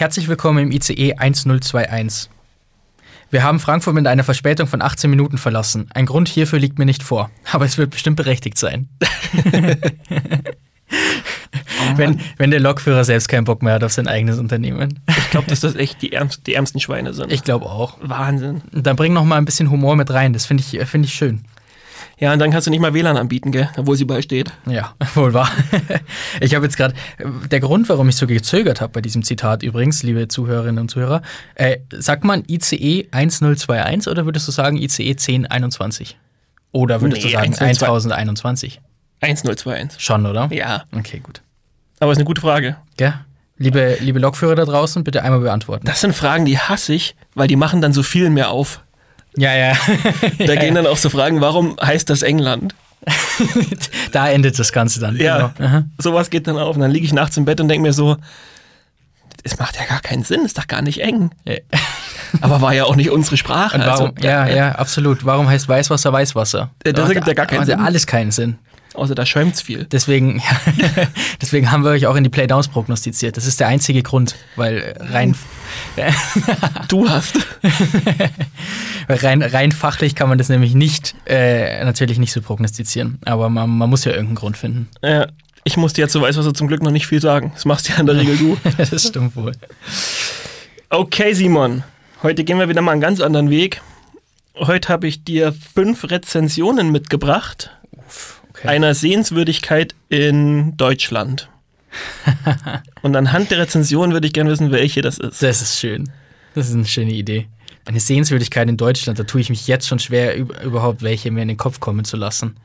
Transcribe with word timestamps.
Herzlich 0.00 0.28
willkommen 0.28 0.60
im 0.60 0.72
ICE 0.72 1.12
1021. 1.12 2.30
Wir 3.30 3.42
haben 3.42 3.60
Frankfurt 3.60 3.92
mit 3.92 4.06
einer 4.06 4.24
Verspätung 4.24 4.66
von 4.66 4.80
18 4.80 5.10
Minuten 5.10 5.36
verlassen. 5.36 5.90
Ein 5.92 6.06
Grund 6.06 6.26
hierfür 6.26 6.58
liegt 6.58 6.78
mir 6.78 6.86
nicht 6.86 7.02
vor, 7.02 7.30
aber 7.52 7.66
es 7.66 7.76
wird 7.76 7.90
bestimmt 7.90 8.16
berechtigt 8.16 8.56
sein. 8.56 8.88
wenn, 11.96 12.18
wenn 12.38 12.50
der 12.50 12.60
Lokführer 12.60 13.04
selbst 13.04 13.28
keinen 13.28 13.44
Bock 13.44 13.62
mehr 13.62 13.74
hat 13.74 13.84
auf 13.84 13.92
sein 13.92 14.08
eigenes 14.08 14.38
Unternehmen. 14.38 15.00
Ich 15.06 15.28
glaube, 15.28 15.48
dass 15.48 15.60
das 15.60 15.74
echt 15.74 16.00
die, 16.00 16.14
ärmst, 16.14 16.46
die 16.46 16.54
ärmsten 16.54 16.80
Schweine 16.80 17.12
sind. 17.12 17.30
Ich 17.30 17.44
glaube 17.44 17.66
auch. 17.66 17.98
Wahnsinn. 18.00 18.62
Dann 18.72 18.96
bring 18.96 19.12
noch 19.12 19.26
mal 19.26 19.36
ein 19.36 19.44
bisschen 19.44 19.70
Humor 19.70 19.96
mit 19.96 20.10
rein. 20.10 20.32
Das 20.32 20.46
finde 20.46 20.64
ich, 20.66 20.80
find 20.88 21.04
ich 21.04 21.12
schön. 21.12 21.44
Ja, 22.20 22.32
und 22.34 22.38
dann 22.38 22.50
kannst 22.50 22.66
du 22.66 22.70
nicht 22.70 22.80
mal 22.80 22.92
WLAN 22.94 23.16
anbieten, 23.16 23.50
gell? 23.50 23.70
Obwohl 23.78 23.96
sie 23.96 24.04
beisteht. 24.04 24.52
Ja, 24.66 24.94
wohl 25.14 25.32
wahr. 25.34 25.50
Ich 26.40 26.54
habe 26.54 26.64
jetzt 26.66 26.76
gerade, 26.76 26.94
der 27.50 27.60
Grund, 27.60 27.88
warum 27.88 28.08
ich 28.08 28.16
so 28.16 28.26
gezögert 28.26 28.80
habe 28.80 28.92
bei 28.92 29.00
diesem 29.00 29.22
Zitat 29.24 29.62
übrigens, 29.62 30.02
liebe 30.02 30.28
Zuhörerinnen 30.28 30.78
und 30.78 30.90
Zuhörer, 30.90 31.22
äh, 31.54 31.78
sagt 31.92 32.24
man 32.24 32.44
ICE 32.48 33.08
1021 33.10 34.08
oder 34.10 34.24
würdest 34.26 34.46
du 34.48 34.52
sagen 34.52 34.76
ICE 34.76 35.10
1021? 35.10 36.16
Oder 36.72 37.00
würdest 37.00 37.22
Nee, 37.22 37.28
du 37.30 37.32
sagen 37.36 37.52
1021? 37.54 38.12
1021? 38.12 38.80
1021. 39.22 40.02
Schon, 40.02 40.26
oder? 40.26 40.48
Ja, 40.52 40.84
Okay, 40.96 41.20
gut. 41.20 41.42
aber 42.00 42.12
ist 42.12 42.18
eine 42.18 42.24
gute 42.24 42.40
Frage. 42.40 42.76
Gell? 42.96 43.14
Liebe, 43.58 43.98
liebe 44.00 44.18
Lokführer 44.18 44.54
da 44.54 44.64
draußen, 44.64 45.04
bitte 45.04 45.22
einmal 45.22 45.40
beantworten. 45.40 45.84
Das 45.86 46.00
sind 46.00 46.14
Fragen, 46.14 46.46
die 46.46 46.58
hasse 46.58 46.94
ich, 46.94 47.14
weil 47.34 47.46
die 47.48 47.56
machen 47.56 47.82
dann 47.82 47.92
so 47.92 48.02
viel 48.02 48.30
mehr 48.30 48.50
auf. 48.50 48.82
Ja, 49.36 49.54
ja. 49.54 49.74
Da 50.46 50.56
gehen 50.56 50.74
dann 50.74 50.86
auch 50.86 50.96
so 50.96 51.10
Fragen, 51.10 51.40
warum 51.40 51.76
heißt 51.80 52.10
das 52.10 52.22
England? 52.22 52.74
da 54.12 54.28
endet 54.28 54.58
das 54.58 54.72
Ganze 54.72 55.00
dann. 55.00 55.16
Ja, 55.16 55.52
Genau. 55.56 55.82
Sowas 55.98 56.30
geht 56.30 56.46
dann 56.46 56.58
auf. 56.58 56.76
Und 56.76 56.82
dann 56.82 56.90
liege 56.90 57.06
ich 57.06 57.12
nachts 57.12 57.36
im 57.36 57.44
Bett 57.44 57.60
und 57.60 57.68
denke 57.68 57.82
mir 57.82 57.92
so, 57.92 58.16
es 59.42 59.58
macht 59.58 59.76
ja 59.76 59.86
gar 59.86 60.00
keinen 60.00 60.22
Sinn, 60.24 60.44
ist 60.44 60.58
doch 60.58 60.66
gar 60.66 60.82
nicht 60.82 61.00
eng. 61.00 61.30
Ja. 61.46 61.56
Aber 62.42 62.60
war 62.60 62.74
ja 62.74 62.84
auch 62.84 62.96
nicht 62.96 63.10
unsere 63.10 63.36
Sprache. 63.36 63.78
Warum, 63.80 64.12
also, 64.16 64.26
ja, 64.26 64.46
ja, 64.46 64.72
absolut. 64.72 65.24
Warum 65.24 65.48
heißt 65.48 65.68
Weißwasser 65.68 66.12
Weißwasser? 66.12 66.70
Ja, 66.86 66.92
das 66.92 67.08
ergibt 67.08 67.26
ja 67.26 67.34
gar 67.34 67.46
keinen 67.46 67.66
Sinn. 67.66 67.80
alles 67.80 68.06
keinen 68.06 68.30
Sinn. 68.30 68.58
Außer 68.94 69.14
da 69.14 69.24
schäumt's 69.24 69.62
viel. 69.62 69.84
Deswegen, 69.84 70.42
deswegen 71.40 71.70
haben 71.70 71.84
wir 71.84 71.90
euch 71.90 72.06
auch 72.06 72.16
in 72.16 72.24
die 72.24 72.30
Playdowns 72.30 72.68
prognostiziert. 72.68 73.36
Das 73.36 73.46
ist 73.46 73.60
der 73.60 73.68
einzige 73.68 74.02
Grund, 74.02 74.34
weil 74.56 74.78
äh, 74.78 75.02
rein, 75.02 75.36
Du 76.88 77.08
hast. 77.08 77.36
weil 79.06 79.16
rein, 79.18 79.42
rein 79.42 79.72
fachlich 79.72 80.14
kann 80.14 80.28
man 80.28 80.38
das 80.38 80.48
nämlich 80.48 80.74
nicht, 80.74 81.14
äh, 81.26 81.84
natürlich 81.84 82.18
nicht 82.18 82.32
so 82.32 82.40
prognostizieren. 82.40 83.18
Aber 83.24 83.48
man, 83.48 83.70
man 83.70 83.90
muss 83.90 84.04
ja 84.04 84.12
irgendeinen 84.12 84.36
Grund 84.36 84.56
finden. 84.56 84.88
Ja, 85.02 85.26
ich 85.64 85.76
musste 85.76 86.00
ja 86.00 86.08
zu 86.08 86.20
Weißwasser 86.20 86.54
zum 86.54 86.68
Glück 86.68 86.82
noch 86.82 86.90
nicht 86.90 87.06
viel 87.06 87.20
sagen. 87.20 87.52
Das 87.54 87.64
machst 87.64 87.88
ja 87.88 87.96
in 87.96 88.06
der 88.06 88.16
Regel 88.16 88.36
du. 88.36 88.56
das 88.76 89.06
stimmt 89.06 89.36
wohl. 89.36 89.52
Okay, 90.88 91.32
Simon. 91.34 91.84
Heute 92.22 92.44
gehen 92.44 92.58
wir 92.58 92.68
wieder 92.68 92.82
mal 92.82 92.92
einen 92.92 93.00
ganz 93.00 93.20
anderen 93.20 93.50
Weg. 93.50 93.82
Heute 94.56 94.88
habe 94.88 95.06
ich 95.06 95.24
dir 95.24 95.54
fünf 95.74 96.10
Rezensionen 96.10 96.90
mitgebracht. 96.90 97.70
Okay. 98.60 98.68
Einer 98.68 98.94
Sehenswürdigkeit 98.94 99.94
in 100.08 100.76
Deutschland. 100.76 101.48
Und 103.02 103.16
anhand 103.16 103.50
der 103.50 103.58
Rezension 103.58 104.12
würde 104.12 104.26
ich 104.26 104.32
gerne 104.32 104.50
wissen, 104.50 104.70
welche 104.70 105.02
das 105.02 105.18
ist. 105.18 105.42
Das 105.42 105.60
ist 105.62 105.78
schön. 105.78 106.10
Das 106.54 106.68
ist 106.68 106.74
eine 106.74 106.84
schöne 106.86 107.12
Idee. 107.12 107.48
Eine 107.86 108.00
Sehenswürdigkeit 108.00 108.68
in 108.68 108.76
Deutschland, 108.76 109.18
da 109.18 109.24
tue 109.24 109.40
ich 109.40 109.48
mich 109.50 109.66
jetzt 109.66 109.88
schon 109.88 109.98
schwer, 109.98 110.38
üb- 110.38 110.62
überhaupt 110.62 111.02
welche 111.02 111.30
mir 111.30 111.42
in 111.42 111.48
den 111.48 111.56
Kopf 111.56 111.80
kommen 111.80 112.04
zu 112.04 112.16
lassen. 112.16 112.56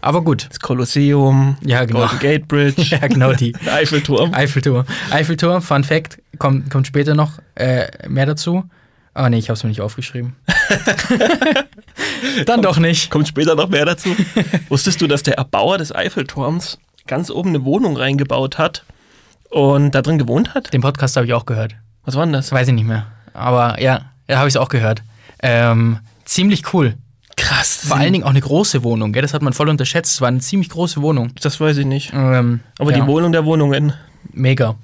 Aber 0.00 0.22
gut. 0.22 0.46
Das 0.48 0.60
Kolosseum, 0.60 1.56
Ja, 1.64 1.84
genau. 1.84 2.00
Golden 2.00 2.18
Gate 2.20 2.46
Bridge, 2.46 2.82
Ja, 2.90 2.98
genau 3.08 3.32
die. 3.32 3.54
Eiffelturm. 3.66 4.32
Eiffelturm. 4.34 4.84
Eiffelturm, 5.10 5.62
Fun 5.62 5.82
Fact, 5.82 6.20
kommt, 6.38 6.70
kommt 6.70 6.86
später 6.86 7.14
noch 7.14 7.32
äh, 7.56 7.88
mehr 8.08 8.26
dazu. 8.26 8.64
Ah, 9.14 9.28
nee, 9.30 9.38
ich 9.38 9.48
habe 9.48 9.56
es 9.56 9.64
mir 9.64 9.70
nicht 9.70 9.80
aufgeschrieben. 9.80 10.36
Dann 12.46 12.62
doch 12.62 12.78
nicht. 12.78 13.10
Kommt 13.10 13.28
später 13.28 13.54
noch 13.54 13.68
mehr 13.68 13.84
dazu. 13.84 14.10
Wusstest 14.68 15.00
du, 15.00 15.06
dass 15.06 15.22
der 15.22 15.38
Erbauer 15.38 15.78
des 15.78 15.94
Eiffelturms 15.94 16.78
ganz 17.06 17.30
oben 17.30 17.50
eine 17.50 17.64
Wohnung 17.64 17.96
reingebaut 17.96 18.58
hat 18.58 18.84
und 19.50 19.92
da 19.94 20.02
drin 20.02 20.18
gewohnt 20.18 20.54
hat? 20.54 20.72
Den 20.72 20.80
Podcast 20.80 21.16
habe 21.16 21.26
ich 21.26 21.32
auch 21.32 21.46
gehört. 21.46 21.76
Was 22.04 22.14
war 22.16 22.24
denn 22.24 22.32
das? 22.32 22.52
Weiß 22.52 22.68
ich 22.68 22.74
nicht 22.74 22.86
mehr. 22.86 23.06
Aber 23.34 23.80
ja, 23.80 24.02
da 24.26 24.38
habe 24.38 24.48
ich 24.48 24.54
es 24.54 24.60
auch 24.60 24.68
gehört. 24.68 25.02
Ähm, 25.42 25.98
ziemlich 26.24 26.72
cool. 26.72 26.94
Krass. 27.36 27.82
Vor 27.86 27.96
allen 27.96 28.12
Dingen 28.12 28.24
auch 28.24 28.30
eine 28.30 28.40
große 28.40 28.82
Wohnung, 28.82 29.12
gell? 29.12 29.22
Das 29.22 29.32
hat 29.32 29.42
man 29.42 29.52
voll 29.52 29.68
unterschätzt. 29.68 30.14
Es 30.14 30.20
war 30.20 30.28
eine 30.28 30.40
ziemlich 30.40 30.70
große 30.70 31.00
Wohnung. 31.00 31.30
Das 31.40 31.60
weiß 31.60 31.76
ich 31.76 31.86
nicht. 31.86 32.12
Ähm, 32.12 32.60
Aber 32.78 32.90
ja, 32.90 32.98
die 32.98 33.06
Wohnung 33.06 33.30
der 33.30 33.44
Wohnungen. 33.44 33.92
Mega. 34.32 34.74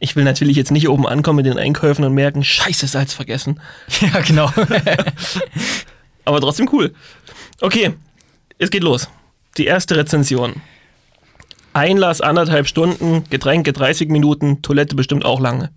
Ich 0.00 0.16
will 0.16 0.24
natürlich 0.24 0.56
jetzt 0.56 0.70
nicht 0.70 0.88
oben 0.88 1.06
ankommen 1.06 1.38
mit 1.38 1.46
den 1.46 1.58
Einkäufen 1.58 2.04
und 2.04 2.14
merken, 2.14 2.44
scheiße, 2.44 2.86
Salz 2.86 3.12
vergessen. 3.12 3.60
Ja, 4.00 4.20
genau. 4.20 4.52
Aber 6.24 6.40
trotzdem 6.40 6.68
cool. 6.72 6.94
Okay, 7.60 7.94
es 8.58 8.70
geht 8.70 8.82
los. 8.82 9.08
Die 9.56 9.66
erste 9.66 9.96
Rezension. 9.96 10.60
Einlass 11.72 12.20
anderthalb 12.20 12.68
Stunden, 12.68 13.24
Getränke 13.30 13.72
30 13.72 14.08
Minuten, 14.08 14.62
Toilette 14.62 14.94
bestimmt 14.94 15.24
auch 15.24 15.40
lange. 15.40 15.70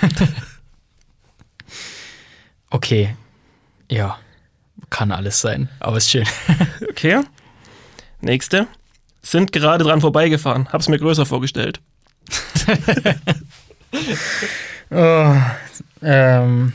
okay. 2.70 3.14
Ja. 3.90 4.18
Kann 4.90 5.12
alles 5.12 5.40
sein. 5.40 5.68
Aber 5.80 5.96
ist 5.96 6.10
schön. 6.10 6.26
Okay. 6.90 7.22
Nächste. 8.20 8.66
Sind 9.22 9.52
gerade 9.52 9.84
dran 9.84 10.00
vorbeigefahren. 10.00 10.68
Hab's 10.72 10.88
mir 10.88 10.98
größer 10.98 11.26
vorgestellt. 11.26 11.80
Oh, 14.90 15.34
ähm, 16.02 16.72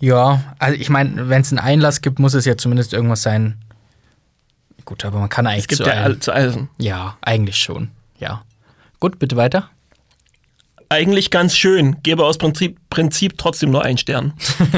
ja, 0.00 0.54
also 0.58 0.80
ich 0.80 0.88
meine, 0.90 1.28
wenn 1.28 1.42
es 1.42 1.50
einen 1.52 1.58
Einlass 1.58 2.00
gibt, 2.00 2.18
muss 2.18 2.34
es 2.34 2.44
ja 2.44 2.56
zumindest 2.56 2.92
irgendwas 2.92 3.22
sein. 3.22 3.56
Gut, 4.84 5.04
aber 5.04 5.18
man 5.20 5.28
kann 5.28 5.46
eigentlich 5.46 5.64
Es 5.64 5.68
gibt 5.68 5.82
zu 5.82 5.84
ja 5.88 5.92
allem- 5.92 6.04
all- 6.04 6.18
zu 6.18 6.32
Eisen. 6.32 6.68
Ja, 6.78 7.16
eigentlich 7.20 7.56
schon. 7.58 7.90
Ja. 8.18 8.42
Gut, 9.00 9.18
bitte 9.18 9.36
weiter. 9.36 9.70
Eigentlich 10.88 11.30
ganz 11.30 11.54
schön. 11.56 12.02
Gebe 12.02 12.24
aus 12.24 12.38
Prinzip, 12.38 12.78
Prinzip 12.88 13.36
trotzdem 13.36 13.70
nur 13.70 13.84
einen 13.84 13.98
Stern. 13.98 14.32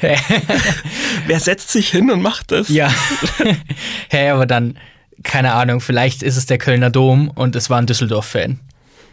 Wer 1.26 1.40
setzt 1.40 1.70
sich 1.70 1.90
hin 1.90 2.10
und 2.10 2.22
macht 2.22 2.52
das? 2.52 2.68
ja. 2.68 2.90
Hä, 4.10 4.30
aber 4.30 4.46
dann, 4.46 4.78
keine 5.22 5.52
Ahnung, 5.54 5.80
vielleicht 5.80 6.22
ist 6.22 6.36
es 6.36 6.46
der 6.46 6.58
Kölner 6.58 6.90
Dom 6.90 7.28
und 7.28 7.56
es 7.56 7.70
war 7.70 7.78
ein 7.78 7.86
Düsseldorf-Fan. 7.86 8.60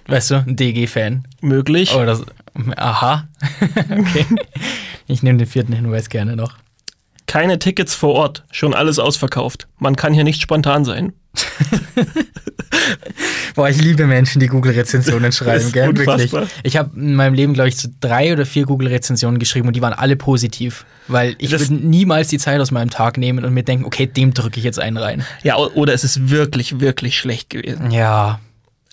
Weißt 0.07 0.31
du, 0.31 0.35
ein 0.35 0.56
DG-Fan. 0.56 1.28
Möglich. 1.41 1.94
Oder 1.94 2.16
so. 2.16 2.25
Aha. 2.75 3.28
okay. 3.91 4.25
Ich 5.07 5.23
nehme 5.23 5.38
den 5.38 5.47
vierten 5.47 5.73
Hinweis 5.73 6.09
gerne 6.09 6.35
noch. 6.35 6.57
Keine 7.28 7.59
Tickets 7.59 7.95
vor 7.95 8.16
Ort. 8.16 8.44
Schon 8.51 8.73
alles 8.73 9.00
ausverkauft. 9.00 9.67
Man 9.78 9.95
kann 9.95 10.13
hier 10.13 10.23
nicht 10.23 10.41
spontan 10.41 10.84
sein. 10.84 11.13
Boah, 13.56 13.69
ich 13.69 13.81
liebe 13.81 14.06
Menschen, 14.08 14.40
die 14.40 14.47
Google-Rezensionen 14.47 15.31
schreiben, 15.42 15.72
gell? 15.72 15.90
unfassbar. 15.90 16.42
Wirklich. 16.44 16.59
Ich 16.64 16.78
habe 16.78 16.92
in 16.96 17.16
meinem 17.16 17.34
Leben, 17.34 17.53
glaube 17.53 17.69
ich, 17.69 17.78
so 17.78 17.90
drei 18.00 18.31
oder 18.34 18.46
vier 18.46 18.66
Google-Rezensionen 18.66 19.40
geschrieben 19.40 19.68
und 19.68 19.75
die 19.75 19.81
waren 19.81 19.94
alle 19.94 20.16
positiv. 20.16 20.86
Weil 21.08 21.36
ich 21.38 21.52
Das- 21.52 21.70
würde 21.70 21.86
niemals 21.86 22.30
die 22.30 22.38
Zeit 22.38 22.59
aus 22.62 22.72
meinem 22.72 22.90
Tag 22.90 23.18
nehmen 23.18 23.44
und 23.44 23.53
mir 23.53 23.64
denken, 23.64 23.86
okay, 23.86 24.08
dem 24.08 24.34
drücke 24.34 24.59
ich 24.59 24.64
jetzt 24.64 24.80
einen 24.80 24.97
rein. 24.97 25.24
Ja, 25.44 25.58
oder 25.58 25.94
es 25.94 26.03
ist 26.03 26.30
wirklich, 26.30 26.80
wirklich 26.80 27.18
schlecht 27.18 27.50
gewesen. 27.50 27.91
Ja. 27.91 28.40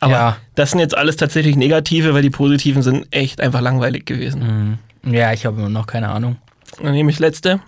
Aber 0.00 0.12
ja. 0.12 0.36
das 0.54 0.70
sind 0.72 0.80
jetzt 0.80 0.96
alles 0.96 1.16
tatsächlich 1.16 1.56
negative, 1.56 2.14
weil 2.14 2.22
die 2.22 2.30
positiven 2.30 2.82
sind 2.82 3.06
echt 3.10 3.40
einfach 3.40 3.60
langweilig 3.60 4.06
gewesen. 4.06 4.78
Ja, 5.04 5.32
ich 5.32 5.46
habe 5.46 5.58
immer 5.58 5.68
noch 5.70 5.86
keine 5.86 6.08
Ahnung. 6.08 6.36
Dann 6.82 6.92
nehme 6.92 7.10
ich 7.10 7.18
letzte. 7.18 7.60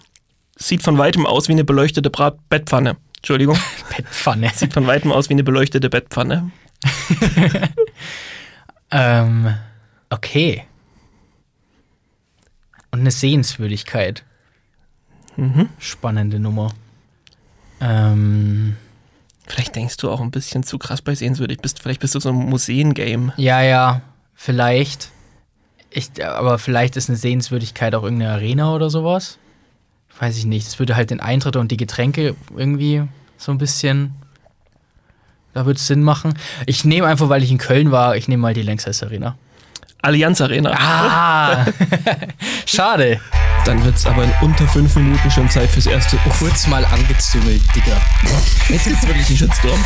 Sieht 0.57 0.83
von 0.83 0.99
weitem 0.99 1.27
aus 1.27 1.49
wie 1.49 1.53
eine 1.53 1.65
beleuchtete 1.65 2.11
Brat 2.11 2.37
Bettpfanne. 2.49 2.97
Entschuldigung. 3.21 3.59
Bettpfanne. 3.97 4.51
Sieht 4.55 4.73
von 4.73 4.87
weitem 4.87 5.13
aus 5.13 5.29
wie 5.29 5.35
eine 5.35 5.45
beleuchtete 5.45 5.91
Bettpfanne. 5.91 6.51
ähm, 8.91 9.55
okay. 10.09 10.65
Und 12.91 13.01
eine 13.01 13.11
Sehenswürdigkeit. 13.11 14.25
Mhm. 15.37 15.69
Spannende 15.79 16.41
Nummer. 16.41 16.73
Ähm, 17.81 18.77
Vielleicht 19.51 19.75
denkst 19.75 19.97
du 19.97 20.11
auch 20.11 20.21
ein 20.21 20.31
bisschen 20.31 20.63
zu 20.63 20.79
krass 20.79 21.03
bei 21.03 21.15
sehenswürdig. 21.15 21.59
Bist, 21.59 21.83
vielleicht 21.83 22.01
bist 22.01 22.15
du 22.15 22.21
so 22.21 22.29
ein 22.29 22.37
Museengame. 22.37 23.33
ja, 23.37 23.63
ja, 23.63 24.03
vielleicht. 24.35 25.11
Ich, 25.91 26.25
aber 26.25 26.59
vielleicht 26.59 26.97
ist 26.97 27.09
eine 27.09 27.19
Sehenswürdigkeit 27.19 27.97
auch 27.97 28.05
irgendeine 28.05 28.33
Arena 28.33 28.73
oder 28.73 28.91
sowas. 28.91 29.39
Weiß 30.21 30.37
ich 30.37 30.45
nicht. 30.45 30.69
Das 30.69 30.79
würde 30.79 30.95
halt 30.95 31.11
den 31.11 31.19
Eintritt 31.19 31.57
und 31.57 31.73
die 31.73 31.77
Getränke 31.77 32.37
irgendwie 32.57 33.03
so 33.41 33.51
ein 33.53 33.59
bisschen. 33.59 34.15
Da 35.55 35.67
würde 35.67 35.79
es 35.79 35.87
Sinn 35.87 36.05
machen. 36.05 36.35
Ich 36.67 36.85
nehme 36.85 37.09
einfach, 37.09 37.29
weil 37.29 37.43
ich 37.43 37.51
in 37.51 37.59
Köln 37.59 37.91
war, 37.91 38.15
ich 38.15 38.29
nehme 38.29 38.43
mal 38.43 38.55
die 38.55 38.63
Längstes 38.63 39.03
Arena. 39.03 39.37
Allianz 40.03 40.41
Arena. 40.41 40.71
Ah! 40.79 41.67
Schade. 42.67 43.21
Dann 43.65 43.85
wird 43.85 43.97
es 43.97 44.07
aber 44.07 44.25
in 44.25 44.33
unter 44.43 44.67
fünf 44.69 44.95
Minuten 44.97 45.31
schon 45.31 45.49
Zeit 45.51 45.69
fürs 45.71 45.87
erste. 45.87 46.17
Oh, 46.27 46.31
Kurz 46.39 46.67
mal 46.69 46.85
angezüngelt, 46.85 47.63
Digga. 47.75 47.97
jetzt 48.69 48.85
gibt's 48.87 49.07
wirklich 49.07 49.29
einen 49.29 49.37
Shitstorm. 49.39 49.85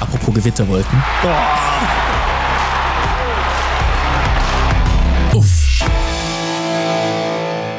Apropos 0.00 0.34
Gewitterwolken. 0.34 1.02
Uff. 1.24 2.27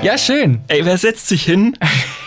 Ja, 0.01 0.17
schön. 0.17 0.61
Ey, 0.67 0.85
wer 0.85 0.97
setzt 0.97 1.27
sich 1.27 1.43
hin? 1.43 1.77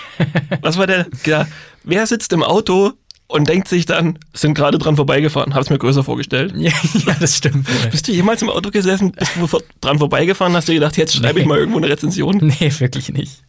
Was 0.61 0.77
war 0.77 0.87
der? 0.87 1.07
Ja, 1.25 1.47
wer 1.85 2.07
sitzt 2.07 2.33
im 2.33 2.43
Auto 2.43 2.93
und 3.29 3.49
denkt 3.49 3.67
sich 3.67 3.87
dann, 3.87 4.19
sind 4.35 4.55
gerade 4.55 4.79
dran 4.79 4.95
vorbeigefahren? 4.97 5.55
Hab's 5.55 5.71
mir 5.71 5.79
größer 5.79 6.05
vorgestellt. 6.05 6.53
Ja, 6.57 6.71
ja 7.07 7.17
das 7.19 7.39
stimmt. 7.39 7.67
wohl. 7.69 7.91
Bist 7.91 8.07
du 8.09 8.13
jemals 8.13 8.43
im 8.43 8.51
Auto 8.51 8.71
gesessen, 8.71 9.13
bist 9.13 9.33
du 9.37 9.49
dran 9.81 9.99
vorbeigefahren, 9.99 10.55
hast 10.55 10.69
du 10.69 10.75
gedacht, 10.75 10.97
jetzt 10.99 11.15
schreibe 11.17 11.39
ich 11.41 11.47
Nee. 11.47 11.49
mal 11.49 11.59
irgendwo 11.59 11.79
eine 11.79 11.89
Rezension? 11.89 12.37
Nee, 12.61 12.71
wirklich 12.79 13.09
nicht. 13.11 13.43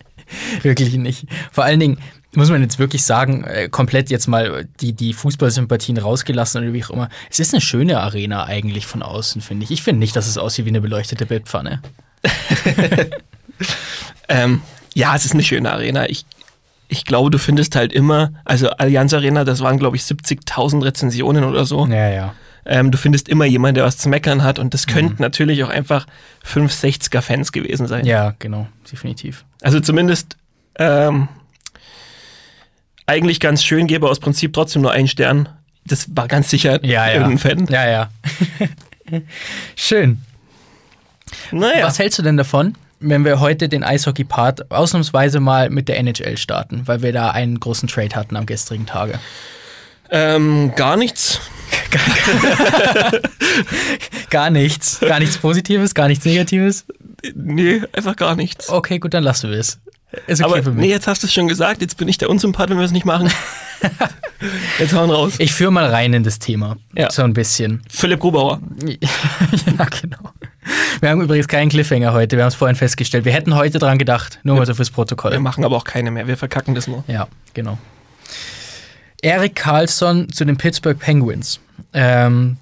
Wirklich 0.61 0.93
nicht. 0.95 1.25
Vor 1.51 1.65
allen 1.65 1.79
Dingen 1.81 1.97
muss 2.33 2.49
man 2.49 2.61
jetzt 2.61 2.79
wirklich 2.79 3.03
sagen, 3.03 3.43
äh, 3.43 3.67
komplett 3.69 4.09
jetzt 4.09 4.27
mal 4.27 4.67
die, 4.79 4.93
die 4.93 5.13
Fußballsympathien 5.13 5.97
rausgelassen 5.97 6.63
oder 6.63 6.73
wie 6.73 6.83
auch 6.83 6.89
immer. 6.89 7.09
Es 7.29 7.39
ist 7.39 7.53
eine 7.53 7.61
schöne 7.61 7.99
Arena 7.99 8.45
eigentlich 8.45 8.87
von 8.87 9.03
außen, 9.03 9.41
finde 9.41 9.65
ich. 9.65 9.71
Ich 9.71 9.83
finde 9.83 9.99
nicht, 9.99 10.15
dass 10.15 10.27
es 10.27 10.37
aussieht 10.37 10.65
wie 10.65 10.69
eine 10.69 10.81
beleuchtete 10.81 11.25
Bettpfanne. 11.25 11.81
Ähm, 14.29 14.61
ja, 14.93 15.15
es 15.15 15.25
ist 15.25 15.33
eine 15.33 15.43
schöne 15.43 15.71
Arena. 15.71 16.09
Ich, 16.09 16.25
ich 16.87 17.05
glaube, 17.05 17.29
du 17.31 17.37
findest 17.39 17.75
halt 17.75 17.91
immer, 17.93 18.31
also 18.45 18.69
Allianz 18.69 19.13
Arena, 19.13 19.43
das 19.43 19.61
waren, 19.61 19.77
glaube 19.79 19.95
ich, 19.97 20.03
70.000 20.03 20.83
Rezensionen 20.83 21.43
oder 21.43 21.65
so. 21.65 21.85
Ja, 21.87 22.09
ja. 22.09 22.33
Ähm, 22.65 22.91
du 22.91 22.97
findest 22.97 23.27
immer 23.27 23.43
jemanden, 23.45 23.75
der 23.75 23.83
was 23.83 23.97
zu 23.97 24.07
meckern 24.07 24.43
hat 24.43 24.57
und 24.57 24.73
das 24.73 24.87
Mhm. 24.87 24.91
könnten 24.91 25.21
natürlich 25.21 25.63
auch 25.65 25.69
einfach 25.69 26.05
560er 26.45 27.21
Fans 27.21 27.51
gewesen 27.51 27.87
sein. 27.87 28.05
Ja, 28.05 28.35
genau, 28.39 28.67
definitiv. 28.89 29.43
Also 29.61 29.79
zumindest 29.81 30.37
ähm, 30.79 31.27
eigentlich 33.05 33.41
ganz 33.41 33.63
schön, 33.65 33.87
gebe 33.87 34.07
aus 34.09 34.19
Prinzip 34.21 34.53
trotzdem 34.53 34.81
nur 34.81 34.91
einen 34.91 35.09
Stern. 35.09 35.49
Das 35.85 36.15
war 36.15 36.29
ganz 36.29 36.49
sicher 36.49 36.81
Ja, 36.85 37.07
ja. 37.07 37.13
irgendein 37.15 37.37
Fan. 37.37 37.67
Ja, 37.67 37.85
ja. 37.89 38.09
Schön. 39.75 40.21
Naja, 41.51 41.85
Was 41.87 41.99
hältst 41.99 42.19
du 42.19 42.23
denn 42.23 42.37
davon, 42.37 42.75
wenn 43.03 43.25
wir 43.25 43.39
heute 43.39 43.69
den 43.69 43.83
Eishockey-Part 43.83 44.71
ausnahmsweise 44.71 45.39
mal 45.39 45.69
mit 45.69 45.88
der 45.88 45.97
NHL 46.00 46.38
starten, 46.38 46.83
weil 46.85 47.01
wir 47.01 47.13
da 47.13 47.31
einen 47.31 47.59
großen 47.59 47.88
Trade 47.88 48.15
hatten 48.15 48.35
am 48.35 48.45
gestrigen 48.45 48.85
Tage? 48.85 49.19
ähm, 50.09 50.73
gar 50.75 50.97
nichts. 50.97 51.39
Gar 54.29 54.50
nichts. 54.50 55.00
Gar 55.00 55.19
nichts 55.19 55.38
Positives, 55.38 55.94
gar 55.94 56.07
nichts 56.07 56.25
Negatives. 56.25 56.85
Nee, 57.35 57.81
einfach 57.94 58.15
gar 58.15 58.35
nichts. 58.35 58.69
Okay, 58.69 59.00
gut, 59.00 59.13
dann 59.13 59.23
lassen 59.23 59.51
wir 59.51 59.59
es. 59.59 59.79
Ist 60.27 60.41
okay 60.44 60.53
Aber 60.53 60.63
für 60.63 60.71
mich. 60.71 60.85
nee, 60.85 60.89
jetzt 60.91 61.07
hast 61.07 61.23
du 61.23 61.27
es 61.27 61.33
schon 61.33 61.47
gesagt, 61.47 61.81
jetzt 61.81 61.97
bin 61.97 62.07
ich 62.07 62.17
der 62.17 62.29
Unsympath, 62.29 62.69
wenn 62.69 62.77
wir 62.77 62.85
es 62.85 62.91
nicht 62.91 63.06
machen. 63.06 63.31
jetzt 64.79 64.94
hauen 64.94 65.09
raus. 65.09 65.33
Ich 65.39 65.53
führe 65.53 65.71
mal 65.71 65.85
rein 65.85 66.13
in 66.13 66.23
das 66.23 66.39
Thema. 66.39 66.77
Ja. 66.95 67.09
So 67.11 67.23
ein 67.23 67.33
bisschen. 67.33 67.81
Philipp 67.89 68.19
Grubauer. 68.19 68.61
ja, 68.85 69.85
genau. 70.01 70.31
Wir 71.01 71.10
haben 71.10 71.21
übrigens 71.21 71.48
keinen 71.48 71.69
Cliffhanger 71.69 72.13
heute. 72.13 72.38
Wir 72.38 72.44
haben 72.44 72.50
es 72.50 72.56
vorhin 72.56 72.75
festgestellt. 72.75 73.25
Wir 73.25 73.33
hätten 73.33 73.56
heute 73.56 73.80
dran 73.80 73.98
gedacht. 73.98 74.39
Nur 74.44 74.56
mal 74.57 74.65
so 74.65 74.74
fürs 74.74 74.89
Wir 74.89 74.95
Protokoll. 74.95 75.38
machen 75.39 75.65
aber 75.65 75.75
auch 75.75 75.83
keine 75.83 76.12
mehr, 76.12 76.27
wir 76.27 76.38
verkacken 76.38 76.75
das 76.75 76.88
nur. 76.88 77.04
Ja, 77.07 77.27
genau. 77.54 77.77
Erik 79.21 79.56
Karlsson 79.56 80.30
zu 80.31 80.45
den 80.45 80.57
Pittsburgh 80.57 81.00
Penguins. 81.00 81.60
Ähm, 81.94 82.57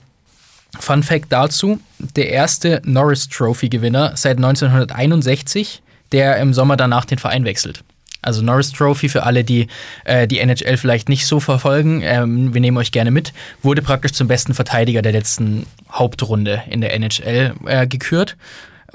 Fun 0.80 1.04
Fact 1.04 1.26
dazu: 1.30 1.80
der 2.00 2.30
erste 2.30 2.82
Norris 2.86 3.28
Trophy-Gewinner 3.28 4.14
seit 4.16 4.38
1961, 4.38 5.82
der 6.12 6.38
im 6.38 6.54
Sommer 6.54 6.78
danach 6.78 7.06
den 7.06 7.18
Verein 7.18 7.46
wechselt. 7.46 7.84
Also 8.22 8.42
Norris 8.42 8.72
Trophy 8.72 9.10
für 9.10 9.24
alle, 9.24 9.44
die 9.44 9.68
äh, 10.06 10.28
die 10.28 10.40
NHL 10.40 10.78
vielleicht 10.78 11.10
nicht 11.10 11.26
so 11.26 11.40
verfolgen, 11.40 12.02
ähm, 12.04 12.54
wir 12.54 12.62
nehmen 12.62 12.78
euch 12.78 12.92
gerne 12.92 13.12
mit, 13.12 13.34
wurde 13.64 13.82
praktisch 13.82 14.14
zum 14.14 14.28
besten 14.28 14.54
Verteidiger 14.54 15.02
der 15.02 15.12
letzten 15.12 15.66
Hauptrunde 15.92 16.64
in 16.70 16.82
der 16.82 16.94
NHL 16.94 17.54
äh, 17.66 17.88
gekürt. 17.88 18.38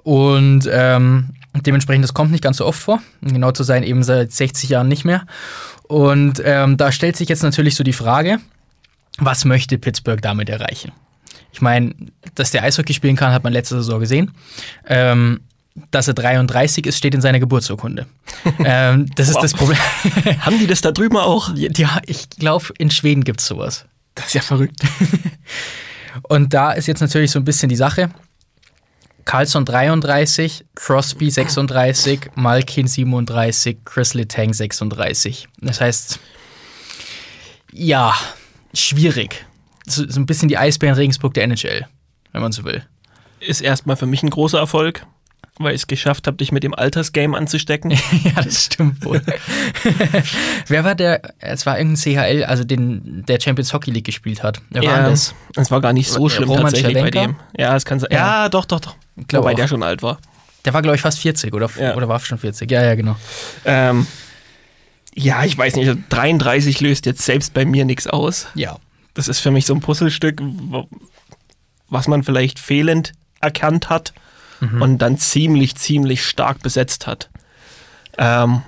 Und 0.02 0.68
ähm, 0.70 1.30
dementsprechend, 1.54 2.04
das 2.04 2.14
kommt 2.14 2.30
nicht 2.30 2.44
ganz 2.44 2.58
so 2.58 2.66
oft 2.66 2.80
vor. 2.80 3.02
Genau 3.22 3.50
zu 3.50 3.64
sein, 3.64 3.82
eben 3.82 4.04
seit 4.04 4.30
60 4.30 4.70
Jahren 4.70 4.88
nicht 4.88 5.04
mehr. 5.04 5.26
Und 5.88 6.40
ähm, 6.44 6.76
da 6.76 6.92
stellt 6.92 7.16
sich 7.16 7.28
jetzt 7.28 7.42
natürlich 7.42 7.74
so 7.74 7.82
die 7.82 7.92
Frage, 7.92 8.38
was 9.18 9.44
möchte 9.44 9.78
Pittsburgh 9.78 10.20
damit 10.20 10.48
erreichen? 10.48 10.92
Ich 11.52 11.62
meine, 11.62 11.94
dass 12.34 12.50
der 12.50 12.62
Eishockey 12.64 12.92
spielen 12.92 13.16
kann, 13.16 13.32
hat 13.32 13.42
man 13.42 13.52
letzte 13.52 13.76
Saison 13.76 13.98
gesehen. 13.98 14.32
Ähm, 14.86 15.40
dass 15.90 16.08
er 16.08 16.14
33 16.14 16.86
ist, 16.86 16.96
steht 16.96 17.14
in 17.14 17.20
seiner 17.20 17.38
Geburtsurkunde. 17.40 18.06
ähm, 18.64 19.06
das 19.14 19.28
ist 19.28 19.34
Wow. 19.36 19.42
das 19.42 19.54
Problem. 19.54 19.78
Haben 20.40 20.58
die 20.58 20.66
das 20.66 20.80
da 20.80 20.92
drüben 20.92 21.16
auch? 21.16 21.50
ja, 21.54 22.00
ich 22.06 22.30
glaube, 22.30 22.66
in 22.78 22.90
Schweden 22.90 23.24
gibt 23.24 23.40
es 23.40 23.46
sowas. 23.46 23.84
Das 24.14 24.26
ist 24.26 24.34
ja 24.34 24.40
verrückt. 24.42 24.80
Und 26.22 26.54
da 26.54 26.72
ist 26.72 26.86
jetzt 26.86 27.00
natürlich 27.00 27.30
so 27.30 27.38
ein 27.38 27.44
bisschen 27.44 27.68
die 27.68 27.76
Sache. 27.76 28.10
Carlson 29.26 29.64
33, 29.64 30.64
Crosby 30.74 31.30
36, 31.30 32.30
Malkin 32.36 32.86
37, 32.86 33.78
Chris 33.84 34.14
Letang 34.14 34.54
36. 34.54 35.48
Das 35.58 35.80
heißt, 35.80 36.20
ja, 37.72 38.14
schwierig. 38.72 39.44
So, 39.86 40.08
so 40.08 40.20
ein 40.20 40.26
bisschen 40.26 40.48
die 40.48 40.56
Eisbären 40.58 40.94
Regensburg 40.96 41.34
der 41.34 41.44
NHL, 41.44 41.86
wenn 42.32 42.40
man 42.40 42.52
so 42.52 42.64
will. 42.64 42.84
Ist 43.40 43.60
erstmal 43.60 43.96
für 43.96 44.06
mich 44.06 44.22
ein 44.22 44.30
großer 44.30 44.58
Erfolg, 44.58 45.04
weil 45.58 45.74
ich 45.74 45.82
es 45.82 45.86
geschafft 45.86 46.26
habe, 46.26 46.36
dich 46.36 46.52
mit 46.52 46.62
dem 46.62 46.74
Altersgame 46.74 47.36
anzustecken. 47.36 47.90
ja, 48.24 48.42
das 48.42 48.64
stimmt 48.66 49.04
wohl. 49.04 49.22
Wer 50.66 50.84
war 50.84 50.94
der? 50.94 51.22
Es 51.38 51.64
war 51.66 51.78
irgendein 51.78 52.02
CHL, 52.02 52.44
also 52.44 52.64
den 52.64 53.24
der 53.26 53.40
Champions 53.40 53.72
Hockey 53.72 53.90
League 53.90 54.04
gespielt 54.04 54.42
hat. 54.42 54.60
Wer 54.70 54.82
war 54.84 54.96
denn 54.96 55.10
das? 55.10 55.34
das 55.54 55.70
war 55.70 55.80
gar 55.80 55.92
nicht 55.92 56.10
so 56.10 56.28
schlimm 56.28 56.48
Roman 56.48 56.64
tatsächlich 56.64 56.94
bei 56.94 57.10
Cervenka? 57.10 57.26
dem. 57.26 57.36
Ja, 57.56 57.74
es 57.76 57.84
kann 57.84 58.00
sein. 58.00 58.10
Ja. 58.12 58.44
Ja, 58.44 58.48
doch, 58.48 58.64
doch, 58.64 58.80
doch. 58.80 58.96
glaub 59.28 59.42
Wobei 59.44 59.52
auch. 59.52 59.56
der 59.56 59.68
schon 59.68 59.82
alt 59.82 60.02
war. 60.02 60.18
Der 60.64 60.74
war, 60.74 60.82
glaube 60.82 60.96
ich, 60.96 61.02
fast 61.02 61.20
40 61.20 61.54
oder, 61.54 61.70
Ja. 61.78 61.94
oder 61.94 62.08
war 62.08 62.18
schon 62.20 62.38
40. 62.38 62.70
Ja, 62.70 62.82
ja, 62.84 62.94
genau. 62.94 63.16
Ähm, 63.64 64.06
ja, 65.14 65.44
ich 65.44 65.56
weiß 65.56 65.76
nicht, 65.76 65.96
33 66.10 66.80
löst 66.80 67.06
jetzt 67.06 67.22
selbst 67.22 67.54
bei 67.54 67.64
mir 67.64 67.84
nichts 67.84 68.06
aus. 68.06 68.48
Ja. 68.54 68.76
Das 69.14 69.28
ist 69.28 69.38
für 69.38 69.50
mich 69.50 69.64
so 69.64 69.74
ein 69.74 69.80
Puzzlestück, 69.80 70.42
was 71.88 72.08
man 72.08 72.22
vielleicht 72.24 72.58
fehlend 72.58 73.12
erkannt 73.40 73.88
hat 73.88 74.12
und 74.60 74.98
dann 74.98 75.18
ziemlich, 75.18 75.74
ziemlich 75.76 76.24
stark 76.24 76.62
besetzt 76.62 77.06
hat. 77.06 77.28
Ähm, 78.18 78.62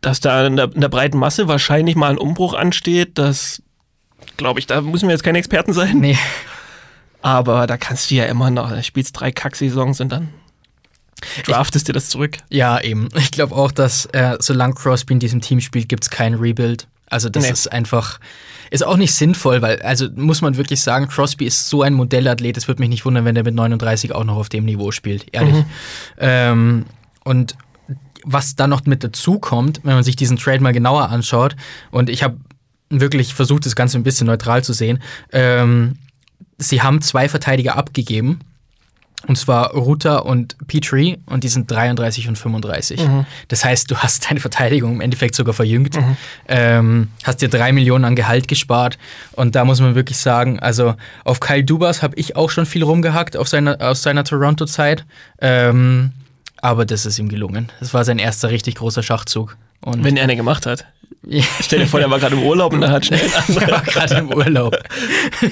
dass 0.00 0.20
da 0.20 0.46
in 0.46 0.56
der, 0.56 0.72
in 0.74 0.80
der 0.80 0.88
breiten 0.88 1.18
Masse 1.18 1.46
wahrscheinlich 1.46 1.94
mal 1.96 2.10
ein 2.10 2.18
Umbruch 2.18 2.54
ansteht, 2.54 3.18
das 3.18 3.62
glaube 4.36 4.58
ich, 4.60 4.66
da 4.66 4.80
müssen 4.80 5.08
wir 5.08 5.14
jetzt 5.14 5.22
keine 5.22 5.38
Experten 5.38 5.72
sein. 5.72 5.98
Nee. 5.98 6.18
Aber 7.22 7.66
da 7.66 7.76
kannst 7.76 8.10
du 8.10 8.14
ja 8.14 8.24
immer 8.24 8.50
noch, 8.50 8.70
du 8.70 8.82
spielst 8.82 9.18
drei 9.20 9.30
Kacksaisons 9.30 10.00
und 10.00 10.08
dann 10.10 10.30
draftest 11.44 11.86
dir 11.88 11.92
das 11.92 12.08
zurück. 12.08 12.38
Ja, 12.48 12.80
eben. 12.80 13.08
Ich 13.16 13.30
glaube 13.30 13.54
auch, 13.54 13.72
dass 13.72 14.06
äh, 14.06 14.36
solange 14.40 14.74
Crosby 14.74 15.12
in 15.14 15.20
diesem 15.20 15.40
Team 15.42 15.60
spielt, 15.60 15.88
gibt 15.88 16.04
es 16.04 16.10
kein 16.10 16.34
Rebuild. 16.34 16.88
Also 17.10 17.28
das 17.28 17.44
Nee. 17.44 17.50
ist 17.50 17.70
einfach, 17.70 18.18
ist 18.70 18.86
auch 18.86 18.96
nicht 18.96 19.12
sinnvoll, 19.14 19.62
weil, 19.62 19.82
also 19.82 20.06
muss 20.14 20.42
man 20.42 20.56
wirklich 20.56 20.80
sagen, 20.80 21.08
Crosby 21.08 21.46
ist 21.46 21.68
so 21.68 21.82
ein 21.82 21.94
Modellathlet, 21.94 22.56
es 22.56 22.68
würde 22.68 22.80
mich 22.80 22.88
nicht 22.88 23.04
wundern, 23.04 23.24
wenn 23.24 23.34
der 23.34 23.44
mit 23.44 23.54
39 23.54 24.14
auch 24.14 24.24
noch 24.24 24.36
auf 24.36 24.48
dem 24.48 24.64
Niveau 24.64 24.92
spielt, 24.92 25.26
ehrlich. 25.32 25.64
Ähm, 26.18 26.86
und 27.24 27.56
was 28.24 28.54
dann 28.54 28.70
noch 28.70 28.84
mit 28.84 29.02
dazu 29.02 29.38
kommt, 29.38 29.80
wenn 29.84 29.94
man 29.94 30.04
sich 30.04 30.16
diesen 30.16 30.36
Trade 30.36 30.62
mal 30.62 30.72
genauer 30.72 31.08
anschaut, 31.08 31.56
und 31.90 32.10
ich 32.10 32.22
habe 32.22 32.36
wirklich 32.90 33.34
versucht, 33.34 33.66
das 33.66 33.76
Ganze 33.76 33.98
ein 33.98 34.02
bisschen 34.02 34.26
neutral 34.26 34.62
zu 34.62 34.72
sehen, 34.72 35.00
ähm, 35.32 35.96
sie 36.58 36.82
haben 36.82 37.00
zwei 37.00 37.28
Verteidiger 37.28 37.76
abgegeben, 37.76 38.40
und 39.26 39.36
zwar 39.36 39.72
Ruta 39.72 40.18
und 40.18 40.56
Petrie 40.66 41.18
und 41.26 41.44
die 41.44 41.48
sind 41.48 41.70
33 41.70 42.28
und 42.28 42.36
35. 42.36 43.00
Das 43.48 43.64
heißt, 43.64 43.90
du 43.90 43.96
hast 43.98 44.30
deine 44.30 44.40
Verteidigung 44.40 44.94
im 44.94 45.00
Endeffekt 45.00 45.34
sogar 45.34 45.54
verjüngt, 45.54 45.98
ähm, 46.48 47.08
hast 47.24 47.42
dir 47.42 47.48
drei 47.48 47.72
Millionen 47.72 48.04
an 48.04 48.16
Gehalt 48.16 48.48
gespart 48.48 48.98
und 49.32 49.54
da 49.54 49.64
muss 49.64 49.80
man 49.80 49.94
wirklich 49.94 50.16
sagen, 50.16 50.58
also 50.58 50.94
auf 51.24 51.40
Kyle 51.40 51.64
Dubas 51.64 52.02
habe 52.02 52.16
ich 52.16 52.36
auch 52.36 52.50
schon 52.50 52.66
viel 52.66 52.82
rumgehackt 52.82 53.36
auf 53.36 53.48
seiner, 53.48 53.80
aus 53.80 54.02
seiner 54.02 54.24
Toronto-Zeit, 54.24 55.04
ähm, 55.40 56.12
aber 56.62 56.84
das 56.84 57.06
ist 57.06 57.18
ihm 57.18 57.28
gelungen. 57.28 57.70
Das 57.80 57.94
war 57.94 58.04
sein 58.04 58.18
erster 58.18 58.50
richtig 58.50 58.76
großer 58.76 59.02
Schachzug. 59.02 59.56
Und 59.82 60.04
Wenn 60.04 60.16
er 60.16 60.24
eine 60.24 60.36
gemacht 60.36 60.66
hat. 60.66 60.84
Ja. 61.26 61.42
Stell 61.60 61.80
dir 61.80 61.86
vor, 61.86 62.00
der 62.00 62.10
war 62.10 62.18
gerade 62.18 62.34
im 62.34 62.42
Urlaub 62.42 62.72
und 62.72 62.80
dann 62.80 62.92
hat 62.92 63.06
schnell 63.06 63.20
Ich 63.20 63.56
war 63.70 63.82
gerade 63.82 64.14
im 64.16 64.32
Urlaub. 64.32 64.76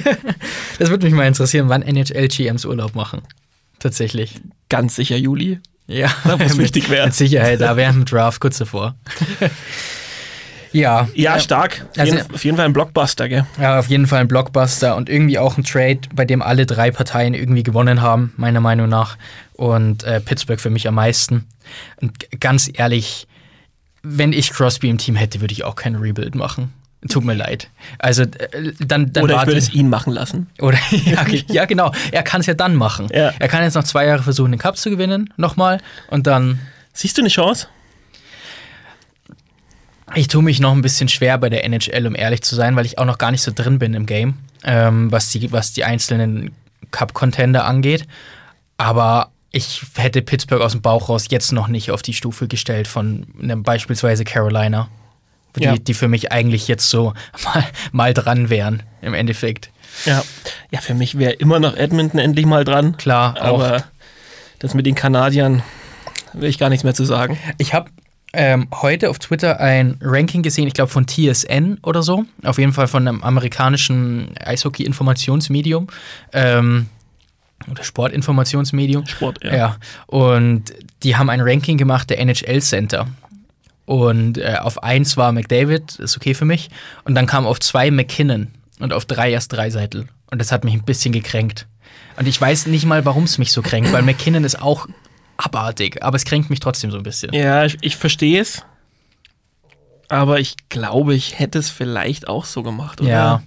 das 0.78 0.90
würde 0.90 1.04
mich 1.06 1.14
mal 1.14 1.26
interessieren, 1.26 1.68
wann 1.68 1.82
NHL-GMs 1.82 2.64
Urlaub 2.64 2.94
machen. 2.94 3.22
Tatsächlich. 3.78 4.40
Ganz 4.68 4.96
sicher 4.96 5.16
Juli. 5.16 5.60
Ja, 5.86 6.08
Da, 6.24 6.36
mit- 6.36 6.58
wichtig 6.58 6.90
wär. 6.90 7.06
Mit 7.06 7.14
Sicherheit, 7.14 7.60
da 7.60 7.76
während 7.76 7.96
dem 7.96 8.04
Draft 8.04 8.40
kurz 8.40 8.58
davor. 8.58 8.94
ja. 10.72 11.08
Ja, 11.14 11.38
stark. 11.40 11.86
Auf 11.92 11.98
Also- 11.98 12.14
jeden, 12.16 12.34
auf 12.34 12.44
jeden 12.44 12.56
Fall 12.56 12.66
ein 12.66 12.72
Blockbuster, 12.72 13.28
gell? 13.28 13.46
Ja, 13.60 13.78
auf 13.78 13.88
jeden 13.88 14.06
Fall 14.06 14.20
ein 14.20 14.28
Blockbuster 14.28 14.96
und 14.96 15.08
irgendwie 15.08 15.38
auch 15.38 15.56
ein 15.56 15.64
Trade, 15.64 16.00
bei 16.14 16.24
dem 16.24 16.42
alle 16.42 16.66
drei 16.66 16.90
Parteien 16.90 17.34
irgendwie 17.34 17.62
gewonnen 17.62 18.02
haben, 18.02 18.32
meiner 18.36 18.60
Meinung 18.60 18.88
nach. 18.88 19.16
Und 19.54 20.04
äh, 20.04 20.20
Pittsburgh 20.20 20.60
für 20.60 20.70
mich 20.70 20.86
am 20.86 20.94
meisten. 20.94 21.46
Und 22.00 22.12
ganz 22.40 22.70
ehrlich, 22.72 23.26
wenn 24.02 24.32
ich 24.32 24.50
Crosby 24.50 24.88
im 24.90 24.98
Team 24.98 25.16
hätte, 25.16 25.40
würde 25.40 25.52
ich 25.52 25.64
auch 25.64 25.74
kein 25.74 25.96
Rebuild 25.96 26.34
machen. 26.34 26.72
Tut 27.08 27.24
mir 27.24 27.34
leid. 27.34 27.70
Also 27.98 28.22
äh, 28.22 28.72
dann, 28.80 29.12
dann 29.12 29.22
Oder 29.24 29.34
ich 29.34 29.38
warte- 29.38 29.46
würde 29.50 29.58
es 29.58 29.72
ihn 29.72 29.88
machen 29.88 30.12
lassen. 30.12 30.48
Oder 30.60 30.78
ja, 30.90 31.24
ja, 31.48 31.64
genau. 31.64 31.92
Er 32.10 32.22
kann 32.24 32.40
es 32.40 32.46
ja 32.46 32.54
dann 32.54 32.74
machen. 32.74 33.08
Ja. 33.12 33.32
Er 33.38 33.48
kann 33.48 33.62
jetzt 33.62 33.74
noch 33.74 33.84
zwei 33.84 34.06
Jahre 34.06 34.22
versuchen, 34.24 34.50
den 34.50 34.58
Cup 34.58 34.76
zu 34.76 34.90
gewinnen, 34.90 35.32
nochmal. 35.36 35.78
Und 36.10 36.26
dann. 36.26 36.58
Siehst 36.92 37.16
du 37.16 37.22
eine 37.22 37.28
Chance? 37.28 37.68
Ich 40.14 40.28
tue 40.28 40.42
mich 40.42 40.58
noch 40.58 40.72
ein 40.72 40.82
bisschen 40.82 41.08
schwer 41.08 41.36
bei 41.38 41.50
der 41.50 41.64
NHL, 41.64 42.06
um 42.06 42.16
ehrlich 42.16 42.42
zu 42.42 42.54
sein, 42.54 42.74
weil 42.76 42.86
ich 42.86 42.98
auch 42.98 43.04
noch 43.04 43.18
gar 43.18 43.30
nicht 43.30 43.42
so 43.42 43.52
drin 43.54 43.78
bin 43.78 43.92
im 43.94 44.06
Game, 44.06 44.34
ähm, 44.64 45.12
was, 45.12 45.30
die, 45.30 45.52
was 45.52 45.72
die 45.74 45.84
einzelnen 45.84 46.52
Cup-Contender 46.90 47.64
angeht. 47.66 48.06
Aber 48.78 49.30
ich 49.52 49.82
hätte 49.96 50.22
Pittsburgh 50.22 50.62
aus 50.62 50.72
dem 50.72 50.80
Bauch 50.82 51.08
raus 51.10 51.26
jetzt 51.30 51.52
noch 51.52 51.68
nicht 51.68 51.90
auf 51.90 52.00
die 52.02 52.14
Stufe 52.14 52.48
gestellt 52.48 52.88
von 52.88 53.26
einem 53.40 53.62
beispielsweise 53.62 54.24
Carolina, 54.24 54.88
die, 55.56 55.64
Ja. 55.64 55.76
die 55.76 55.94
für 55.94 56.08
mich 56.08 56.32
eigentlich 56.32 56.68
jetzt 56.68 56.88
so 56.90 57.14
mal, 57.44 57.64
mal 57.92 58.14
dran 58.14 58.50
wären 58.50 58.82
im 59.02 59.14
Endeffekt. 59.14 59.70
Ja. 60.04 60.22
Ja, 60.70 60.80
für 60.80 60.94
mich 60.94 61.18
wäre 61.18 61.32
immer 61.32 61.58
noch 61.60 61.76
Edmonton 61.76 62.18
endlich 62.20 62.46
mal 62.46 62.64
dran. 62.64 62.96
Klar, 62.96 63.36
auch. 63.40 63.60
Aber 63.62 63.84
das 64.58 64.74
mit 64.74 64.86
den 64.86 64.94
Kanadiern 64.94 65.62
will 66.34 66.48
ich 66.48 66.58
gar 66.58 66.68
nichts 66.68 66.84
mehr 66.84 66.94
zu 66.94 67.04
sagen. 67.04 67.38
Ich 67.58 67.74
habe 67.74 67.90
ähm, 68.34 68.68
heute 68.82 69.08
auf 69.08 69.18
Twitter 69.18 69.58
ein 69.58 69.98
Ranking 70.02 70.42
gesehen, 70.42 70.66
ich 70.68 70.74
glaube 70.74 70.90
von 70.90 71.06
TSN 71.08 71.78
oder 71.82 72.02
so. 72.02 72.24
Auf 72.44 72.58
jeden 72.58 72.72
Fall 72.74 72.86
von 72.86 73.08
einem 73.08 73.22
amerikanischen 73.22 74.36
Eishockey-Informationsmedium. 74.44 75.86
Ähm, 76.32 76.86
oder 77.70 77.82
Sportinformationsmedium. 77.82 79.06
Sport, 79.06 79.42
ja. 79.42 79.56
Ja. 79.56 79.76
Und 80.06 80.72
die 81.02 81.16
haben 81.16 81.30
ein 81.30 81.40
Ranking 81.40 81.76
gemacht 81.78 82.10
der 82.10 82.20
NHL 82.20 82.60
Center. 82.62 83.06
Und 83.88 84.36
äh, 84.36 84.56
auf 84.60 84.82
eins 84.82 85.16
war 85.16 85.32
McDavid, 85.32 85.98
ist 85.98 86.14
okay 86.14 86.34
für 86.34 86.44
mich. 86.44 86.68
Und 87.04 87.14
dann 87.14 87.26
kam 87.26 87.46
auf 87.46 87.58
zwei 87.58 87.90
McKinnon 87.90 88.48
und 88.80 88.92
auf 88.92 89.06
drei 89.06 89.32
erst 89.32 89.54
Dreiseitel. 89.54 90.08
Und 90.30 90.38
das 90.40 90.52
hat 90.52 90.62
mich 90.62 90.74
ein 90.74 90.84
bisschen 90.84 91.10
gekränkt. 91.10 91.66
Und 92.18 92.28
ich 92.28 92.38
weiß 92.38 92.66
nicht 92.66 92.84
mal, 92.84 93.06
warum 93.06 93.24
es 93.24 93.38
mich 93.38 93.50
so 93.50 93.62
kränkt, 93.62 93.90
weil 93.90 94.02
McKinnon 94.02 94.44
ist 94.44 94.60
auch 94.60 94.88
abartig, 95.38 96.02
aber 96.02 96.16
es 96.16 96.26
kränkt 96.26 96.50
mich 96.50 96.60
trotzdem 96.60 96.90
so 96.90 96.98
ein 96.98 97.02
bisschen. 97.02 97.32
Ja, 97.32 97.64
ich, 97.64 97.78
ich 97.80 97.96
verstehe 97.96 98.42
es. 98.42 98.62
Aber 100.10 100.38
ich 100.38 100.56
glaube, 100.68 101.14
ich 101.14 101.38
hätte 101.38 101.58
es 101.58 101.70
vielleicht 101.70 102.28
auch 102.28 102.44
so 102.44 102.62
gemacht, 102.62 103.00
oder? 103.00 103.10
Ja. 103.10 103.42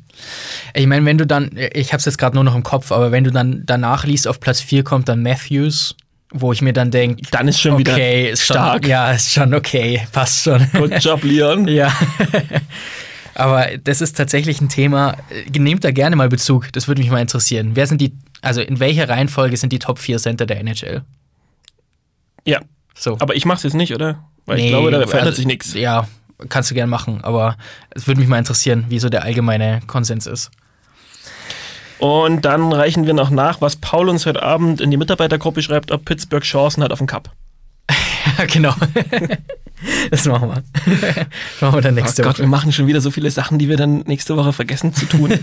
Ich 0.74 0.88
meine, 0.88 1.06
wenn 1.06 1.20
du 1.20 1.28
dann, 1.28 1.52
ich 1.56 1.94
habe 1.94 2.00
es 2.00 2.06
jetzt 2.06 2.18
gerade 2.18 2.36
nur 2.36 2.44
noch 2.44 2.56
im 2.56 2.64
Kopf, 2.64 2.92
aber 2.92 3.12
wenn 3.12 3.24
du 3.24 3.32
dann 3.32 3.62
danach 3.68 4.06
liest, 4.06 4.28
auf 4.28 4.40
Platz 4.40 4.60
4 4.60 4.84
kommt 4.84 5.08
dann 5.08 5.22
Matthews, 5.22 5.96
wo 6.32 6.52
ich 6.54 6.62
mir 6.62 6.74
dann 6.74 6.92
denke, 6.92 7.22
Dann 7.32 7.48
ist 7.48 7.60
schon 7.60 7.78
wieder 7.78 7.94
okay, 7.94 8.32
ist 8.32 8.44
stark. 8.44 8.84
Schon, 8.84 8.90
ja, 8.92 9.12
ist 9.12 9.32
schon 9.34 9.54
okay, 9.54 10.06
passt 10.12 10.44
schon. 10.44 10.66
Good 10.72 11.04
job, 11.04 11.24
Leon. 11.24 11.68
ja. 11.70 11.92
aber 13.36 13.78
das 13.84 14.02
ist 14.02 14.18
tatsächlich 14.18 14.62
ein 14.62 14.70
Thema, 14.70 15.16
äh, 15.30 15.60
nehmt 15.60 15.84
da 15.84 15.92
gerne 15.92 16.16
mal 16.16 16.30
Bezug, 16.30 16.72
das 16.74 16.88
würde 16.88 17.02
mich 17.02 17.12
mal 17.12 17.22
interessieren. 17.22 17.72
Wer 17.76 17.88
sind 17.88 18.02
die, 18.02 18.14
also 18.42 18.62
in 18.62 18.80
welcher 18.80 19.10
Reihenfolge 19.10 19.58
sind 19.58 19.72
die 19.74 19.80
Top 19.80 20.00
4 20.00 20.18
Center 20.20 20.46
der 20.46 20.60
NHL? 20.60 21.04
Ja, 22.46 22.60
So. 22.96 23.18
aber 23.20 23.36
ich 23.36 23.46
mache 23.46 23.58
es 23.58 23.64
jetzt 23.64 23.74
nicht, 23.76 23.94
oder? 23.94 24.24
Weil 24.46 24.58
ich 24.58 24.64
Nee, 24.66 24.70
glaube, 24.70 24.92
da 24.92 24.98
verändert 25.00 25.22
also, 25.28 25.36
sich 25.38 25.46
nichts. 25.46 25.74
Ja, 25.74 26.08
kannst 26.50 26.72
du 26.72 26.76
gern 26.76 26.90
machen, 26.90 27.24
aber 27.24 27.56
es 27.92 28.08
würde 28.08 28.20
mich 28.20 28.28
mal 28.30 28.40
interessieren, 28.40 28.86
wie 28.90 29.00
so 29.00 29.10
der 29.10 29.24
allgemeine 29.24 29.82
Konsens 29.86 30.26
ist. 30.26 30.50
Und 32.02 32.46
dann 32.46 32.74
reichen 32.74 33.06
wir 33.06 33.14
noch 33.14 33.30
nach, 33.30 33.62
was 33.62 33.76
Paul 33.76 34.10
uns 34.10 34.26
heute 34.26 34.42
Abend 34.42 34.82
in 34.82 34.90
die 34.90 34.98
Mitarbeitergruppe 34.98 35.62
schreibt, 35.62 35.92
ob 35.92 36.04
Pittsburgh 36.04 36.44
Chancen 36.44 36.84
hat 36.84 36.92
auf 36.92 36.98
den 36.98 37.08
Cup. 37.08 37.32
Ja, 38.38 38.46
genau. 38.46 38.74
das 40.12 40.26
machen 40.26 40.50
wir. 40.50 40.64
Das 40.86 41.62
machen 41.62 41.76
wir 41.76 41.82
dann 41.82 41.98
Oh 41.98 42.02
nächste 42.02 42.22
Gott, 42.22 42.38
wir 42.38 42.44
Woche. 42.44 42.50
machen 42.50 42.72
schon 42.72 42.86
wieder 42.86 43.02
so 43.02 43.10
viele 43.10 43.32
Sachen, 43.32 43.58
die 43.58 43.68
wir 43.68 43.78
dann 43.78 44.02
nächste 44.02 44.38
Woche 44.38 44.54
vergessen 44.54 44.94
zu 44.94 45.08
tun. 45.08 45.40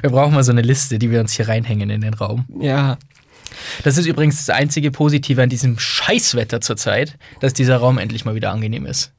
Wir 0.00 0.10
brauchen 0.10 0.32
mal 0.34 0.42
so 0.42 0.50
eine 0.50 0.62
Liste, 0.62 0.98
die 0.98 1.10
wir 1.10 1.20
uns 1.20 1.34
hier 1.34 1.46
reinhängen 1.46 1.90
in 1.90 2.00
den 2.00 2.14
Raum. 2.14 2.46
ja. 2.60 2.96
Das 3.84 3.96
ist 3.96 4.06
übrigens 4.06 4.44
das 4.44 4.54
einzige 4.54 4.90
Positive 4.90 5.42
an 5.42 5.48
diesem 5.48 5.78
Scheißwetter 5.78 6.60
zurzeit, 6.60 7.16
dass 7.40 7.52
dieser 7.52 7.76
Raum 7.76 7.96
endlich 7.98 8.24
mal 8.24 8.34
wieder 8.34 8.50
angenehm 8.50 8.86
ist. 8.86 9.12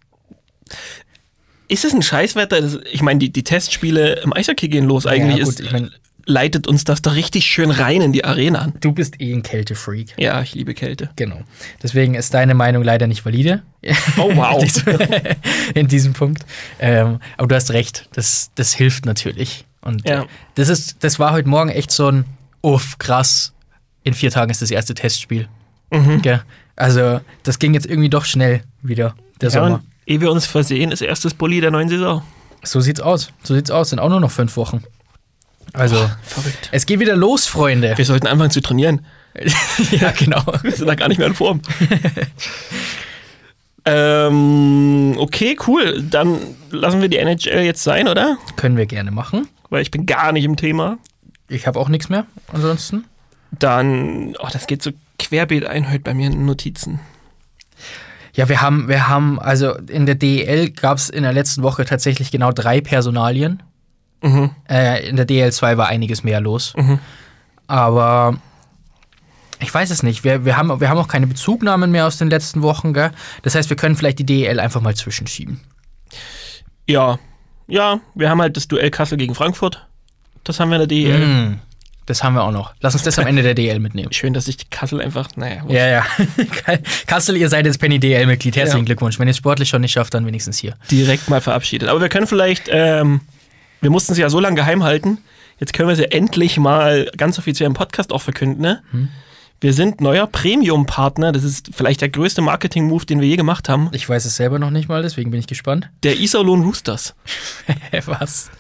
Ist 1.68 1.86
es 1.86 1.94
ein 1.94 2.02
Scheißwetter? 2.02 2.84
Ich 2.92 3.02
meine, 3.02 3.20
die, 3.20 3.30
die 3.32 3.44
Testspiele 3.44 4.22
im 4.22 4.34
Eishockey 4.34 4.70
gehen 4.70 4.86
los. 4.86 5.06
Eigentlich 5.06 5.38
ja, 5.38 5.44
gut, 5.44 5.54
ist, 5.54 5.60
ich 5.62 5.72
mein, 5.72 5.92
leitet 6.28 6.68
uns 6.68 6.84
das 6.84 7.02
doch 7.02 7.16
richtig 7.16 7.46
schön 7.46 7.72
rein 7.72 8.02
in 8.02 8.12
die 8.12 8.26
Arena 8.26 8.60
an. 8.60 8.74
du 8.82 8.92
bist 8.92 9.20
eh 9.22 9.34
ein 9.34 9.42
Kältefreak. 9.44 10.14
Ja, 10.18 10.42
ich 10.42 10.54
liebe 10.54 10.74
Kälte. 10.74 11.10
Genau. 11.16 11.40
Deswegen 11.82 12.14
ist 12.16 12.34
deine 12.34 12.54
Meinung 12.54 12.84
leider 12.84 13.08
nicht 13.08 13.26
valide. 13.26 13.64
Oh, 14.18 14.30
wow. 14.36 14.62
in, 15.74 15.88
diesem, 15.88 16.14
Punkt. 16.14 16.46
Ähm, 16.80 17.20
aber 17.38 17.48
du 17.48 17.56
hast 17.56 17.72
recht, 17.72 18.10
das, 18.14 18.52
das 18.56 18.74
hilft 18.74 19.06
natürlich. 19.06 19.66
Und 19.82 20.08
Ja. 20.08 20.24
äh, 20.24 20.26
das, 20.56 20.68
ist, 20.70 20.98
das 21.00 21.18
war 21.18 21.32
heute 21.32 21.48
Morgen 21.48 21.70
echt 21.70 21.92
so 21.92 22.10
ein 22.12 22.26
Uff, 22.62 22.98
krass. 23.00 23.54
In 24.04 24.14
vier 24.14 24.30
Tagen 24.32 24.52
ist 24.52 24.62
das 24.62 24.72
erste 24.72 24.94
Testspiel. 24.94 25.48
Mhm. 25.92 26.22
Gell? 26.22 26.42
Also, 26.76 27.22
das 27.44 27.58
ging 27.60 27.74
jetzt 27.74 27.86
irgendwie 27.86 28.10
doch 28.10 28.26
schnell 28.26 28.62
wieder, 28.82 29.16
der 29.40 29.50
Ja, 29.50 29.62
Sommer. 29.62 29.76
und 29.76 29.84
ehe 30.06 30.20
wir 30.20 30.32
uns 30.32 30.46
versehen, 30.46 30.92
ist 30.92 31.02
erstes 31.02 31.34
Bulli 31.34 31.62
der 31.62 31.72
neuen 31.72 31.88
Saison. 31.88 32.22
So 32.64 32.82
sieht's 32.82 33.00
aus. 33.00 33.32
So 33.44 33.54
sieht's 33.56 33.72
aus. 33.72 33.92
Sind 33.92 34.00
auch 34.00 34.10
nur 34.10 34.20
noch 34.20 34.32
fünf 34.32 34.58
Wochen. 34.58 34.84
Also, 35.74 36.10
Verrückt. 36.24 36.70
es 36.72 36.86
geht 36.86 37.00
wieder 37.00 37.16
los, 37.16 37.46
Freunde. 37.46 37.98
Wir 37.98 38.06
sollten 38.06 38.28
anfangen 38.28 38.52
zu 38.52 38.62
trainieren. 38.62 39.06
ja, 39.92 40.12
genau. 40.12 40.44
Wir 40.64 40.72
sind 40.72 40.88
da 40.88 40.96
gar 40.96 41.08
nicht 41.08 41.18
mehr 41.18 41.28
in 41.28 41.36
Form. 41.36 41.62
ähm, 43.86 45.16
okay, 45.18 45.58
cool. 45.68 46.02
Dann 46.02 46.40
lassen 46.72 47.02
wir 47.02 47.10
die 47.10 47.18
NHL 47.18 47.62
jetzt 47.62 47.84
sein, 47.84 48.08
oder? 48.08 48.38
Können 48.56 48.78
wir 48.78 48.88
gerne 48.88 49.12
machen. 49.12 49.48
Weil 49.70 49.82
ich 49.82 49.92
bin 49.92 50.06
gar 50.06 50.32
nicht 50.32 50.46
im 50.46 50.56
Thema. 50.56 50.98
Ich 51.50 51.68
habe 51.68 51.80
auch 51.80 51.90
nichts 51.90 52.10
mehr. 52.10 52.26
Ansonsten. 52.52 53.06
Dann, 53.52 54.36
oh, 54.40 54.48
das 54.52 54.68
geht 54.68 54.82
so 54.82 54.92
querbeet 55.20 55.66
ein 55.66 55.90
heute 55.90 56.00
bei 56.00 56.14
mir 56.14 56.28
in 56.28 56.34
den 56.34 56.46
Notizen. 56.46 57.00
Ja, 58.34 58.50
wir 58.50 58.62
haben, 58.62 58.88
wir 58.88 59.08
haben, 59.08 59.40
also 59.40 59.76
in 59.76 60.06
der 60.06 60.16
DEL 60.16 60.70
gab 60.72 60.98
es 60.98 61.10
in 61.10 61.24
der 61.24 61.34
letzten 61.34 61.64
Woche 61.64 61.86
tatsächlich 61.86 62.30
genau 62.30 62.52
drei 62.52 62.82
Personalien. 62.82 63.64
Mhm. 64.22 64.52
Äh, 64.70 65.08
in 65.10 65.16
der 65.16 65.28
DL2 65.28 65.78
war 65.78 65.88
einiges 65.88 66.24
mehr 66.24 66.42
los. 66.42 66.74
Mhm. 66.76 67.00
Aber 67.68 68.38
ich 69.60 69.74
weiß 69.74 69.90
es 69.90 70.04
nicht. 70.04 70.24
Wir, 70.24 70.46
wir, 70.46 70.58
haben, 70.58 70.80
wir 70.80 70.90
haben 70.90 70.98
auch 70.98 71.08
keine 71.08 71.28
Bezugnahmen 71.28 71.92
mehr 71.92 72.06
aus 72.08 72.18
den 72.18 72.30
letzten 72.30 72.62
Wochen. 72.62 72.94
Gell? 72.94 73.12
Das 73.44 73.56
heißt, 73.56 73.70
wir 73.70 73.78
können 73.78 73.96
vielleicht 73.96 74.20
die 74.20 74.26
DEL 74.26 74.60
einfach 74.60 74.82
mal 74.82 74.96
zwischenschieben. 74.96 75.60
Ja, 76.88 77.20
ja, 77.68 78.00
wir 78.16 78.30
haben 78.30 78.42
halt 78.42 78.56
das 78.56 78.68
Duell 78.68 78.90
Kassel 78.92 79.18
gegen 79.18 79.36
Frankfurt. 79.36 79.86
Das 80.46 80.60
haben 80.60 80.70
wir 80.70 80.76
in 80.82 80.88
der 80.88 80.88
DEL. 80.88 81.20
Mm, 81.20 81.60
das 82.06 82.24
haben 82.24 82.36
wir 82.36 82.44
auch 82.44 82.52
noch. 82.52 82.74
Lass 82.80 82.94
uns 82.94 83.04
das 83.04 83.20
am 83.20 83.28
Ende 83.28 83.42
der 83.44 83.56
DL 83.56 83.80
mitnehmen. 83.80 84.14
Schön, 84.14 84.34
dass 84.34 84.48
ich 84.48 84.56
die 84.56 84.70
Kassel 84.70 85.02
einfach, 85.02 85.28
naja, 85.36 85.64
Ja, 85.68 85.88
ja. 85.88 86.06
Kassel, 87.08 87.36
ihr 87.36 87.50
seid 87.50 87.66
jetzt 87.66 87.80
Penny 87.80 88.00
DL-Mitglied. 88.00 88.56
Herzlichen 88.56 88.80
Ja. 88.80 88.86
Glückwunsch. 88.86 89.20
Wenn 89.20 89.28
ihr 89.28 89.32
es 89.32 89.38
sportlich 89.38 89.68
schon 89.68 89.82
nicht 89.82 89.92
schafft, 89.92 90.14
dann 90.14 90.26
wenigstens 90.26 90.58
hier. 90.58 90.76
direkt 90.90 91.30
mal 91.30 91.42
verabschiedet. 91.42 91.90
Aber 91.90 92.00
wir 92.00 92.08
können 92.08 92.28
vielleicht, 92.28 92.70
ähm, 92.72 93.20
wir 93.82 93.90
mussten 93.90 94.12
es 94.14 94.18
ja 94.18 94.30
so 94.30 94.40
lange 94.40 94.56
geheim 94.56 94.84
halten. 94.84 95.20
Jetzt 95.60 95.74
können 95.74 95.90
wir 95.90 95.94
es 95.94 96.00
ja 96.00 96.06
endlich 96.06 96.58
mal 96.58 97.10
ganz 97.18 97.40
offiziell 97.40 97.68
im 97.68 97.74
Podcast 97.74 98.12
auch 98.12 98.22
verkünden. 98.22 98.62
Ne? 98.62 98.84
Wir 99.60 99.74
sind 99.74 100.02
neuer 100.02 100.28
Premium-Partner. 100.28 101.32
Das 101.32 101.44
ist 101.44 101.72
vielleicht 101.74 102.02
der 102.02 102.10
größte 102.10 102.42
Marketing-Move, 102.42 103.06
den 103.08 103.22
wir 103.22 103.28
je 103.28 103.38
gemacht 103.38 103.68
haben. 103.70 103.90
Ich 103.92 104.08
weiß 104.08 104.26
es 104.26 104.36
selber 104.36 104.60
noch 104.60 104.70
nicht 104.70 104.88
mal, 104.88 105.02
deswegen 105.02 105.32
bin 105.32 105.40
ich 105.40 105.48
gespannt. 105.48 105.90
Der 106.04 106.16
Iserlohn 106.20 106.62
Roosters. 106.62 107.16
Was? 108.06 108.52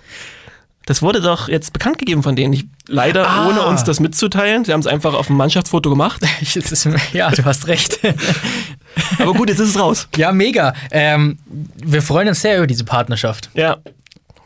Das 0.88 1.02
wurde 1.02 1.20
doch 1.22 1.50
jetzt 1.50 1.74
bekannt 1.74 2.00
gegeben 2.00 2.24
von 2.24 2.36
denen. 2.36 2.54
Ich, 2.54 2.66
leider 2.88 3.30
Ah. 3.30 3.48
ohne 3.50 3.62
uns 3.66 3.84
das 3.84 4.00
mitzuteilen. 4.00 4.64
Sie 4.66 4.72
haben 4.74 4.80
es 4.80 4.88
einfach 4.88 5.14
auf 5.14 5.28
dem 5.28 5.36
Mannschaftsfoto 5.36 5.90
gemacht. 5.90 6.22
Ist, 6.42 6.88
ja, 7.14 7.30
du 7.30 7.44
hast 7.46 7.68
recht. 7.68 8.00
Aber 9.20 9.34
gut, 9.34 9.50
jetzt 9.50 9.60
ist 9.60 9.70
es 9.70 9.80
raus. 9.80 10.08
ja, 10.16 10.32
mega. 10.32 10.74
Ähm, 10.90 11.38
wir 11.76 12.02
freuen 12.02 12.30
uns 12.30 12.42
sehr 12.42 12.58
über 12.58 12.68
diese 12.68 12.86
Partnerschaft. 12.86 13.50
Ja. 13.54 13.78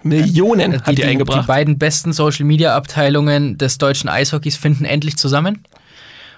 Millionen 0.03 0.73
hat 0.73 0.87
die, 0.87 0.95
die, 0.95 1.01
die 1.01 1.07
eingebracht. 1.07 1.47
beiden 1.47 1.77
besten 1.77 2.13
Social-Media-Abteilungen 2.13 3.57
des 3.57 3.77
deutschen 3.77 4.09
Eishockeys 4.09 4.57
finden 4.57 4.85
endlich 4.85 5.17
zusammen. 5.17 5.63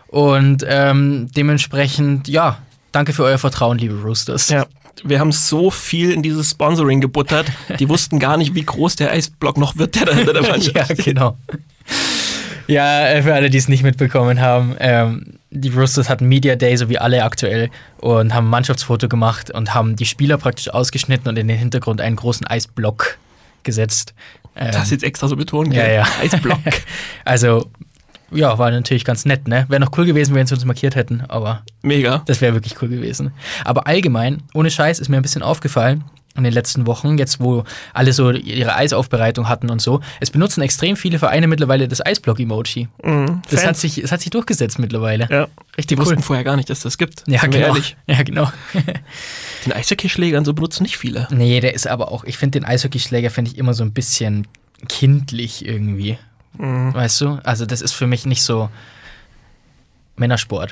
Und 0.07 0.65
ähm, 0.67 1.29
dementsprechend, 1.35 2.27
ja, 2.27 2.59
danke 2.91 3.13
für 3.13 3.23
euer 3.23 3.37
Vertrauen, 3.37 3.77
liebe 3.77 3.95
Roosters. 3.95 4.49
Ja, 4.49 4.67
wir 5.03 5.19
haben 5.19 5.31
so 5.31 5.71
viel 5.71 6.11
in 6.11 6.21
dieses 6.21 6.51
Sponsoring 6.51 7.01
gebuttert. 7.01 7.51
Die 7.79 7.89
wussten 7.89 8.19
gar 8.19 8.37
nicht, 8.37 8.53
wie 8.53 8.63
groß 8.63 8.95
der 8.97 9.11
Eisblock 9.11 9.57
noch 9.57 9.77
wird, 9.77 9.95
der 9.95 10.05
da 10.05 10.13
hinter 10.13 10.33
der 10.33 10.41
Mannschaft 10.49 10.75
ja, 10.75 10.85
genau. 10.95 11.37
Ja, 12.67 13.07
äh, 13.07 13.23
für 13.23 13.33
alle, 13.33 13.49
die 13.49 13.57
es 13.57 13.67
nicht 13.67 13.83
mitbekommen 13.83 14.39
haben, 14.39 14.75
ähm, 14.79 15.39
die 15.49 15.69
Roosters 15.69 16.09
hatten 16.09 16.27
Media 16.27 16.55
Day, 16.55 16.77
so 16.77 16.89
wie 16.89 16.97
alle 16.97 17.23
aktuell, 17.23 17.69
und 17.97 18.33
haben 18.33 18.47
ein 18.47 18.51
Mannschaftsfoto 18.51 19.07
gemacht 19.07 19.51
und 19.51 19.73
haben 19.73 19.95
die 19.95 20.05
Spieler 20.05 20.37
praktisch 20.37 20.69
ausgeschnitten 20.69 21.27
und 21.27 21.37
in 21.37 21.47
den 21.47 21.57
Hintergrund 21.57 22.01
einen 22.01 22.15
großen 22.15 22.47
Eisblock 22.47 23.17
gesetzt. 23.63 24.13
Ähm, 24.55 24.71
Das 24.71 24.91
jetzt 24.91 25.03
extra 25.03 25.27
so 25.27 25.35
betonen. 25.35 25.71
ja, 25.71 25.87
ja. 25.87 26.07
Eisblock. 26.21 26.59
Also, 27.25 27.69
ja, 28.31 28.57
war 28.57 28.71
natürlich 28.71 29.05
ganz 29.05 29.25
nett, 29.25 29.47
ne? 29.47 29.65
Wäre 29.69 29.79
noch 29.79 29.91
cool 29.97 30.05
gewesen, 30.05 30.33
wenn 30.35 30.45
sie 30.47 30.53
uns 30.55 30.65
markiert 30.65 30.95
hätten, 30.95 31.21
aber 31.27 31.63
Mega. 31.83 32.23
das 32.25 32.41
wäre 32.41 32.53
wirklich 32.53 32.81
cool 32.81 32.89
gewesen. 32.89 33.31
Aber 33.63 33.85
allgemein, 33.87 34.41
ohne 34.53 34.71
Scheiß, 34.71 34.99
ist 34.99 35.09
mir 35.09 35.17
ein 35.17 35.21
bisschen 35.21 35.43
aufgefallen, 35.43 36.03
in 36.35 36.43
den 36.43 36.53
letzten 36.53 36.87
Wochen, 36.87 37.19
jetzt 37.19 37.39
wo 37.41 37.63
alle 37.93 38.11
so 38.11 38.31
ihre 38.31 38.75
Eisaufbereitung 38.75 39.47
hatten 39.49 39.69
und 39.69 39.83
so. 39.83 40.01
Es 40.19 40.31
benutzen 40.31 40.61
extrem 40.63 40.95
viele 40.95 41.19
Vereine 41.19 41.45
mittlerweile 41.47 41.87
das 41.87 42.03
Eisblock-Emoji. 42.03 42.87
Mhm. 43.03 43.43
Das 43.51 43.63
hat, 43.67 43.77
sich, 43.77 44.01
das 44.01 44.11
hat 44.11 44.21
sich 44.21 44.31
durchgesetzt 44.31 44.79
mittlerweile. 44.79 45.27
ja. 45.29 45.47
Richtig 45.77 45.85
Die 45.87 45.95
cool. 46.01 46.07
wussten 46.07 46.23
vorher 46.23 46.43
gar 46.43 46.55
nicht, 46.55 46.71
dass 46.71 46.79
das 46.79 46.97
gibt. 46.97 47.23
Ja, 47.27 47.41
genau. 47.41 47.67
ehrlich. 47.67 47.95
Ja, 48.07 48.23
genau. 48.23 48.51
Den 49.65 49.73
Eishockeyschlägern 49.73 50.45
so 50.45 50.53
benutzen 50.53 50.83
nicht 50.83 50.97
viele. 50.97 51.27
Nee, 51.31 51.59
der 51.59 51.73
ist 51.73 51.87
aber 51.87 52.11
auch, 52.11 52.23
ich 52.23 52.37
finde 52.37 52.59
den 52.59 52.65
Eishockeyschläger 52.65 53.29
finde 53.29 53.51
ich 53.51 53.57
immer 53.57 53.73
so 53.73 53.83
ein 53.83 53.93
bisschen 53.93 54.47
kindlich 54.87 55.65
irgendwie. 55.65 56.17
Mhm. 56.57 56.93
Weißt 56.93 57.21
du? 57.21 57.39
Also 57.43 57.65
das 57.65 57.81
ist 57.81 57.93
für 57.93 58.07
mich 58.07 58.25
nicht 58.25 58.43
so 58.43 58.69
Männersport. 60.15 60.71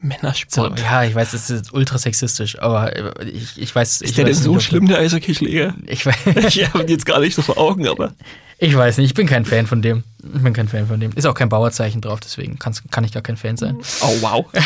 So, 0.00 0.06
Männersport. 0.06 0.80
ja, 0.80 1.04
ich 1.04 1.14
weiß, 1.14 1.32
das 1.32 1.50
ist 1.50 1.74
ultra 1.74 1.98
sexistisch, 1.98 2.58
aber 2.58 3.20
ich, 3.22 3.58
ich 3.60 3.74
weiß. 3.74 4.00
ich 4.00 4.08
Ist 4.10 4.16
der 4.18 4.24
denn 4.24 4.34
weiß 4.34 4.42
so 4.44 4.50
nicht, 4.54 4.56
ob- 4.58 4.62
schlimm, 4.62 4.86
der 4.86 4.98
Eishockeyschläger? 4.98 5.74
Ich, 5.86 6.06
weiß- 6.06 6.46
Ich 6.46 6.66
habe 6.68 6.82
ihn 6.84 6.88
jetzt 6.88 7.04
gar 7.04 7.20
nicht 7.20 7.34
so 7.34 7.42
vor 7.42 7.58
Augen, 7.58 7.86
aber. 7.86 8.14
Ich 8.62 8.76
weiß 8.76 8.98
nicht, 8.98 9.06
ich 9.06 9.14
bin 9.14 9.26
kein 9.26 9.46
Fan 9.46 9.66
von 9.66 9.80
dem. 9.80 10.04
Ich 10.22 10.42
bin 10.42 10.52
kein 10.52 10.68
Fan 10.68 10.86
von 10.86 11.00
dem. 11.00 11.12
Ist 11.12 11.26
auch 11.26 11.34
kein 11.34 11.48
Bauerzeichen 11.48 12.02
drauf, 12.02 12.20
deswegen 12.20 12.58
kann 12.58 13.04
ich 13.04 13.12
gar 13.12 13.22
kein 13.22 13.38
Fan 13.38 13.56
sein. 13.56 13.78
Oh, 14.02 14.16
wow. 14.20 14.46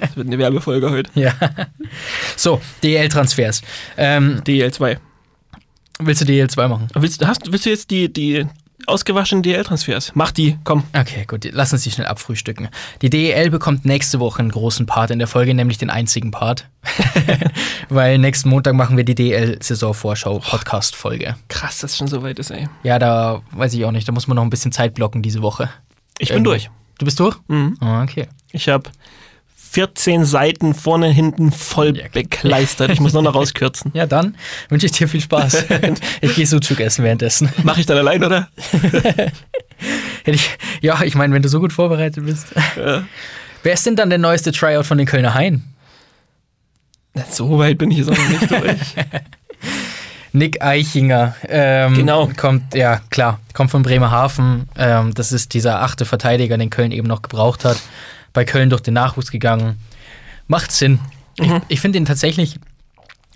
Das 0.00 0.16
wird 0.16 0.26
eine 0.26 0.38
Werbefolge 0.38 0.90
heute. 0.90 1.10
Ja. 1.14 1.34
So, 2.34 2.62
DL-Transfers. 2.82 3.60
Ähm, 3.98 4.40
DL2. 4.46 4.96
willst 5.98 6.22
du 6.22 6.24
DL2 6.24 6.68
machen? 6.68 6.88
Willst, 6.94 7.24
hast, 7.26 7.52
willst 7.52 7.66
du 7.66 7.70
jetzt 7.70 7.90
die, 7.90 8.10
die 8.10 8.46
ausgewaschenen 8.86 9.42
DL-Transfers? 9.42 10.12
Mach 10.14 10.32
die, 10.32 10.58
komm. 10.64 10.84
Okay, 10.96 11.24
gut, 11.26 11.46
lass 11.52 11.72
uns 11.72 11.82
die 11.82 11.90
schnell 11.90 12.06
abfrühstücken. 12.06 12.68
Die 13.02 13.10
DEL 13.10 13.50
bekommt 13.50 13.84
nächste 13.84 14.20
Woche 14.20 14.40
einen 14.40 14.50
großen 14.50 14.86
Part 14.86 15.10
in 15.10 15.18
der 15.18 15.28
Folge, 15.28 15.54
nämlich 15.54 15.78
den 15.78 15.90
einzigen 15.90 16.30
Part. 16.30 16.68
Weil 17.88 18.18
nächsten 18.18 18.48
Montag 18.48 18.74
machen 18.74 18.96
wir 18.96 19.04
die 19.04 19.14
DEL-Saisonvorschau-Podcast-Folge. 19.14 21.36
Krass, 21.48 21.80
dass 21.80 21.92
es 21.92 21.96
schon 21.98 22.08
so 22.08 22.22
weit 22.22 22.38
ist, 22.38 22.50
ey. 22.50 22.68
Ja, 22.82 22.98
da 22.98 23.42
weiß 23.52 23.74
ich 23.74 23.84
auch 23.84 23.92
nicht, 23.92 24.08
da 24.08 24.12
muss 24.12 24.26
man 24.26 24.36
noch 24.36 24.44
ein 24.44 24.50
bisschen 24.50 24.72
Zeit 24.72 24.94
blocken 24.94 25.22
diese 25.22 25.42
Woche. 25.42 25.68
Ich 26.18 26.28
bin 26.28 26.38
Irgendwie. 26.38 26.50
durch. 26.50 26.70
Du 26.98 27.04
bist 27.04 27.20
durch? 27.20 27.36
Mhm. 27.48 27.76
Ah, 27.80 28.02
okay. 28.02 28.28
Ich 28.52 28.68
habe 28.68 28.90
14 29.72 30.24
Seiten 30.24 30.74
vorne, 30.74 31.08
hinten 31.08 31.52
voll 31.52 31.96
Ja. 31.96 32.06
bekleistert. 32.12 32.90
Ich 32.90 33.00
muss 33.00 33.12
nur 33.12 33.22
noch 33.22 33.34
rauskürzen. 33.36 33.92
Ja, 33.94 34.06
dann 34.06 34.36
wünsche 34.68 34.86
ich 34.86 34.92
dir 34.92 35.06
viel 35.08 35.20
Spaß. 35.20 35.64
ich 36.20 36.34
gehe 36.34 36.46
Sucuk 36.46 36.80
essen 36.80 37.04
währenddessen. 37.04 37.50
Mache 37.62 37.80
ich 37.80 37.86
dann 37.86 37.98
allein, 37.98 38.22
oder? 38.24 38.48
Ich, 40.26 40.50
ja, 40.82 41.02
ich 41.04 41.14
meine, 41.14 41.32
wenn 41.34 41.40
du 41.40 41.48
so 41.48 41.58
gut 41.58 41.72
vorbereitet 41.72 42.26
bist. 42.26 42.48
Ja. 42.76 43.04
Wer 43.62 43.72
ist 43.72 43.86
denn 43.86 43.96
dann 43.96 44.10
der 44.10 44.18
neueste 44.18 44.52
Tryout 44.52 44.84
von 44.84 44.98
den 44.98 45.06
Kölner 45.06 45.32
Haien? 45.32 45.64
So 47.30 47.58
weit 47.58 47.78
bin 47.78 47.90
ich 47.90 47.96
jetzt 47.98 48.10
auch 48.10 48.16
noch 48.18 48.28
nicht 48.28 48.50
durch. 48.50 48.94
Nick 50.32 50.62
Eichinger. 50.62 51.34
Ähm, 51.48 51.94
Genau. 51.94 52.30
Kommt, 52.36 52.74
ja, 52.74 53.00
klar, 53.08 53.40
kommt 53.54 53.70
von 53.70 53.82
Bremerhaven. 53.82 54.68
Ähm, 54.76 55.14
das 55.14 55.32
ist 55.32 55.54
dieser 55.54 55.80
achte 55.80 56.04
Verteidiger, 56.04 56.58
den 56.58 56.68
Köln 56.70 56.92
eben 56.92 57.08
noch 57.08 57.22
gebraucht 57.22 57.64
hat. 57.64 57.78
Bei 58.32 58.44
Köln 58.44 58.70
durch 58.70 58.82
den 58.82 58.94
Nachwuchs 58.94 59.30
gegangen. 59.30 59.78
Macht 60.46 60.72
Sinn. 60.72 60.98
Ich, 61.38 61.48
Mhm. 61.48 61.62
ich 61.68 61.80
finde 61.80 61.98
ihn 61.98 62.04
tatsächlich 62.06 62.58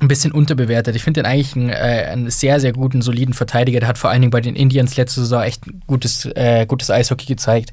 ein 0.00 0.08
bisschen 0.08 0.32
unterbewertet. 0.32 0.96
Ich 0.96 1.02
finde 1.04 1.20
ihn 1.20 1.26
eigentlich 1.26 1.54
einen, 1.56 1.70
äh, 1.70 2.08
einen 2.10 2.28
sehr, 2.30 2.58
sehr 2.60 2.72
guten, 2.72 3.00
soliden 3.02 3.32
Verteidiger. 3.34 3.80
Der 3.80 3.88
hat 3.88 3.98
vor 3.98 4.10
allen 4.10 4.20
Dingen 4.22 4.30
bei 4.32 4.40
den 4.40 4.56
Indians 4.56 4.96
letzte 4.96 5.20
Saison 5.20 5.42
echt 5.42 5.62
gutes, 5.86 6.26
äh, 6.34 6.66
gutes 6.66 6.90
Eishockey 6.90 7.26
gezeigt. 7.26 7.70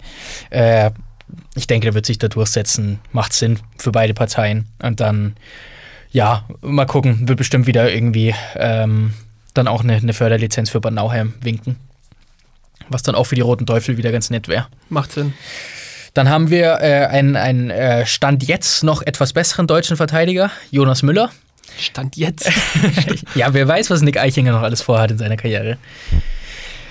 Äh, 0.52 0.92
ich 1.56 1.66
denke, 1.68 1.86
der 1.86 1.94
wird 1.94 2.06
sich 2.06 2.20
da 2.20 2.28
durchsetzen. 2.28 3.00
Macht 3.12 3.34
Sinn 3.34 3.60
für 3.78 3.92
beide 3.92 4.14
Parteien. 4.14 4.66
Und 4.82 5.00
dann, 5.00 5.36
ja, 6.12 6.46
mal 6.62 6.86
gucken. 6.86 7.28
Wird 7.28 7.38
bestimmt 7.38 7.66
wieder 7.68 7.92
irgendwie 7.92 8.36
ähm, 8.56 9.14
dann 9.54 9.68
auch 9.68 9.82
eine, 9.84 9.96
eine 9.96 10.14
Förderlizenz 10.14 10.70
für 10.70 10.80
Bad 10.80 10.94
Nauheim 10.94 11.34
winken. 11.42 11.78
Was 12.90 13.02
dann 13.04 13.16
auch 13.16 13.26
für 13.26 13.36
die 13.36 13.42
Roten 13.42 13.66
Teufel 13.66 13.98
wieder 13.98 14.12
ganz 14.12 14.30
nett 14.30 14.48
wäre. 14.48 14.68
Macht 14.90 15.12
Sinn. 15.14 15.34
Dann 16.14 16.30
haben 16.30 16.50
wir 16.50 16.80
äh, 16.82 17.06
einen, 17.08 17.36
einen 17.36 17.70
äh, 17.70 18.06
Stand 18.06 18.44
jetzt 18.44 18.84
noch 18.84 19.02
etwas 19.02 19.34
besseren 19.34 19.68
deutschen 19.68 19.96
Verteidiger, 19.96 20.52
Jonas 20.70 21.04
Müller. 21.04 21.32
Stand 21.78 22.18
jetzt. 22.18 22.52
Ja, 23.36 23.54
wer 23.54 23.66
weiß, 23.66 23.90
was 23.90 24.02
Nick 24.02 24.18
Eichinger 24.18 24.52
noch 24.52 24.62
alles 24.62 24.82
vorhat 24.82 25.12
in 25.12 25.18
seiner 25.18 25.38
Karriere. 25.38 25.78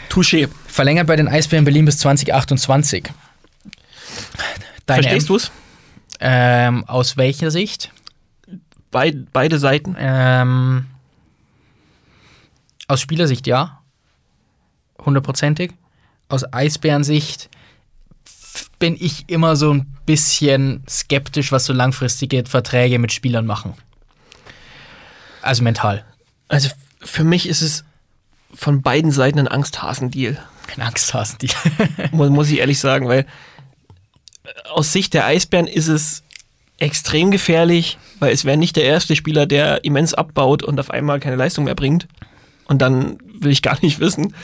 Touché. 0.09 0.49
Verlängert 0.67 1.07
bei 1.07 1.17
den 1.17 1.29
Eisbären 1.29 1.65
Berlin 1.65 1.85
bis 1.85 1.99
2028. 1.99 3.05
Deine 4.87 5.03
Verstehst 5.03 5.29
du 5.29 5.37
es? 5.37 5.53
Ähm, 6.19 6.85
aus 6.87 7.17
welcher 7.19 7.51
Sicht? 7.51 7.93
Beid, 8.91 9.33
beide 9.33 9.59
Seiten. 9.59 9.97
Ähm, 9.99 10.87
aus 12.89 13.01
Spielersicht 13.01 13.47
ja. 13.47 13.83
Hundertprozentig. 15.05 15.73
Aus 16.29 16.51
Eisbärensicht 16.53 17.51
bin 18.81 18.97
ich 18.99 19.29
immer 19.29 19.55
so 19.55 19.73
ein 19.73 19.87
bisschen 20.07 20.83
skeptisch, 20.89 21.53
was 21.53 21.67
so 21.67 21.73
langfristige 21.73 22.45
Verträge 22.47 22.99
mit 22.99 23.13
Spielern 23.13 23.47
machen. 23.47 23.75
Also 25.43 25.63
mental. 25.63 26.05
Also 26.49 26.71
für 27.01 27.23
mich 27.23 27.49
ist 27.49 27.63
es 27.63 27.85
von 28.53 28.83
beiden 28.83 29.13
Seiten 29.13 29.39
ein 29.39 29.47
Angsthasen-Deal. 29.49 30.37
Keine 30.67 30.87
Angst 30.87 31.15
hast, 31.15 31.43
die. 31.43 31.51
Muss, 32.13 32.31
muss 32.31 32.51
ich 32.51 32.59
ehrlich 32.59 32.81
sagen, 32.81 33.07
weil 33.09 33.21
äh, 34.45 34.69
aus 34.71 34.93
Sicht 34.93 35.15
der 35.15 35.27
Eisbären 35.27 35.67
ist 35.67 35.89
es 35.89 36.23
extrem 36.79 37.31
gefährlich, 37.31 37.99
weil 38.19 38.33
es 38.33 38.45
wäre 38.45 38.57
nicht 38.57 38.77
der 38.77 38.85
erste 38.85 39.15
Spieler, 39.15 39.47
der 39.47 39.85
immens 39.85 40.15
abbaut 40.15 40.63
und 40.63 40.81
auf 40.81 40.91
einmal 40.91 41.21
keine 41.21 41.37
Leistung 41.37 41.65
mehr 41.65 41.75
bringt. 41.75 42.09
Und 42.67 42.81
dann 42.81 43.19
will 43.41 43.51
ich 43.51 43.63
gar 43.63 43.79
nicht 43.83 44.01
wissen, 44.01 44.35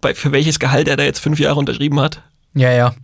bei, 0.00 0.14
für 0.14 0.32
welches 0.32 0.58
Gehalt 0.58 0.88
er 0.88 0.96
da 0.96 1.04
jetzt 1.04 1.20
fünf 1.20 1.38
Jahre 1.38 1.58
unterschrieben 1.58 2.00
hat. 2.00 2.22
ja, 2.54 2.70
ja. 2.70 2.94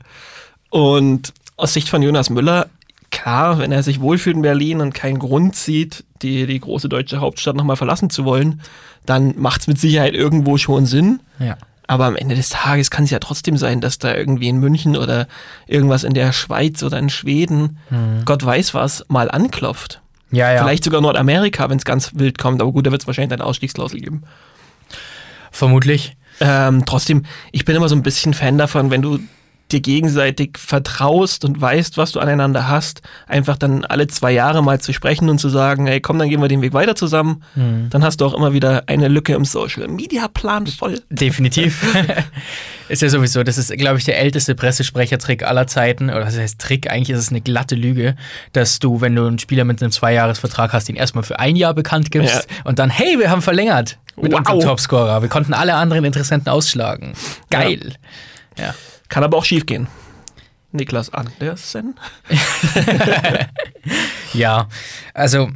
Und 0.70 1.32
aus 1.56 1.72
Sicht 1.72 1.88
von 1.88 2.02
Jonas 2.02 2.30
Müller, 2.30 2.68
klar, 3.10 3.58
wenn 3.58 3.72
er 3.72 3.82
sich 3.82 4.00
wohlfühlt 4.00 4.36
in 4.36 4.42
Berlin 4.42 4.80
und 4.80 4.94
keinen 4.94 5.18
Grund 5.18 5.56
sieht, 5.56 6.04
die, 6.22 6.46
die 6.46 6.60
große 6.60 6.88
deutsche 6.88 7.20
Hauptstadt 7.20 7.56
nochmal 7.56 7.76
verlassen 7.76 8.10
zu 8.10 8.24
wollen, 8.24 8.60
dann 9.06 9.34
macht 9.38 9.62
es 9.62 9.66
mit 9.66 9.78
Sicherheit 9.78 10.14
irgendwo 10.14 10.58
schon 10.58 10.86
Sinn. 10.86 11.20
Ja. 11.38 11.56
Aber 11.86 12.04
am 12.04 12.16
Ende 12.16 12.34
des 12.34 12.50
Tages 12.50 12.90
kann 12.90 13.04
es 13.04 13.10
ja 13.10 13.18
trotzdem 13.18 13.56
sein, 13.56 13.80
dass 13.80 13.98
da 13.98 14.14
irgendwie 14.14 14.48
in 14.48 14.58
München 14.58 14.94
oder 14.94 15.26
irgendwas 15.66 16.04
in 16.04 16.12
der 16.12 16.32
Schweiz 16.32 16.82
oder 16.82 16.98
in 16.98 17.08
Schweden, 17.08 17.78
Gott 18.26 18.44
weiß 18.44 18.74
was, 18.74 19.06
mal 19.08 19.30
anklopft. 19.30 20.02
Ja, 20.30 20.52
ja. 20.52 20.62
Vielleicht 20.62 20.84
sogar 20.84 21.00
Nordamerika, 21.00 21.70
wenn 21.70 21.78
es 21.78 21.86
ganz 21.86 22.12
wild 22.14 22.36
kommt. 22.36 22.60
Aber 22.60 22.72
gut, 22.72 22.86
da 22.86 22.90
wird 22.90 23.00
es 23.00 23.06
wahrscheinlich 23.06 23.32
eine 23.32 23.44
Ausstiegsklausel 23.44 24.00
geben. 24.00 24.24
Vermutlich. 25.50 26.16
Ähm, 26.40 26.84
trotzdem, 26.84 27.24
ich 27.52 27.64
bin 27.64 27.74
immer 27.74 27.88
so 27.88 27.96
ein 27.96 28.02
bisschen 28.02 28.34
Fan 28.34 28.58
davon, 28.58 28.90
wenn 28.90 29.00
du 29.00 29.18
dir 29.72 29.80
gegenseitig 29.80 30.58
vertraust 30.58 31.44
und 31.44 31.60
weißt, 31.60 31.96
was 31.96 32.12
du 32.12 32.20
aneinander 32.20 32.68
hast, 32.68 33.02
einfach 33.26 33.56
dann 33.56 33.84
alle 33.84 34.06
zwei 34.06 34.32
Jahre 34.32 34.62
mal 34.62 34.80
zu 34.80 34.92
sprechen 34.92 35.28
und 35.28 35.38
zu 35.38 35.48
sagen, 35.48 35.86
hey, 35.86 36.00
komm, 36.00 36.18
dann 36.18 36.28
gehen 36.28 36.40
wir 36.40 36.48
den 36.48 36.62
Weg 36.62 36.72
weiter 36.72 36.94
zusammen. 36.96 37.42
Dann 37.54 38.04
hast 38.04 38.20
du 38.20 38.26
auch 38.26 38.34
immer 38.34 38.52
wieder 38.52 38.84
eine 38.86 39.08
Lücke 39.08 39.34
im 39.34 39.44
Social 39.44 39.86
Media 39.88 40.28
Plan 40.28 40.66
voll. 40.66 41.00
Definitiv. 41.10 41.84
ist 42.88 43.02
ja 43.02 43.08
sowieso, 43.08 43.42
das 43.44 43.58
ist, 43.58 43.70
glaube 43.76 43.98
ich, 43.98 44.04
der 44.04 44.18
älteste 44.18 44.54
Pressesprechertrick 44.54 45.42
aller 45.44 45.66
Zeiten. 45.66 46.10
Oder 46.10 46.26
was 46.26 46.36
heißt 46.38 46.58
Trick? 46.60 46.90
Eigentlich 46.90 47.10
ist 47.10 47.18
es 47.20 47.28
eine 47.30 47.40
glatte 47.40 47.74
Lüge, 47.74 48.16
dass 48.52 48.78
du, 48.78 49.00
wenn 49.00 49.14
du 49.14 49.26
einen 49.26 49.38
Spieler 49.38 49.64
mit 49.64 49.82
einem 49.82 49.92
Zweijahresvertrag 49.92 50.72
hast, 50.72 50.88
ihn 50.88 50.96
erstmal 50.96 51.24
für 51.24 51.38
ein 51.38 51.56
Jahr 51.56 51.74
bekannt 51.74 52.10
gibst 52.10 52.34
Ja. 52.34 52.40
und 52.64 52.78
dann, 52.78 52.90
hey, 52.90 53.18
wir 53.18 53.30
haben 53.30 53.42
verlängert 53.42 53.98
mit 54.16 54.32
Wow. 54.32 54.40
unserem 54.40 54.60
Topscorer. 54.60 55.22
Wir 55.22 55.28
konnten 55.28 55.52
alle 55.54 55.74
anderen 55.74 56.04
Interessenten 56.04 56.48
ausschlagen. 56.50 57.12
Geil. 57.50 57.94
Ja. 58.58 58.74
Kann 59.08 59.24
aber 59.24 59.36
auch 59.36 59.44
schief 59.44 59.66
gehen. 59.66 59.86
Niklas 60.72 61.12
Andersen. 61.12 61.94
Ja, 64.34 64.68
also 65.14 65.50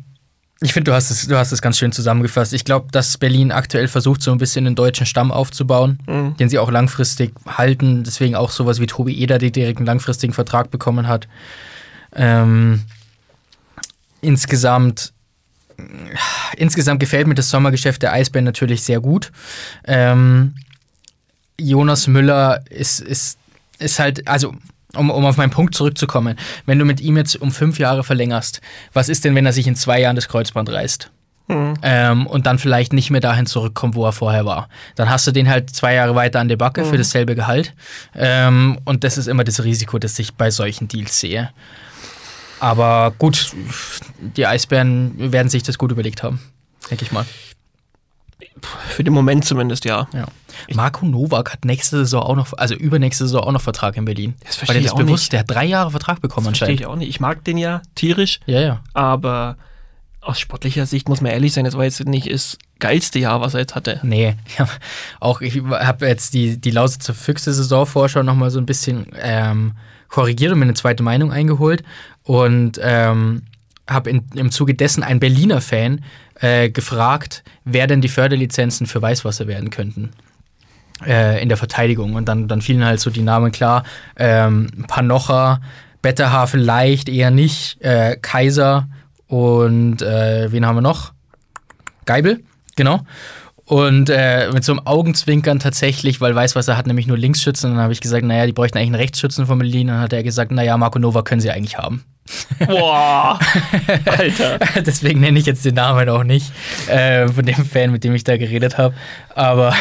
ich 0.60 0.72
finde, 0.72 0.90
du 0.90 0.94
hast 0.94 1.10
es, 1.10 1.26
du 1.26 1.36
hast 1.36 1.52
es 1.52 1.60
ganz 1.60 1.76
schön 1.76 1.92
zusammengefasst. 1.92 2.52
Ich 2.54 2.64
glaube, 2.64 2.86
dass 2.92 3.18
Berlin 3.18 3.52
aktuell 3.52 3.88
versucht, 3.88 4.22
so 4.22 4.30
ein 4.32 4.38
bisschen 4.38 4.64
den 4.64 4.74
deutschen 4.74 5.06
Stamm 5.06 5.30
aufzubauen, 5.32 5.98
Mhm. 6.06 6.36
den 6.36 6.48
sie 6.48 6.58
auch 6.58 6.70
langfristig 6.70 7.34
halten. 7.46 8.04
Deswegen 8.04 8.34
auch 8.36 8.50
sowas 8.50 8.80
wie 8.80 8.86
Tobi 8.86 9.18
Eder, 9.20 9.38
der 9.38 9.50
direkt 9.50 9.78
einen 9.78 9.86
langfristigen 9.86 10.32
Vertrag 10.32 10.70
bekommen 10.70 11.08
hat. 11.08 11.28
Ähm, 12.14 12.82
insgesamt, 14.20 15.12
insgesamt 16.56 17.00
gefällt 17.00 17.26
mir 17.26 17.34
das 17.34 17.50
Sommergeschäft 17.50 18.02
der 18.02 18.12
Eisbären 18.12 18.44
natürlich 18.44 18.82
sehr 18.82 19.00
gut. 19.00 19.32
Ähm, 19.84 20.54
Jonas 21.60 22.06
Müller 22.06 22.62
ist, 22.70 23.00
ist, 23.00 23.38
ist 23.82 23.98
halt, 23.98 24.26
also 24.28 24.54
um, 24.94 25.10
um 25.10 25.24
auf 25.24 25.36
meinen 25.36 25.50
Punkt 25.50 25.74
zurückzukommen, 25.74 26.38
wenn 26.66 26.78
du 26.78 26.84
mit 26.84 27.00
ihm 27.00 27.16
jetzt 27.16 27.36
um 27.36 27.50
fünf 27.50 27.78
Jahre 27.78 28.04
verlängerst, 28.04 28.60
was 28.92 29.08
ist 29.08 29.24
denn, 29.24 29.34
wenn 29.34 29.46
er 29.46 29.52
sich 29.52 29.66
in 29.66 29.76
zwei 29.76 30.00
Jahren 30.00 30.16
das 30.16 30.28
Kreuzband 30.28 30.70
reißt? 30.70 31.10
Ähm, 31.82 32.26
und 32.26 32.46
dann 32.46 32.58
vielleicht 32.58 32.92
nicht 32.92 33.10
mehr 33.10 33.20
dahin 33.20 33.46
zurückkommt, 33.46 33.94
wo 33.94 34.06
er 34.06 34.12
vorher 34.12 34.46
war. 34.46 34.68
Dann 34.94 35.10
hast 35.10 35.26
du 35.26 35.32
den 35.32 35.48
halt 35.48 35.70
zwei 35.70 35.94
Jahre 35.94 36.14
weiter 36.14 36.40
an 36.40 36.48
der 36.48 36.56
Backe 36.56 36.84
für 36.84 36.96
dasselbe 36.96 37.34
Gehalt. 37.34 37.74
Ähm, 38.14 38.78
und 38.84 39.04
das 39.04 39.18
ist 39.18 39.26
immer 39.26 39.44
das 39.44 39.64
Risiko, 39.64 39.98
das 39.98 40.18
ich 40.18 40.34
bei 40.34 40.50
solchen 40.50 40.88
Deals 40.88 41.18
sehe. 41.18 41.50
Aber 42.60 43.12
gut, 43.18 43.54
die 44.20 44.46
Eisbären 44.46 45.32
werden 45.32 45.48
sich 45.48 45.62
das 45.62 45.78
gut 45.78 45.90
überlegt 45.90 46.22
haben, 46.22 46.40
denke 46.90 47.04
ich 47.04 47.12
mal. 47.12 47.26
Für 48.88 49.04
den 49.04 49.12
Moment 49.12 49.44
zumindest, 49.44 49.84
ja. 49.84 50.08
Ja. 50.12 50.26
Marco 50.74 51.06
Nowak 51.06 51.52
hat 51.52 51.64
nächste 51.64 51.98
Saison 51.98 52.22
auch 52.22 52.36
noch, 52.36 52.52
also 52.56 52.74
übernächste 52.74 53.24
Saison 53.24 53.42
auch 53.44 53.52
noch 53.52 53.60
Vertrag 53.60 53.96
in 53.96 54.04
Berlin. 54.04 54.34
Das 54.44 54.56
verstehe 54.56 54.78
ich 54.80 54.84
das 54.86 54.92
auch 54.92 54.98
bewusst? 54.98 55.24
nicht. 55.24 55.32
Der 55.32 55.40
hat 55.40 55.50
drei 55.50 55.64
Jahre 55.64 55.90
Vertrag 55.90 56.20
bekommen 56.20 56.46
Verstehe 56.46 56.66
anscheinend. 56.68 56.80
ich 56.80 56.86
auch 56.86 56.96
nicht. 56.96 57.08
Ich 57.08 57.20
mag 57.20 57.44
den 57.44 57.58
ja 57.58 57.82
tierisch, 57.94 58.40
Ja, 58.46 58.60
ja. 58.60 58.80
aber 58.94 59.56
aus 60.20 60.38
sportlicher 60.38 60.86
Sicht 60.86 61.08
muss 61.08 61.20
man 61.20 61.32
ehrlich 61.32 61.52
sein, 61.52 61.64
das 61.64 61.76
war 61.76 61.84
jetzt 61.84 62.04
nicht 62.04 62.30
das 62.32 62.56
geilste 62.78 63.18
Jahr, 63.18 63.40
was 63.40 63.54
er 63.54 63.60
jetzt 63.60 63.74
hatte. 63.74 63.98
Nee, 64.04 64.36
ja, 64.58 64.68
auch 65.18 65.40
ich 65.40 65.60
habe 65.62 66.06
jetzt 66.06 66.34
die, 66.34 66.58
die 66.60 66.70
Lausitzer 66.70 67.12
Füchse 67.14 67.52
Saisonvorschau 67.52 68.22
nochmal 68.22 68.50
so 68.50 68.58
ein 68.60 68.66
bisschen 68.66 69.06
ähm, 69.20 69.72
korrigiert 70.08 70.52
und 70.52 70.58
mir 70.60 70.66
eine 70.66 70.74
zweite 70.74 71.02
Meinung 71.02 71.32
eingeholt 71.32 71.82
und 72.22 72.78
ähm, 72.82 73.42
habe 73.88 74.10
im 74.10 74.50
Zuge 74.52 74.74
dessen 74.74 75.02
einen 75.02 75.18
Berliner 75.18 75.60
Fan 75.60 76.04
äh, 76.42 76.70
gefragt, 76.70 77.42
wer 77.64 77.86
denn 77.86 78.00
die 78.00 78.08
Förderlizenzen 78.08 78.86
für 78.86 79.00
Weißwasser 79.00 79.46
werden 79.46 79.70
könnten 79.70 80.10
äh, 81.06 81.40
in 81.42 81.48
der 81.48 81.56
Verteidigung. 81.56 82.14
Und 82.14 82.28
dann, 82.28 82.48
dann 82.48 82.60
fielen 82.60 82.84
halt 82.84 83.00
so 83.00 83.10
die 83.10 83.22
Namen 83.22 83.52
klar. 83.52 83.84
Ähm, 84.16 84.68
Panocha, 84.88 85.60
Betterhafen 86.02 86.60
leicht, 86.60 87.08
eher 87.08 87.30
nicht. 87.30 87.80
Äh, 87.80 88.16
Kaiser 88.20 88.88
und 89.28 90.02
äh, 90.02 90.50
wen 90.50 90.66
haben 90.66 90.76
wir 90.76 90.82
noch? 90.82 91.12
Geibel, 92.04 92.42
genau. 92.76 93.00
Und 93.64 94.10
äh, 94.10 94.50
mit 94.52 94.64
so 94.64 94.72
einem 94.72 94.86
Augenzwinkern 94.86 95.60
tatsächlich, 95.60 96.20
weil 96.20 96.34
Weißwasser 96.34 96.76
hat 96.76 96.86
nämlich 96.86 97.06
nur 97.06 97.16
Linksschützen. 97.16 97.70
Dann 97.70 97.80
habe 97.80 97.92
ich 97.92 98.00
gesagt, 98.00 98.24
naja, 98.24 98.44
die 98.44 98.52
bräuchten 98.52 98.76
eigentlich 98.76 98.88
einen 98.88 98.96
Rechtsschützen 98.96 99.46
von 99.46 99.58
Berlin. 99.58 99.88
Und 99.88 99.94
dann 99.94 100.02
hat 100.02 100.12
er 100.12 100.24
gesagt, 100.24 100.50
naja, 100.50 100.76
Marco 100.76 100.98
Nova 100.98 101.22
können 101.22 101.40
sie 101.40 101.50
eigentlich 101.50 101.78
haben. 101.78 102.04
Boah, 102.66 103.38
Alter. 104.06 104.58
Deswegen 104.86 105.20
nenne 105.20 105.38
ich 105.38 105.46
jetzt 105.46 105.64
den 105.64 105.74
Namen 105.74 106.08
auch 106.08 106.22
nicht 106.24 106.52
äh, 106.88 107.26
von 107.28 107.44
dem 107.44 107.64
Fan, 107.66 107.90
mit 107.90 108.04
dem 108.04 108.14
ich 108.14 108.24
da 108.24 108.36
geredet 108.36 108.78
habe. 108.78 108.94
Aber 109.34 109.74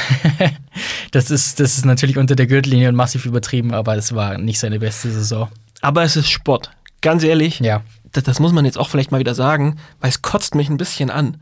das, 1.12 1.32
ist, 1.32 1.60
das 1.60 1.78
ist 1.78 1.86
natürlich 1.86 2.18
unter 2.18 2.36
der 2.36 2.48
Gürtellinie 2.48 2.90
und 2.90 2.96
massiv 2.96 3.26
übertrieben, 3.26 3.74
aber 3.74 3.96
es 3.96 4.14
war 4.16 4.38
nicht 4.38 4.60
seine 4.60 4.80
beste 4.80 5.12
Saison. 5.12 5.50
Aber 5.82 6.04
es 6.04 6.16
ist 6.16 6.30
Sport. 6.30 6.72
Ganz 7.02 7.24
ehrlich, 7.24 7.60
Ja. 7.60 7.82
das, 8.12 8.24
das 8.24 8.40
muss 8.40 8.52
man 8.52 8.66
jetzt 8.66 8.78
auch 8.78 8.90
vielleicht 8.90 9.12
mal 9.12 9.20
wieder 9.20 9.36
sagen, 9.36 9.78
weil 10.00 10.10
es 10.10 10.22
kotzt 10.22 10.56
mich 10.56 10.70
ein 10.70 10.78
bisschen 10.78 11.10
an. 11.10 11.38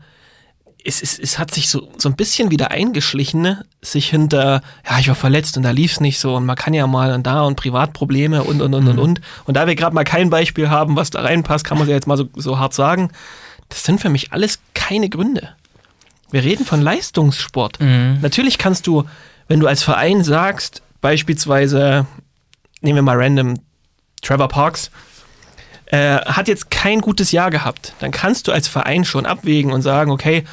Es, 0.84 1.02
es, 1.02 1.18
es 1.18 1.38
hat 1.38 1.52
sich 1.52 1.68
so, 1.68 1.90
so 1.98 2.08
ein 2.08 2.16
bisschen 2.16 2.50
wieder 2.50 2.70
eingeschlichen, 2.70 3.42
ne? 3.42 3.64
sich 3.82 4.08
hinter, 4.08 4.62
ja, 4.88 4.98
ich 4.98 5.08
war 5.08 5.14
verletzt 5.14 5.56
und 5.56 5.62
da 5.62 5.70
lief 5.70 5.92
es 5.92 6.00
nicht 6.00 6.18
so 6.18 6.36
und 6.36 6.46
man 6.46 6.56
kann 6.56 6.74
ja 6.74 6.86
mal 6.86 7.12
und 7.12 7.26
da 7.26 7.42
und 7.42 7.56
Privatprobleme 7.56 8.42
und 8.44 8.62
und 8.62 8.74
und 8.74 8.88
und 8.88 8.98
und. 8.98 9.20
Und 9.44 9.56
da 9.56 9.66
wir 9.66 9.74
gerade 9.74 9.94
mal 9.94 10.04
kein 10.04 10.30
Beispiel 10.30 10.70
haben, 10.70 10.96
was 10.96 11.10
da 11.10 11.20
reinpasst, 11.20 11.64
kann 11.64 11.76
man 11.78 11.86
es 11.86 11.90
ja 11.90 11.96
jetzt 11.96 12.06
mal 12.06 12.16
so, 12.16 12.28
so 12.34 12.58
hart 12.58 12.74
sagen. 12.74 13.10
Das 13.68 13.84
sind 13.84 14.00
für 14.00 14.08
mich 14.08 14.32
alles 14.32 14.58
keine 14.74 15.08
Gründe. 15.08 15.50
Wir 16.30 16.44
reden 16.44 16.64
von 16.64 16.80
Leistungssport. 16.80 17.78
Natürlich 17.80 18.58
kannst 18.58 18.86
du, 18.86 19.04
wenn 19.48 19.60
du 19.60 19.66
als 19.66 19.82
Verein 19.82 20.22
sagst, 20.24 20.82
beispielsweise, 21.00 22.06
nehmen 22.80 22.96
wir 22.96 23.02
mal 23.02 23.16
random 23.16 23.60
Trevor 24.22 24.48
Parks, 24.48 24.90
äh, 25.90 26.18
hat 26.18 26.48
jetzt 26.48 26.70
kein 26.70 27.00
gutes 27.00 27.32
Jahr 27.32 27.50
gehabt, 27.50 27.94
dann 27.98 28.10
kannst 28.10 28.48
du 28.48 28.52
als 28.52 28.68
Verein 28.68 29.04
schon 29.04 29.26
abwägen 29.26 29.72
und 29.72 29.82
sagen, 29.82 30.10
okay, 30.10 30.44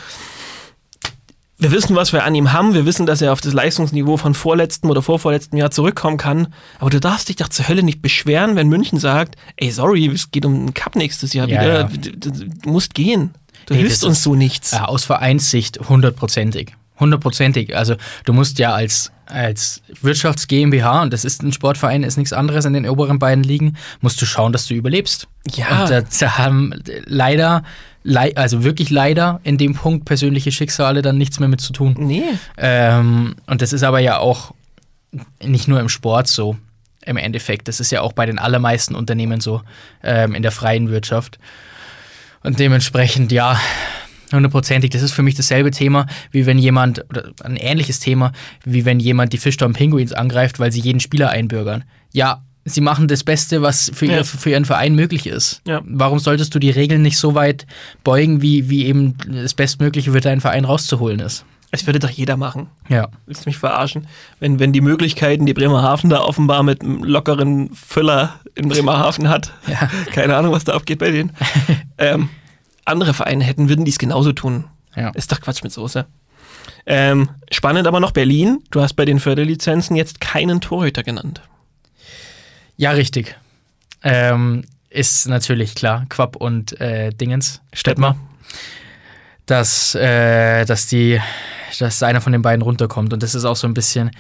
wir 1.60 1.72
wissen, 1.72 1.96
was 1.96 2.14
wir 2.14 2.24
an 2.24 2.36
ihm 2.36 2.54
haben, 2.54 2.74
wir 2.74 2.86
wissen, 2.86 3.06
dass 3.06 3.22
er 3.22 3.34
auf 3.34 3.42
das 3.42 3.54
Leistungsniveau 3.54 4.18
von 4.18 4.36
vorletztem 4.36 4.90
oder 4.90 5.02
vorvorletztem 5.02 5.58
Jahr 5.58 5.72
zurückkommen 5.72 6.18
kann, 6.18 6.54
aber 6.80 6.90
du 6.90 7.00
darfst 7.00 7.30
dich 7.30 7.36
doch 7.36 7.50
zur 7.50 7.68
Hölle 7.68 7.84
nicht 7.84 8.02
beschweren, 8.02 8.56
wenn 8.56 8.68
München 8.68 9.00
sagt, 9.00 9.36
ey, 9.56 9.72
sorry, 9.72 10.08
es 10.08 10.30
geht 10.30 10.46
um 10.46 10.68
den 10.68 10.74
Cup 10.74 10.96
nächstes 10.96 11.34
Jahr 11.34 11.48
Ja, 11.48 11.62
wieder, 11.62 11.80
ja. 11.80 11.84
Du, 11.84 12.32
du, 12.32 12.70
musst 12.70 12.94
gehen. 12.94 13.32
Du 13.66 13.74
Nee, 13.74 13.82
hilfst 13.82 14.04
uns 14.04 14.24
so 14.24 14.36
nichts. 14.36 14.72
Ja, 14.72 14.86
aus 14.86 15.04
Vereinssicht 15.04 15.80
hundertprozentig. 15.90 16.76
Hundertprozentig. 17.00 17.76
Also 17.76 17.96
du 18.26 18.34
musst 18.34 18.60
ja 18.60 18.74
als, 18.74 19.12
als 19.26 19.82
Wirtschafts 20.02 20.48
GmbH, 20.48 21.04
und 21.04 21.14
das 21.14 21.26
ist 21.26 21.44
ein 21.44 21.52
Sportverein, 21.52 22.04
ist 22.04 22.18
nichts 22.18 22.34
anderes 22.34 22.66
in 22.66 22.74
den 22.74 22.88
oberen 22.88 23.20
beiden 23.20 23.44
Ligen, 23.44 23.78
musst 24.02 24.22
du 24.22 24.26
schauen, 24.26 24.52
dass 24.52 24.68
du 24.68 24.74
überlebst. 24.74 25.28
Ja. 25.54 25.84
Und 25.84 25.90
da, 25.90 26.02
da 26.02 26.38
haben 26.38 26.74
leider, 27.06 27.64
lei 28.04 28.36
also 28.36 28.64
wirklich 28.64 28.90
leider 28.90 29.40
in 29.44 29.58
dem 29.58 29.74
Punkt 29.74 30.06
persönliche 30.06 30.52
Schicksale 30.52 31.02
dann 31.02 31.18
nichts 31.18 31.40
mehr 31.40 31.50
mit 31.50 31.62
zu 31.62 31.74
tun. 31.74 31.96
Nee. 32.00 32.24
Ähm, 32.58 33.36
und 33.46 33.62
das 33.62 33.74
ist 33.74 33.84
aber 33.84 34.00
ja 34.00 34.18
auch 34.18 34.54
nicht 35.44 35.68
nur 35.68 35.80
im 35.80 35.90
Sport 35.90 36.28
so 36.28 36.58
im 37.06 37.18
Endeffekt. 37.18 37.68
Das 37.68 37.80
ist 37.80 37.92
ja 37.92 38.02
auch 38.02 38.14
bei 38.14 38.26
den 38.26 38.40
allermeisten 38.40 38.96
Unternehmen 38.96 39.40
so 39.40 39.62
ähm, 40.04 40.36
in 40.36 40.42
der 40.42 40.52
freien 40.52 40.90
Wirtschaft. 40.90 41.40
Und 42.44 42.60
dementsprechend, 42.60 43.32
ja, 43.32 43.60
hundertprozentig, 44.32 44.90
das 44.92 45.02
ist 45.02 45.12
für 45.14 45.24
mich 45.24 45.36
dasselbe 45.36 45.72
Thema, 45.72 46.06
wie 46.32 46.46
wenn 46.46 46.58
jemand, 46.60 47.06
oder 47.10 47.32
ein 47.44 47.56
ähnliches 47.56 48.00
Thema, 48.00 48.32
wie 48.66 48.86
wenn 48.86 49.00
jemand 49.00 49.34
die 49.34 49.38
Fischtown 49.38 49.74
Pinguins 49.74 50.14
angreift, 50.14 50.60
weil 50.60 50.72
sie 50.72 50.82
jeden 50.82 51.00
Spieler 51.00 51.30
einbürgern. 51.30 51.84
Ja, 52.14 52.44
sie 52.66 52.82
machen 52.82 53.08
das 53.08 53.24
Beste, 53.24 53.62
was 53.62 53.92
für, 53.94 54.06
Ja. 54.08 54.18
ihr, 54.18 54.26
für 54.26 54.50
ihren 54.50 54.66
Verein 54.66 54.96
möglich 54.96 55.28
ist. 55.28 55.62
Ja. 55.66 55.82
Warum 55.86 56.20
solltest 56.20 56.54
du 56.54 56.60
die 56.60 56.70
Regeln 56.72 57.02
nicht 57.02 57.18
so 57.18 57.36
weit 57.36 57.66
beugen, 58.04 58.42
wie, 58.42 58.70
wie 58.70 58.86
eben 58.86 59.16
das 59.28 59.54
Bestmögliche 59.54 60.12
für 60.12 60.22
deinen 60.22 60.42
Verein 60.42 60.66
rauszuholen 60.66 61.20
ist? 61.20 61.46
Es 61.70 61.86
würde 61.86 62.00
doch 62.00 62.10
jeder 62.10 62.38
machen. 62.38 62.68
Ja. 62.88 63.10
Willst 63.26 63.46
du 63.46 63.50
mich 63.50 63.58
verarschen? 63.58 64.08
Wenn, 64.40 64.58
wenn 64.60 64.72
die 64.72 64.80
Möglichkeiten, 64.80 65.46
die 65.46 65.54
Bremerhaven 65.54 66.10
da 66.10 66.22
offenbar 66.22 66.64
mit 66.64 66.82
einem 66.82 67.04
lockeren 67.04 67.70
Füller 67.74 68.40
in 68.56 68.70
Bremerhaven 68.70 69.28
hat, 69.28 69.52
Ja. 69.68 69.90
keine 70.14 70.38
Ahnung, 70.38 70.54
was 70.54 70.64
da 70.64 70.74
abgeht 70.74 71.00
bei 71.00 71.12
denen, 71.12 71.32
ähm, 71.98 72.30
andere 72.88 73.14
Vereine 73.14 73.44
hätten, 73.44 73.70
würden 73.70 73.86
die 73.86 73.92
es 73.92 74.00
genauso 74.00 74.32
tun. 74.34 74.66
Ja. 74.96 75.10
Ist 75.10 75.32
doch 75.32 75.42
Quatsch 75.42 75.64
mit 75.64 75.72
Soße. 75.72 76.06
Ähm, 76.86 77.30
spannend 77.52 77.88
aber 77.88 78.00
noch 78.00 78.12
Berlin. 78.12 78.64
Du 78.72 78.82
hast 78.82 78.94
bei 78.94 79.06
den 79.06 79.20
Förderlizenzen 79.20 79.96
jetzt 79.96 80.22
keinen 80.22 80.62
Torhüter 80.62 81.04
genannt. 81.04 81.42
Ja, 82.78 82.92
richtig. 82.92 83.36
Ähm, 84.04 84.64
ist 84.90 85.28
natürlich 85.28 85.76
klar, 85.76 86.06
Quapp 86.10 86.36
und 86.36 86.80
äh, 86.80 87.12
Dingens, 87.12 87.62
Stettmar, 87.74 88.18
dass, 89.46 89.96
äh, 89.96 90.66
dass, 90.66 90.88
die, 90.88 91.20
dass 91.80 92.02
einer 92.04 92.22
von 92.22 92.32
den 92.32 92.42
beiden 92.42 92.62
runterkommt. 92.62 93.14
Und 93.14 93.22
das 93.22 93.36
ist 93.36 93.46
auch 93.46 93.56
so 93.56 93.68
ein 93.68 93.74
bisschen, 93.74 94.12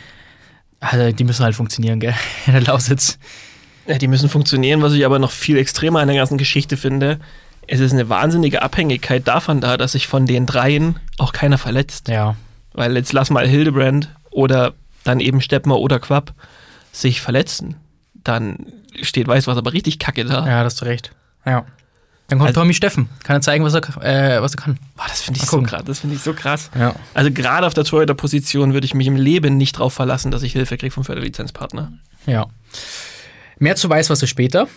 also 0.79 1.11
die 1.11 1.23
müssen 1.23 1.43
halt 1.43 1.55
funktionieren, 1.55 1.99
gell, 1.99 2.15
in 2.47 2.53
der 2.53 2.61
Lausitz. 2.63 3.17
Ja, 3.87 3.97
die 3.97 4.07
müssen 4.07 4.27
funktionieren, 4.27 4.81
was 4.81 4.93
ich 4.93 5.05
aber 5.05 5.19
noch 5.19 5.31
viel 5.31 5.57
extremer 5.57 6.01
in 6.01 6.09
der 6.09 6.17
ganzen 6.17 6.37
Geschichte 6.37 6.75
finde. 6.75 7.19
Es 7.67 7.79
ist 7.79 7.91
eine 7.93 8.07
wahnsinnige 8.09 8.61
Abhängigkeit 8.61 9.27
davon 9.27 9.59
da, 9.61 9.77
dass 9.77 9.91
sich 9.93 10.07
von 10.07 10.25
den 10.25 10.45
dreien 10.45 10.95
auch 11.17 11.33
keiner 11.33 11.57
verletzt. 11.57 12.07
Ja, 12.07 12.35
Weil 12.73 12.95
jetzt 12.95 13.11
lass 13.13 13.29
mal 13.29 13.47
Hildebrand 13.47 14.09
oder 14.31 14.73
dann 15.03 15.19
eben 15.19 15.41
Steppmer 15.41 15.77
oder 15.79 15.99
Quapp 15.99 16.33
sich 16.91 17.21
verletzen. 17.21 17.75
Dann 18.13 18.67
steht 19.01 19.27
Weißwasser 19.27 19.59
aber 19.59 19.73
richtig 19.73 19.99
kacke 19.99 20.25
da. 20.25 20.45
ja, 20.47 20.63
hast 20.63 20.81
du 20.81 20.85
recht. 20.85 21.11
Ja. 21.45 21.65
Dann 22.29 22.39
kommt 22.39 22.49
Also- 22.49 22.59
Tommy 22.61 22.73
Steffen, 22.73 23.07
kann 23.23 23.37
er 23.37 23.41
zeigen, 23.41 23.63
was 23.63 23.73
er, 23.73 23.81
äh, 24.03 24.41
was 24.41 24.53
er 24.55 24.61
kann. 24.61 24.77
Boah, 24.97 25.05
das 25.07 25.21
finde 25.21 25.39
ich 25.41 25.45
so 25.45 25.61
krass. 25.61 25.83
Das 25.85 25.99
finde 25.99 26.15
ich 26.17 26.21
so 26.21 26.33
krass. 26.33 26.69
Ja. 26.77 26.93
Also 27.13 27.31
gerade 27.31 27.65
auf 27.65 27.73
der 27.73 27.85
Torhüter-Position 27.85 28.73
würde 28.73 28.83
ich 28.85 28.93
mich 28.93 29.07
im 29.07 29.15
Leben 29.15 29.55
nicht 29.55 29.77
drauf 29.79 29.93
verlassen, 29.93 30.29
dass 30.31 30.43
ich 30.43 30.51
Hilfe 30.53 30.77
kriege 30.77 30.91
vom 30.93 31.05
Förderlizenzpartner. 31.05 31.91
Ja. 32.25 32.47
Mehr 33.59 33.75
zu 33.77 33.89
Weißwasser 33.89 34.27
später. 34.27 34.67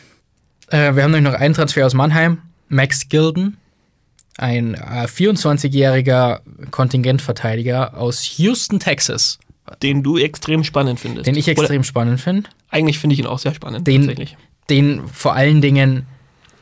Äh, 0.68 0.94
wir 0.94 1.02
haben 1.02 1.10
nämlich 1.10 1.32
noch 1.32 1.38
einen 1.40 1.54
Transfer 1.54 1.84
aus 1.86 1.94
Mannheim. 1.94 2.38
Max 2.70 3.08
Gilden, 3.10 3.58
ein 4.38 4.74
äh, 4.74 5.06
24-jähriger 5.06 6.40
Kontingentverteidiger 6.70 7.96
aus 7.96 8.24
Houston, 8.38 8.80
Texas, 8.80 9.38
Den 9.82 10.02
du 10.02 10.16
extrem 10.18 10.64
spannend 10.64 10.98
findest. 11.00 11.26
den 11.26 11.36
ich 11.36 11.44
Oder 11.46 11.58
extrem 11.60 11.84
spannend 11.84 12.20
finde. 12.20 12.48
eigentlich 12.70 12.98
finde 12.98 13.14
ich 13.14 13.20
ihn 13.20 13.26
auch 13.26 13.38
sehr 13.38 13.52
spannend, 13.54 13.86
Den- 13.86 14.02
tatsächlich. 14.02 14.36
Den 14.70 15.06
vor 15.08 15.34
allen 15.34 15.60
Dingen, 15.60 16.06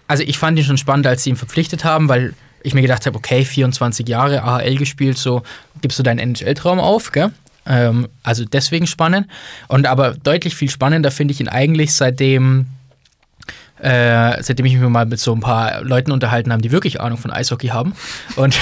also 0.06 0.22
ich 0.22 0.38
fand 0.38 0.58
ihn 0.58 0.64
schon 0.64 0.78
spannend, 0.78 1.06
als 1.06 1.22
sie 1.24 1.30
ihn 1.30 1.36
verpflichtet 1.36 1.84
haben, 1.84 2.08
weil 2.08 2.32
ich 2.62 2.72
mir 2.72 2.80
gedacht 2.80 3.04
habe, 3.06 3.16
okay, 3.18 3.44
24 3.44 4.08
Jahre 4.08 4.42
AHL 4.42 4.76
gespielt, 4.76 5.18
so 5.18 5.42
gibst 5.82 5.98
du 5.98 6.02
deinen 6.02 6.18
NHL-Traum 6.18 6.80
auf, 6.80 7.12
gell? 7.12 7.30
Ähm, 7.66 8.08
also 8.22 8.46
deswegen 8.46 8.86
spannend. 8.86 9.26
Und 9.68 9.86
aber 9.86 10.12
deutlich 10.14 10.54
viel 10.56 10.70
spannender 10.70 11.10
finde 11.10 11.32
ich 11.32 11.40
ihn 11.40 11.48
eigentlich, 11.48 11.92
seitdem, 11.94 12.66
äh, 13.80 14.42
seitdem 14.42 14.66
ich 14.66 14.76
mich 14.76 14.88
mal 14.88 15.06
mit 15.06 15.20
so 15.20 15.34
ein 15.34 15.40
paar 15.40 15.82
Leuten 15.82 16.12
unterhalten 16.12 16.52
habe, 16.52 16.62
die 16.62 16.72
wirklich 16.72 17.00
Ahnung 17.00 17.18
von 17.18 17.30
Eishockey 17.30 17.68
haben. 17.68 17.94
Und, 18.36 18.58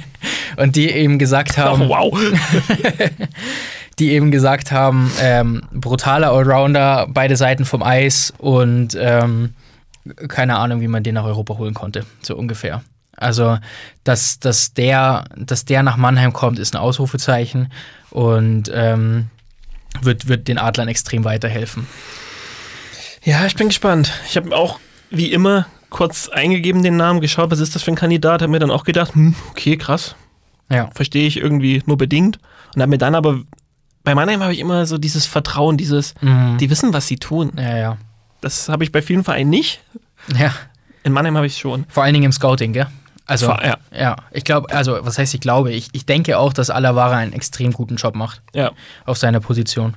und 0.56 0.76
die 0.76 0.90
eben 0.90 1.18
gesagt 1.18 1.58
haben, 1.58 1.82
Oh, 1.82 1.88
wow. 1.88 2.18
die 3.98 4.12
eben 4.12 4.30
gesagt 4.30 4.72
haben, 4.72 5.10
ähm, 5.20 5.62
brutaler 5.72 6.32
Allrounder, 6.32 7.06
beide 7.08 7.36
Seiten 7.36 7.64
vom 7.64 7.82
Eis 7.82 8.32
und 8.38 8.96
ähm, 8.98 9.54
keine 10.28 10.56
Ahnung, 10.56 10.80
wie 10.80 10.88
man 10.88 11.02
den 11.02 11.14
nach 11.14 11.24
Europa 11.24 11.58
holen 11.58 11.74
konnte, 11.74 12.06
so 12.22 12.34
ungefähr. 12.34 12.82
Also, 13.16 13.58
dass, 14.02 14.40
dass, 14.40 14.72
der, 14.72 15.24
dass 15.36 15.66
der 15.66 15.82
nach 15.82 15.98
Mannheim 15.98 16.32
kommt, 16.32 16.58
ist 16.58 16.74
ein 16.74 16.80
Ausrufezeichen 16.80 17.70
und 18.10 18.70
ähm, 18.72 19.26
wird, 20.00 20.28
wird 20.28 20.48
den 20.48 20.58
Adlern 20.58 20.88
extrem 20.88 21.24
weiterhelfen. 21.24 21.86
Ja, 23.22 23.44
ich 23.46 23.54
bin 23.54 23.68
gespannt. 23.68 24.12
Ich 24.28 24.36
habe 24.36 24.56
auch, 24.56 24.78
wie 25.10 25.32
immer, 25.32 25.66
kurz 25.90 26.28
eingegeben 26.28 26.82
den 26.82 26.96
Namen, 26.96 27.20
geschaut, 27.20 27.50
was 27.50 27.58
ist 27.60 27.74
das 27.74 27.82
für 27.82 27.90
ein 27.92 27.96
Kandidat, 27.96 28.42
habe 28.42 28.50
mir 28.52 28.58
dann 28.60 28.70
auch 28.70 28.84
gedacht, 28.84 29.14
hm, 29.14 29.34
okay, 29.50 29.76
krass. 29.76 30.14
Ja. 30.70 30.88
Verstehe 30.94 31.26
ich 31.26 31.36
irgendwie 31.36 31.82
nur 31.86 31.96
bedingt. 31.98 32.38
Und 32.74 32.80
habe 32.82 32.90
mir 32.90 32.98
dann 32.98 33.14
aber, 33.14 33.40
bei 34.04 34.14
Mannheim 34.14 34.40
habe 34.42 34.52
ich 34.52 34.60
immer 34.60 34.86
so 34.86 34.98
dieses 34.98 35.26
Vertrauen, 35.26 35.76
dieses, 35.76 36.14
Mhm. 36.20 36.58
die 36.58 36.70
wissen, 36.70 36.92
was 36.92 37.06
sie 37.08 37.16
tun. 37.16 37.52
Ja, 37.56 37.76
ja. 37.76 37.96
Das 38.40 38.68
habe 38.68 38.84
ich 38.84 38.92
bei 38.92 39.02
vielen 39.02 39.24
Vereinen 39.24 39.50
nicht. 39.50 39.80
Ja. 40.38 40.54
In 41.02 41.12
Mannheim 41.12 41.36
habe 41.36 41.46
ich 41.46 41.54
es 41.54 41.58
schon. 41.58 41.84
Vor 41.88 42.04
allen 42.04 42.14
Dingen 42.14 42.26
im 42.26 42.32
Scouting, 42.32 42.72
gell? 42.72 42.86
Also, 43.26 43.46
Vor- 43.46 43.62
ja. 43.64 43.76
ja. 43.94 44.16
Ich 44.32 44.44
glaube, 44.44 44.72
also, 44.74 44.98
was 45.02 45.18
heißt 45.18 45.34
ich 45.34 45.40
glaube? 45.40 45.72
Ich, 45.72 45.88
ich 45.92 46.06
denke 46.06 46.38
auch, 46.38 46.52
dass 46.52 46.70
Alavara 46.70 47.16
einen 47.16 47.32
extrem 47.32 47.72
guten 47.72 47.96
Job 47.96 48.14
macht 48.14 48.42
Ja. 48.54 48.70
auf 49.06 49.18
seiner 49.18 49.40
Position. 49.40 49.94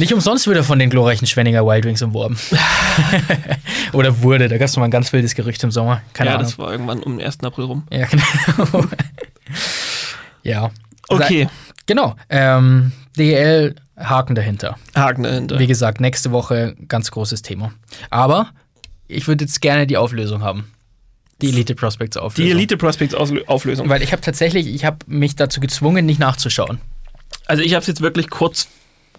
Nicht 0.00 0.12
umsonst 0.12 0.46
wird 0.46 0.56
er 0.56 0.64
von 0.64 0.78
den 0.78 0.90
glorreichen 0.90 1.26
Schwenninger 1.26 1.64
Wild 1.64 1.84
Wings 1.84 2.02
umworben. 2.02 2.36
Oder 3.92 4.22
wurde, 4.22 4.48
da 4.48 4.58
gab 4.58 4.66
es 4.66 4.72
noch 4.74 4.80
mal 4.80 4.86
ein 4.86 4.90
ganz 4.90 5.12
wildes 5.12 5.34
Gerücht 5.34 5.62
im 5.62 5.70
Sommer. 5.70 6.02
Keine 6.12 6.30
ja, 6.30 6.36
Ahnung. 6.36 6.46
das 6.46 6.58
war 6.58 6.72
irgendwann 6.72 7.02
um 7.02 7.18
den 7.18 7.26
1. 7.26 7.40
April 7.44 7.66
rum. 7.66 7.86
Ja, 7.92 8.06
genau. 8.06 8.84
ja. 10.42 10.70
Okay, 11.08 11.48
Genau. 11.90 12.14
Ähm, 12.28 12.92
DL 13.18 13.74
Haken 13.96 14.36
dahinter. 14.36 14.76
Haken 14.94 15.24
dahinter. 15.24 15.58
Wie 15.58 15.66
gesagt, 15.66 16.00
nächste 16.00 16.30
Woche 16.30 16.76
ganz 16.86 17.10
großes 17.10 17.42
Thema. 17.42 17.72
Aber 18.10 18.50
ich 19.08 19.26
würde 19.26 19.44
jetzt 19.44 19.60
gerne 19.60 19.88
die 19.88 19.96
Auflösung 19.96 20.42
haben. 20.42 20.70
Die 21.42 21.48
Elite 21.48 21.74
Prospects 21.74 22.16
Auflösung. 22.16 22.46
Die 22.46 22.52
Elite 22.52 22.76
Prospects 22.76 23.14
Auflösung. 23.14 23.88
Weil 23.88 24.02
ich 24.02 24.12
habe 24.12 24.22
tatsächlich, 24.22 24.68
ich 24.68 24.84
habe 24.84 24.98
mich 25.08 25.34
dazu 25.34 25.58
gezwungen, 25.58 26.06
nicht 26.06 26.20
nachzuschauen. 26.20 26.80
Also 27.46 27.64
ich 27.64 27.72
habe 27.72 27.80
es 27.80 27.88
jetzt 27.88 28.02
wirklich 28.02 28.30
kurz, 28.30 28.68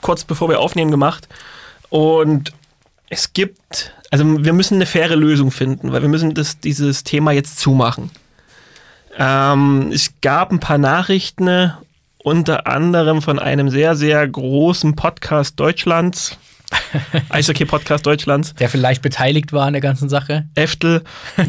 kurz 0.02 0.24
bevor 0.24 0.50
wir 0.50 0.60
aufnehmen 0.60 0.92
gemacht. 0.92 1.28
Und 1.90 2.54
es 3.10 3.34
gibt, 3.34 3.94
also 4.10 4.44
wir 4.44 4.54
müssen 4.54 4.76
eine 4.76 4.86
faire 4.86 5.16
Lösung 5.16 5.52
finden, 5.52 5.92
weil 5.92 6.02
wir 6.02 6.10
müssen 6.10 6.34
das, 6.34 6.60
dieses 6.60 7.04
Thema 7.04 7.32
jetzt 7.32 7.60
zumachen. 7.60 8.10
Ähm, 9.18 9.92
es 9.94 10.14
gab 10.22 10.52
ein 10.52 10.60
paar 10.60 10.78
Nachrichten, 10.78 11.74
unter 12.24 12.68
anderem 12.68 13.22
von 13.22 13.40
einem 13.40 13.70
sehr, 13.70 13.96
sehr 13.96 14.26
großen 14.28 14.96
Podcast 14.96 15.60
Deutschlands, 15.60 16.38
Eishockey-Podcast 17.30 18.06
Deutschlands, 18.06 18.54
Der 18.56 18.70
vielleicht 18.70 19.02
beteiligt 19.02 19.52
war 19.52 19.66
an 19.66 19.74
der 19.74 19.82
ganzen 19.82 20.08
Sache. 20.08 20.46
Eftel. 20.56 21.04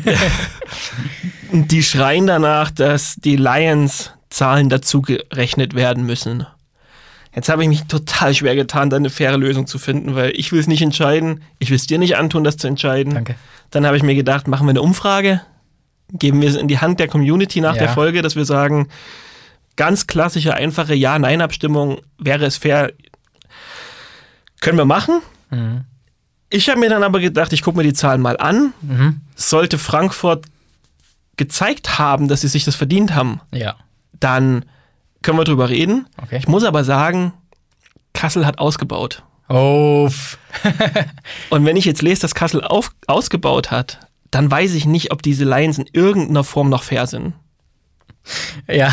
Die 1.52 1.82
schreien 1.82 2.26
danach, 2.26 2.70
dass 2.70 3.16
die 3.16 3.36
Lions-Zahlen 3.36 4.68
dazu 4.68 5.02
gerechnet 5.02 5.74
werden 5.74 6.04
müssen. 6.04 6.46
Jetzt 7.34 7.48
habe 7.48 7.62
ich 7.62 7.68
mich 7.68 7.84
total 7.84 8.34
schwer 8.34 8.54
getan, 8.54 8.90
da 8.90 8.96
eine 8.96 9.08
faire 9.10 9.38
Lösung 9.38 9.66
zu 9.66 9.78
finden, 9.78 10.14
weil 10.14 10.32
ich 10.36 10.52
will 10.52 10.60
es 10.60 10.66
nicht 10.66 10.82
entscheiden. 10.82 11.42
Ich 11.58 11.70
will 11.70 11.76
es 11.76 11.86
dir 11.86 11.98
nicht 11.98 12.16
antun, 12.16 12.44
das 12.44 12.58
zu 12.58 12.66
entscheiden. 12.66 13.14
Danke. 13.14 13.36
Dann 13.70 13.86
habe 13.86 13.96
ich 13.96 14.02
mir 14.02 14.14
gedacht, 14.14 14.48
machen 14.48 14.66
wir 14.66 14.70
eine 14.70 14.82
Umfrage, 14.82 15.40
geben 16.12 16.42
wir 16.42 16.50
es 16.50 16.56
in 16.56 16.68
die 16.68 16.78
Hand 16.78 17.00
der 17.00 17.08
Community 17.08 17.60
nach 17.62 17.74
Ja. 17.74 17.80
der 17.80 17.88
Folge, 17.88 18.20
dass 18.20 18.36
wir 18.36 18.44
sagen, 18.44 18.88
ganz 19.76 20.06
klassische, 20.06 20.52
einfache 20.54 20.94
Ja-Nein-Abstimmung, 20.94 22.02
wäre 22.18 22.44
es 22.44 22.58
fair, 22.58 22.92
können 24.60 24.76
wir 24.78 24.84
machen. 24.84 25.20
Mhm. 25.50 25.84
Ich 26.50 26.68
habe 26.68 26.80
mir 26.80 26.90
dann 26.90 27.02
aber 27.02 27.18
gedacht, 27.20 27.54
ich 27.54 27.62
gucke 27.62 27.78
mir 27.78 27.82
die 27.84 27.94
Zahlen 27.94 28.20
mal 28.20 28.36
an. 28.36 28.74
Mhm. 28.82 29.20
Sollte 29.36 29.78
Frankfurt 29.78 30.44
gezeigt 31.38 31.98
haben, 31.98 32.28
dass 32.28 32.42
sie 32.42 32.48
sich 32.48 32.64
das 32.66 32.74
verdient 32.76 33.14
haben, 33.14 33.40
Ja. 33.52 33.76
dann 34.20 34.66
können 35.22 35.38
wir 35.38 35.44
drüber 35.44 35.68
reden. 35.68 36.06
Okay. 36.22 36.38
Ich 36.38 36.48
muss 36.48 36.64
aber 36.64 36.84
sagen, 36.84 37.32
Kassel 38.12 38.46
hat 38.46 38.58
ausgebaut. 38.58 39.24
Oh. 39.48 40.08
Und 41.50 41.64
wenn 41.64 41.76
ich 41.76 41.84
jetzt 41.84 42.02
lese, 42.02 42.22
dass 42.22 42.34
Kassel 42.34 42.62
auf, 42.62 42.92
ausgebaut 43.06 43.70
hat, 43.70 44.00
dann 44.30 44.50
weiß 44.50 44.74
ich 44.74 44.86
nicht, 44.86 45.12
ob 45.12 45.22
diese 45.22 45.44
Lions 45.44 45.78
in 45.78 45.86
irgendeiner 45.92 46.44
Form 46.44 46.68
noch 46.68 46.82
fair 46.82 47.06
sind. 47.06 47.34
Ja. 48.68 48.92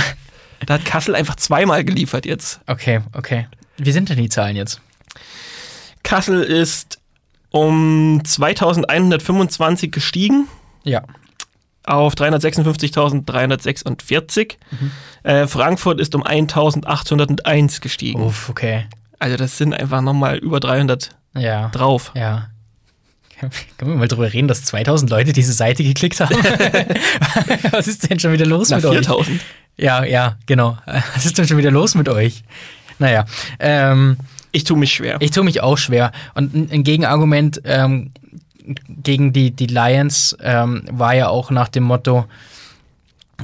Da 0.66 0.76
hat 0.76 0.86
Kassel 0.86 1.16
einfach 1.16 1.36
zweimal 1.36 1.84
geliefert 1.86 2.26
jetzt. 2.26 2.60
Okay, 2.68 3.02
okay. 3.14 3.48
Wie 3.78 3.92
sind 3.92 4.10
denn 4.10 4.18
die 4.18 4.30
Zahlen 4.30 4.56
jetzt? 4.58 4.82
Kassel 6.04 6.44
ist 6.44 7.00
um 7.52 8.22
2125 8.24 9.92
gestiegen 9.92 10.48
Ja. 10.84 11.04
Auf 11.90 12.14
356.346. 12.16 14.54
Äh, 15.24 15.48
Frankfurt 15.48 16.00
ist 16.00 16.16
um 16.16 16.24
1801 16.24 17.82
gestiegen. 17.82 18.22
Uff, 18.24 18.50
okay. 18.50 18.86
Also 19.20 19.38
das 19.38 19.58
sind 19.58 19.74
einfach 19.74 20.02
nochmal 20.02 20.38
über 20.38 20.60
300 20.60 21.10
Ja. 21.36 21.70
drauf. 21.70 22.12
Ja. 22.16 22.50
Können 23.78 23.92
wir 23.92 23.98
mal 23.98 24.08
drüber 24.10 24.34
reden, 24.34 24.50
dass 24.50 24.66
2000 24.66 25.10
Leute 25.10 25.32
diese 25.32 25.54
Seite 25.54 25.82
geklickt 25.84 26.20
haben? 26.20 26.36
Was 27.72 27.88
ist 27.88 28.10
denn 28.10 28.20
schon 28.20 28.34
wieder 28.34 28.46
los 28.46 28.70
Na, 28.70 28.76
mit 28.78 28.86
euch? 28.86 28.96
4000. 28.98 29.40
Ja, 29.78 30.04
ja, 30.04 30.36
genau. 30.46 30.78
Was 31.16 31.26
ist 31.26 31.38
denn 31.38 31.48
schon 31.48 31.56
wieder 31.58 31.72
los 31.72 31.96
mit 31.96 32.10
euch? 32.10 32.44
Naja, 32.98 33.24
ähm, 33.60 34.18
Ich 34.52 34.66
tue 34.66 34.78
mich 34.78 34.92
schwer. 34.94 35.16
ich 35.22 35.32
tue 35.32 35.46
mich 35.46 35.62
auch 35.62 35.78
schwer. 35.78 36.12
Und 36.34 36.54
ein, 36.54 36.70
ein 36.70 36.84
Gegenargument 36.84 37.62
ähm, 37.64 38.12
gegen 38.88 39.34
die, 39.34 39.52
die 39.52 39.68
Lions 39.68 40.36
ähm, 40.42 40.84
war 40.92 41.16
ja 41.16 41.30
auch 41.30 41.52
nach 41.52 41.70
dem 41.70 41.84
Motto, 41.84 42.26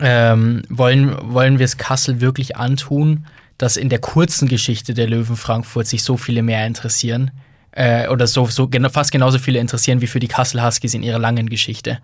ähm, 0.02 0.64
wollen, 0.70 1.16
wollen 1.34 1.60
wir 1.60 1.66
es 1.66 1.78
Kassel 1.78 2.22
wirklich 2.22 2.58
antun, 2.58 3.26
dass 3.58 3.78
in 3.78 3.90
der 3.90 4.00
kurzen 4.00 4.48
Geschichte 4.48 4.94
der 4.94 5.08
Löwen 5.08 5.38
Frankfurt 5.38 5.88
sich 5.88 6.04
so 6.04 6.18
viele 6.18 6.44
mehr 6.44 6.66
interessieren? 6.68 7.32
Äh, 7.76 8.08
oder 8.08 8.26
so, 8.26 8.46
so 8.46 8.70
fast 8.90 9.12
genauso 9.12 9.38
viele 9.38 9.60
interessieren 9.60 10.00
wie 10.00 10.08
für 10.08 10.22
die 10.22 10.30
Kassel 10.30 10.64
Huskies 10.64 10.94
in 10.94 11.04
ihrer 11.04 11.20
langen 11.20 11.50
Geschichte. 11.50 12.00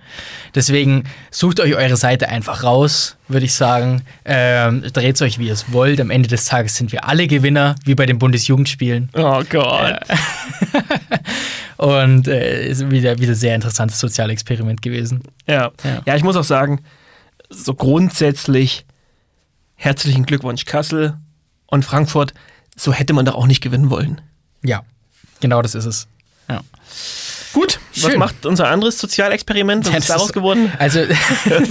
Deswegen 0.54 1.06
sucht 1.32 1.62
euch 1.62 1.76
eure 1.76 1.96
Seite 1.96 2.28
einfach 2.28 2.64
raus, 2.64 3.16
würde 3.30 3.46
ich 3.46 3.54
sagen. 3.54 4.02
Ähm, 4.26 4.84
Dreht 4.92 5.22
euch, 5.22 5.40
wie 5.40 5.48
ihr 5.48 5.54
es 5.54 5.72
wollt. 5.72 6.02
Am 6.02 6.10
Ende 6.10 6.28
des 6.28 6.44
Tages 6.44 6.76
sind 6.76 6.92
wir 6.92 7.08
alle 7.08 7.26
Gewinner, 7.28 7.76
wie 7.86 7.96
bei 7.96 8.06
den 8.06 8.20
Bundesjugendspielen. 8.20 9.10
Oh 9.14 9.42
Gott. 9.50 10.00
Und 11.78 12.28
äh, 12.28 12.68
ist 12.68 12.92
wieder, 12.92 13.18
wieder 13.20 13.34
sehr 13.34 13.56
interessantes 13.56 13.98
Sozialexperiment 14.00 14.82
gewesen. 14.82 15.24
Ja. 15.48 15.72
Ja. 15.86 16.02
ja, 16.06 16.16
ich 16.16 16.24
muss 16.24 16.36
auch 16.36 16.44
sagen, 16.44 16.82
so 17.50 17.74
grundsätzlich 17.74 18.86
herzlichen 19.76 20.26
Glückwunsch 20.26 20.66
Kassel 20.66 21.16
und 21.68 21.86
Frankfurt. 21.86 22.34
So 22.76 22.92
hätte 22.92 23.14
man 23.14 23.26
doch 23.26 23.36
auch 23.36 23.48
nicht 23.48 23.62
gewinnen 23.62 23.90
wollen. 23.90 24.22
Ja, 24.64 24.84
genau 25.42 25.62
das 25.62 25.76
ist 25.76 25.86
es. 25.86 26.08
Ja. 26.50 26.62
Gut, 27.54 27.80
was 27.96 28.12
Schön. 28.12 28.20
macht 28.20 28.46
unser 28.46 28.70
anderes 28.70 28.98
Sozialexperiment? 28.98 29.86
Was 29.86 29.92
Ja, 29.92 30.00
ist 30.00 30.10
daraus 30.10 30.32
geworden? 30.32 30.72
Also, 30.80 31.02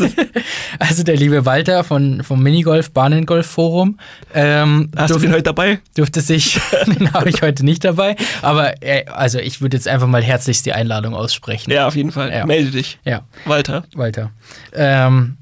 also 0.79 1.03
der 1.05 1.17
liebe 1.17 1.47
Walter 1.47 1.85
von, 1.85 2.23
vom 2.23 2.43
Minigolf 2.43 2.91
Bahnengolf 2.91 3.47
Forum 3.47 3.99
ähm, 4.35 4.91
Hast 4.95 5.15
du 5.15 5.19
den 5.19 5.33
heute 5.33 5.45
dabei? 5.45 5.81
durfte 5.97 6.21
sich, 6.21 6.61
den 6.87 7.13
habe 7.15 7.31
ich 7.31 7.41
heute 7.41 7.65
nicht 7.65 7.83
dabei, 7.85 8.17
aber 8.43 8.83
äh, 8.83 9.07
also 9.07 9.39
ich 9.39 9.63
würde 9.63 9.77
jetzt 9.79 9.89
einfach 9.89 10.07
mal 10.07 10.23
herzlichst 10.23 10.67
die 10.67 10.75
Einladung 10.75 11.15
aussprechen. 11.15 11.71
Ja, 11.71 11.87
auf 11.87 11.97
jeden 11.97 12.13
Fall. 12.13 12.31
Ja. 12.31 12.45
Melde 12.45 12.73
dich. 12.73 12.99
Ja, 13.07 13.23
Walter. 13.47 13.85
Walter. 13.95 14.33
Ähm, 14.75 15.39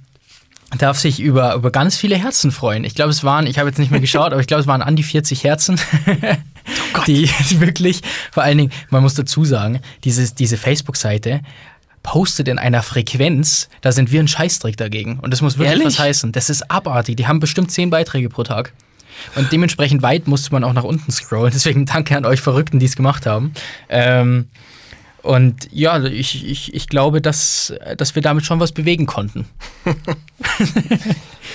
darf 0.79 0.99
sich 0.99 1.19
über, 1.19 1.55
über 1.55 1.73
ganz 1.73 1.97
viele 1.97 2.15
Herzen 2.17 2.53
freuen. 2.53 2.85
Ich 2.85 2.95
glaube, 2.95 3.11
es 3.11 3.25
waren, 3.25 3.47
ich 3.49 3.59
habe 3.59 3.69
jetzt 3.71 3.79
nicht 3.79 3.91
mehr 3.91 4.01
geschaut, 4.01 4.31
aber 4.33 4.41
ich 4.41 4.47
glaube, 4.47 4.61
es 4.61 4.67
waren 4.69 4.83
an 4.83 4.95
die 4.95 5.03
40 5.03 5.43
Herzen. 5.43 5.81
Die, 7.07 7.31
die 7.51 7.61
wirklich, 7.61 8.03
vor 8.33 8.43
allen 8.43 8.59
Dingen, 8.59 8.73
man 8.91 9.03
muss 9.03 9.15
dazu 9.15 9.45
sagen, 9.45 9.81
dieses, 10.05 10.35
diese 10.35 10.57
Facebook-Seite 10.57 11.41
postet 12.03 12.49
in 12.49 12.59
einer 12.59 12.83
Frequenz, 12.83 13.69
da 13.81 13.93
sind 13.93 14.13
wir 14.13 14.21
ein 14.21 14.29
Scheißdreck 14.29 14.77
dagegen. 14.77 15.19
Und 15.21 15.31
das 15.31 15.43
muss 15.43 15.59
wirklich 15.59 15.73
Ehrlich? 15.73 15.87
was 15.87 15.99
heißen. 15.99 16.33
Das 16.33 16.49
ist 16.49 16.71
abartig. 16.71 17.17
Die 17.17 17.27
haben 17.27 17.41
bestimmt 17.41 17.71
zehn 17.71 17.91
Beiträge 17.91 18.29
pro 18.29 18.45
Tag. 18.45 18.73
Und 19.35 19.53
dementsprechend 19.53 20.03
weit 20.03 20.29
musste 20.29 20.53
man 20.53 20.65
auch 20.65 20.73
nach 20.73 20.85
unten 20.85 21.11
scrollen. 21.11 21.51
Deswegen 21.55 21.87
danke 21.87 22.17
an 22.17 22.25
euch 22.25 22.41
Verrückten, 22.41 22.79
die 22.79 22.87
es 22.87 22.97
gemacht 22.97 23.27
haben. 23.27 23.53
Ähm, 23.89 24.49
und 25.23 25.69
ja, 25.73 26.03
ich, 26.05 26.47
ich, 26.49 26.73
ich 26.73 26.87
glaube, 26.89 27.21
dass, 27.21 27.75
dass 27.97 28.15
wir 28.15 28.23
damit 28.23 28.47
schon 28.47 28.61
was 28.61 28.73
bewegen 28.73 29.07
konnten. 29.07 29.47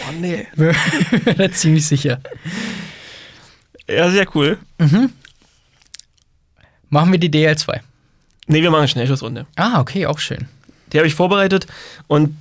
Oh 0.10 0.12
nee. 0.19 0.47
Bin 0.56 1.54
ziemlich 1.54 1.86
sicher. 1.86 2.19
Ja, 3.89 4.10
sehr 4.10 4.26
cool. 4.36 4.58
Machen 6.89 7.12
wir 7.12 7.19
die 7.19 7.30
DL2. 7.30 7.80
Nee, 8.48 8.62
wir 8.62 8.69
machen 8.72 8.82
eine 8.82 8.88
Schnellschussrunde. 8.88 9.46
Ah, 9.56 9.80
okay, 9.80 10.06
auch 10.06 10.19
schön. 10.19 10.48
Die 10.91 10.98
habe 10.98 11.08
ich 11.08 11.15
vorbereitet 11.15 11.65
und 12.08 12.38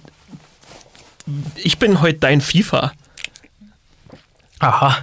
ich 1.57 1.79
bin 1.79 2.01
heute 2.01 2.19
dein 2.19 2.41
FIFA. 2.41 2.93
Aha. 4.59 4.99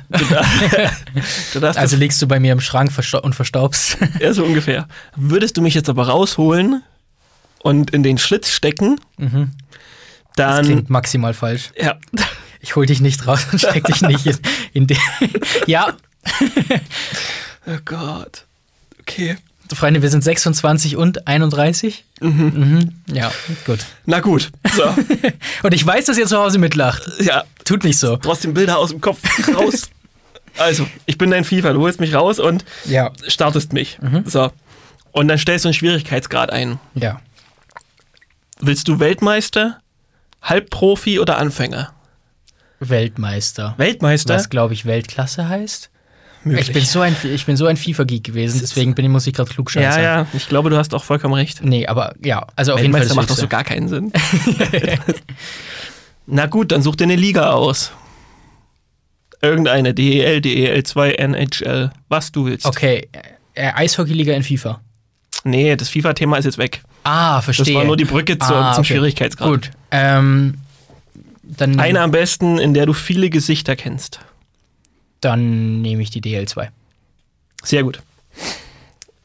Du 1.53 1.59
darfst 1.59 1.77
Also 1.79 1.97
liegst 1.97 2.21
du 2.21 2.27
bei 2.27 2.39
mir 2.39 2.51
im 2.53 2.61
Schrank 2.61 2.91
und 3.23 3.35
verstaubst. 3.35 3.97
ja, 4.19 4.33
so 4.33 4.45
ungefähr. 4.45 4.87
Würdest 5.15 5.57
du 5.57 5.61
mich 5.61 5.73
jetzt 5.73 5.89
aber 5.89 6.07
rausholen 6.07 6.83
und 7.61 7.91
in 7.91 8.03
den 8.03 8.17
Schlitz 8.17 8.51
stecken, 8.51 8.99
Mhm. 9.17 9.51
Das 10.35 10.55
dann. 10.57 10.65
klingt 10.65 10.89
maximal 10.89 11.33
falsch. 11.33 11.71
Ja. 11.77 11.97
Ich 12.61 12.75
hol 12.77 12.85
dich 12.85 13.01
nicht 13.01 13.25
raus 13.27 13.45
und 13.51 13.59
steck 13.59 13.83
dich 13.85 14.01
nicht 14.01 14.25
in, 14.25 14.37
in 14.73 14.87
den. 14.87 14.97
ja, 15.67 15.93
Oh 17.67 17.77
Gott. 17.85 18.45
Okay. 19.01 19.37
Freunde, 19.71 20.01
wir 20.01 20.09
sind 20.09 20.23
26 20.23 20.95
und 20.95 21.27
31. 21.27 22.03
Mhm. 22.21 22.95
Ja, 23.11 23.31
gut. 23.65 23.85
Na 24.07 24.19
gut. 24.19 24.49
So. 24.75 24.83
Und 25.63 25.73
ich 25.75 25.85
weiß, 25.85 26.05
dass 26.05 26.17
ihr 26.17 26.25
zu 26.25 26.37
Hause 26.39 26.57
mitlacht. 26.57 27.03
ja, 27.19 27.43
Tut 27.65 27.83
nicht 27.83 27.99
so. 27.99 28.17
trotzdem 28.17 28.55
Bilder 28.55 28.79
aus 28.79 28.89
dem 28.89 28.99
Kopf 29.01 29.19
raus. 29.55 29.89
Also, 30.57 30.87
ich 31.05 31.19
bin 31.19 31.29
dein 31.29 31.43
FIFA, 31.43 31.73
du 31.73 31.81
holst 31.81 31.99
mich 31.99 32.15
raus 32.15 32.39
und 32.39 32.65
Ja. 32.85 33.11
startest 33.27 33.71
mich. 33.73 33.99
So. 34.25 34.51
Und 35.11 35.27
dann 35.27 35.37
stellst 35.37 35.65
du 35.65 35.69
einen 35.69 35.75
Schwierigkeitsgrad 35.75 36.51
ein. 36.51 36.79
Ja. 36.95 37.21
Willst 38.59 38.87
du 38.87 38.99
Weltmeister, 38.99 39.79
Halbprofi 40.41 41.19
oder 41.19 41.37
Anfänger? 41.37 41.93
Weltmeister. 42.79 43.75
Weltmeister? 43.77 44.33
Was, 44.35 44.49
glaube 44.49 44.73
ich, 44.73 44.85
Weltklasse 44.85 45.47
heißt? 45.47 45.91
Möglich. 46.43 46.69
Ich 46.69 46.73
bin 46.73 46.85
so 46.85 47.01
ein, 47.01 47.15
ich 47.23 47.45
bin 47.45 47.57
so 47.57 47.65
ein 47.65 47.75
FIFA-Geek 47.75 48.23
gewesen, 48.23 48.59
deswegen 48.61 48.95
bin 48.95 49.05
ich, 49.05 49.11
muss 49.11 49.27
ich 49.27 49.33
gerade 49.33 49.51
klug 49.51 49.73
ja, 49.75 49.99
ja, 49.99 50.25
ich 50.33 50.47
glaube, 50.47 50.69
du 50.69 50.77
hast 50.77 50.93
auch 50.93 51.03
vollkommen 51.03 51.33
recht. 51.33 51.63
Nee, 51.63 51.85
aber 51.85 52.13
ja, 52.23 52.47
also 52.55 52.73
auf 52.73 52.79
jeden 52.79 52.93
Fall 52.93 53.01
das 53.01 53.13
macht 53.13 53.29
doch 53.29 53.35
so 53.35 53.47
gar 53.47 53.65
keinen 53.65 53.89
Sinn. 53.89 54.13
Na 56.27 56.45
gut, 56.45 56.71
dann 56.71 56.81
such 56.81 56.95
dir 56.95 57.05
eine 57.05 57.15
Liga 57.15 57.51
aus. 57.51 57.91
Irgendeine, 59.41 59.93
DEL, 59.93 60.41
DEL 60.41 60.83
2, 60.83 61.11
NHL, 61.11 61.91
was 62.07 62.31
du 62.31 62.45
willst. 62.45 62.65
Okay, 62.65 63.09
äh, 63.53 63.71
Eishockey-Liga 63.73 64.33
in 64.33 64.43
FIFA. 64.43 64.81
Nee, 65.43 65.75
das 65.75 65.89
FIFA-Thema 65.89 66.37
ist 66.37 66.45
jetzt 66.45 66.57
weg. 66.57 66.83
Ah, 67.03 67.41
verstehe. 67.41 67.65
Das 67.65 67.75
war 67.75 67.83
nur 67.85 67.97
die 67.97 68.05
Brücke 68.05 68.37
zu, 68.37 68.53
Ah, 68.53 68.73
zum 68.73 68.81
okay. 68.81 68.93
Schwierigkeitsgrad. 68.93 69.49
Gut. 69.49 69.71
Ähm, 69.91 70.55
dann, 71.43 71.79
Eine 71.79 72.01
am 72.01 72.11
besten, 72.11 72.59
in 72.59 72.73
der 72.73 72.85
du 72.85 72.93
viele 72.93 73.29
Gesichter 73.29 73.75
kennst. 73.75 74.19
Dann 75.21 75.81
nehme 75.81 76.01
ich 76.01 76.09
die 76.09 76.21
DL2. 76.21 76.67
Sehr 77.63 77.83
gut. 77.83 78.01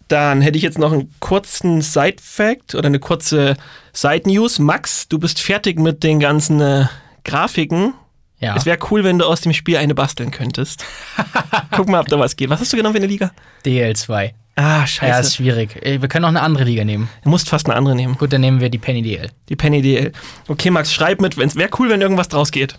Dann 0.09 0.43
hätte 0.43 0.57
ich 0.59 0.63
jetzt 0.63 0.79
noch 0.79 0.93
einen 0.93 1.13
kurzen 1.21 1.81
Side-Fact 1.81 2.75
oder 2.75 2.87
eine 2.87 2.99
kurze 2.99 3.57
Side-News. 3.95 4.59
Max, 4.59 5.09
du 5.09 5.19
bist 5.19 5.41
fertig 5.41 5.79
mit 5.79 6.03
den 6.03 6.21
ganzen 6.21 6.61
äh, 6.61 6.87
Grafiken. 7.25 7.95
Ja. 8.39 8.55
Es 8.55 8.67
wäre 8.67 8.79
cool, 8.91 9.03
wenn 9.03 9.19
du 9.19 9.25
aus 9.25 9.41
dem 9.41 9.55
Spiel 9.55 9.79
eine 9.79 9.95
basteln 9.95 10.31
könntest. 10.31 10.85
Guck 11.71 11.89
mal, 11.89 12.01
ob 12.01 12.09
da 12.09 12.19
was 12.19 12.37
geht. 12.37 12.51
Was 12.51 12.61
hast 12.61 12.73
du 12.73 12.77
genommen 12.77 12.95
für 12.95 12.99
eine 13.01 13.07
Liga? 13.07 13.31
DL2. 13.65 14.33
Ah, 14.57 14.81
Ja, 14.81 14.87
scheiße. 14.87 15.21
ist 15.21 15.37
schwierig. 15.37 15.81
Wir 15.83 15.99
können 16.09 16.27
auch 16.27 16.29
eine 16.29 16.43
andere 16.43 16.65
Liga 16.65 16.85
nehmen. 16.85 17.09
du 17.25 17.31
musst 17.31 17.49
fast 17.49 17.67
eine 17.67 17.75
andere 17.75 17.95
nehmen. 17.95 18.17
Gut, 18.19 18.33
dann 18.33 18.43
nehmen 18.43 18.61
wir 18.61 18.69
die 18.69 18.79
Penny 18.79 19.01
DL. 19.03 19.31
Die 19.49 19.57
Penny 19.57 19.81
DL. 19.81 20.13
Okay, 20.49 20.71
Max, 20.71 20.93
schreib 20.93 21.21
mit. 21.23 21.39
Es 21.39 21.57
wäre 21.57 21.71
cool, 21.79 21.89
wenn 21.89 22.03
irgendwas 22.03 22.29
draus 22.29 22.51
geht. 22.53 22.79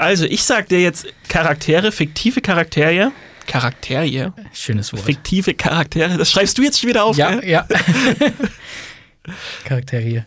Also, 0.00 0.24
ich 0.24 0.42
sag 0.44 0.68
dir 0.70 0.80
jetzt 0.80 1.06
Charaktere, 1.28 1.92
fiktive 1.92 2.40
Charaktere. 2.40 3.12
Charaktere? 3.46 4.32
Schönes 4.52 4.92
Wort. 4.92 5.02
Fiktive 5.02 5.52
Charaktere. 5.54 6.16
Das 6.16 6.30
schreibst 6.30 6.56
du 6.56 6.62
jetzt 6.62 6.80
schon 6.80 6.88
wieder 6.88 7.04
auf, 7.04 7.16
ja, 7.16 7.34
gell? 7.34 7.48
ja. 7.50 7.66
Charaktere. 9.64 10.24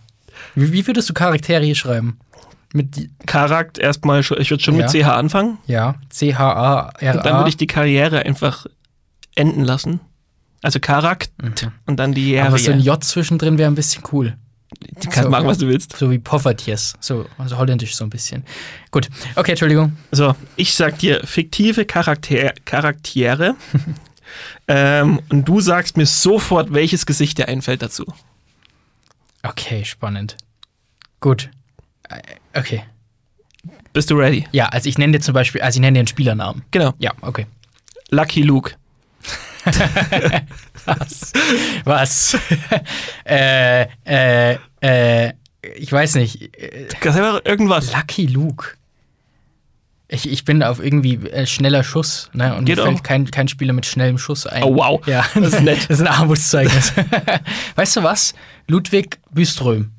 Wie, 0.55 0.71
wie 0.71 0.86
würdest 0.86 1.09
du 1.09 1.13
Charaktere 1.13 1.73
schreiben? 1.75 2.19
Mit, 2.73 3.09
Charakter 3.25 3.81
erstmal, 3.81 4.19
ich 4.21 4.29
würde 4.29 4.63
schon 4.63 4.75
mit 4.77 4.91
Ja. 4.93 5.03
CH 5.03 5.07
anfangen. 5.17 5.57
ja, 5.67 5.95
C-H-A-R-A. 6.09 7.17
Und 7.17 7.25
dann 7.25 7.38
würde 7.38 7.49
ich 7.49 7.57
die 7.57 7.67
Karriere 7.67 8.19
einfach 8.25 8.65
enden 9.36 9.63
lassen. 9.63 9.99
Also 10.62 10.79
Charakter 10.79 11.29
und 11.86 11.97
dann 11.99 12.13
die 12.13 12.33
Mhm. 12.36 12.39
Aber 12.47 12.57
so 12.57 12.71
ein. 12.71 12.79
J 12.79 13.03
zwischendrin 13.03 13.57
wäre 13.57 13.69
ein 13.69 13.75
bisschen 13.75 14.03
cool. 14.12 14.38
Du 14.79 15.09
kannst 15.09 15.23
so- 15.23 15.29
machen, 15.29 15.47
was 15.47 15.57
du 15.57 15.67
willst. 15.67 15.95
So 15.97 16.12
wie 16.12 16.19
Poffertjes. 16.19 16.93
So, 16.99 17.25
also 17.38 17.57
holländisch 17.57 17.95
so 17.95 18.03
ein 18.03 18.09
bisschen. 18.09 18.43
Gut. 18.91 19.09
Okay, 19.36 19.51
Entschuldigung. 19.51 19.97
So, 20.12 20.36
ich 20.55 20.73
sag 20.73 20.99
dir 20.99 21.21
fiktive 21.25 21.86
Charakter 21.86 22.53
Charaktere. 22.65 23.55
ähm, 24.67 25.21
und 25.29 25.47
du 25.47 25.62
sagst 25.62 25.97
mir 25.97 26.05
sofort, 26.05 26.73
welches 26.73 27.05
Gesicht 27.05 27.38
dir 27.38 27.47
einfällt 27.47 27.81
dazu. 27.81 28.05
Okay, 29.43 29.83
spannend. 29.86 30.38
Gut. 31.19 31.49
Äh, 32.09 32.19
Okay. 32.55 32.83
Bist 33.93 34.09
du 34.12 34.15
ready? 34.15 34.47
Ja, 34.51 34.65
also 34.67 34.88
ich 34.89 34.97
nenne 34.97 35.13
dir 35.17 35.21
zum 35.23 35.33
Beispiel, 35.33 35.62
also 35.62 35.77
ich 35.77 35.81
nenne 35.81 35.95
dir 35.95 35.99
einen 36.01 36.07
Spielernamen. 36.07 36.63
Genau. 36.71 36.93
Ja, 36.99 37.12
okay. 37.21 37.45
Lucky 38.09 38.41
Luke. 38.41 38.73
Was? 40.86 41.34
Was? 41.84 42.38
äh, 43.26 43.88
äh, 44.06 44.58
äh, 44.82 45.34
ich 45.76 45.91
weiß 45.91 46.15
nicht. 46.15 46.50
Das 47.02 47.15
einfach 47.15 47.41
irgendwas. 47.46 47.93
Lucky 47.93 48.26
Luke. 48.26 48.69
Ich, 50.10 50.30
ich 50.30 50.46
bin 50.46 50.62
auf 50.62 50.84
irgendwie 50.84 51.15
äh, 51.30 51.46
schneller 51.48 51.84
Schuss, 51.84 52.30
ne? 52.34 52.56
Und 52.56 52.65
Geht 52.65 52.76
mir 52.78 52.84
fällt 52.84 52.98
auch. 53.00 53.04
kein, 53.04 53.32
kein 53.32 53.48
Spieler 53.48 53.74
mit 53.74 53.86
schnellem 53.86 54.17
Schuss 54.19 54.46
ein. 54.46 54.62
Oh, 54.63 54.76
wow. 54.76 55.08
Ja, 55.08 55.26
Das 55.34 55.54
ist 55.54 55.62
nett. 55.62 55.80
Das 55.88 56.00
ist 56.00 56.02
ein 56.02 56.08
Armutszeugnis. 56.08 56.93
weißt 57.76 57.96
du 57.96 58.04
was? 58.04 58.34
Ludwig 58.67 59.19
Büström. 59.32 59.91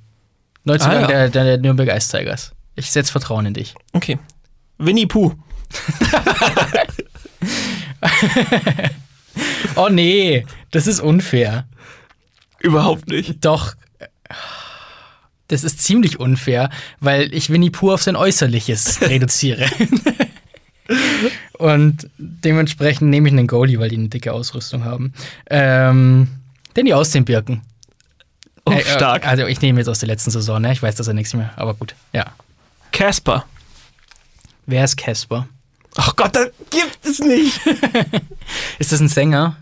Neuzugang 0.65 0.99
Ah, 0.99 1.01
ja. 1.01 1.07
der, 1.09 1.29
der, 1.31 1.45
der 1.45 1.59
Nürnberg 1.59 1.89
Ice 1.97 2.17
Tigers. 2.17 2.53
Ich 2.77 2.91
setze 2.91 3.11
Vertrauen 3.11 3.47
in 3.47 3.55
dich. 3.55 3.75
Okay. 3.93 4.19
Winnie 4.79 5.07
Pooh. 5.07 5.35
Oh 9.77 9.89
nee, 9.89 10.47
das 10.75 10.87
ist 10.87 11.01
unfair. 11.01 11.67
Überhaupt 12.61 13.09
nicht. 13.09 13.45
Doch. 13.45 13.75
Das 15.49 15.63
ist 15.63 15.83
ziemlich 15.83 16.19
unfair, 16.19 16.71
weil 17.01 17.33
ich 17.35 17.51
Winnie 17.51 17.71
Pooh 17.71 17.93
auf 17.93 18.03
sein 18.03 18.17
Äußerliches 18.17 19.01
reduziere. 19.09 19.67
Und 21.59 22.09
dementsprechend 22.19 23.11
nehme 23.11 23.29
ich 23.29 23.33
einen 23.35 23.47
Goalie, 23.47 23.79
weil 23.79 23.89
die 23.91 23.97
eine 23.97 24.09
dicke 24.09 24.33
Ausrüstung 24.33 24.85
haben. 24.85 25.13
Ähm, 25.49 26.29
denn 26.77 26.87
die 26.87 26.95
aus 26.95 27.11
den 27.11 27.25
Birken. 27.25 27.63
Oh, 28.67 28.73
Äh, 28.73 28.81
äh, 28.81 28.85
stark. 28.85 29.27
Also 29.27 29.47
ich 29.47 29.61
nehme 29.61 29.79
jetzt 29.81 29.89
aus 29.89 30.01
der 30.01 30.09
letzten 30.09 30.31
Saison, 30.31 30.61
ne? 30.61 30.73
Ich 30.73 30.83
weiß, 30.83 30.97
dass 30.97 31.07
er 31.09 31.15
nichts 31.15 31.35
mehr, 31.35 31.53
aber 31.57 31.75
gut. 31.75 31.95
Ja. 32.13 32.27
Casper. 32.93 33.45
Wer 34.67 34.85
ist 34.85 34.97
Casper? 34.97 35.47
Ach 35.97 36.17
Gott, 36.17 36.35
das 36.35 36.51
gibt 36.71 37.05
es 37.05 37.21
nicht. 37.21 37.61
Ist 38.81 38.91
das 38.91 38.99
ein 39.01 39.09
Sänger? 39.09 39.57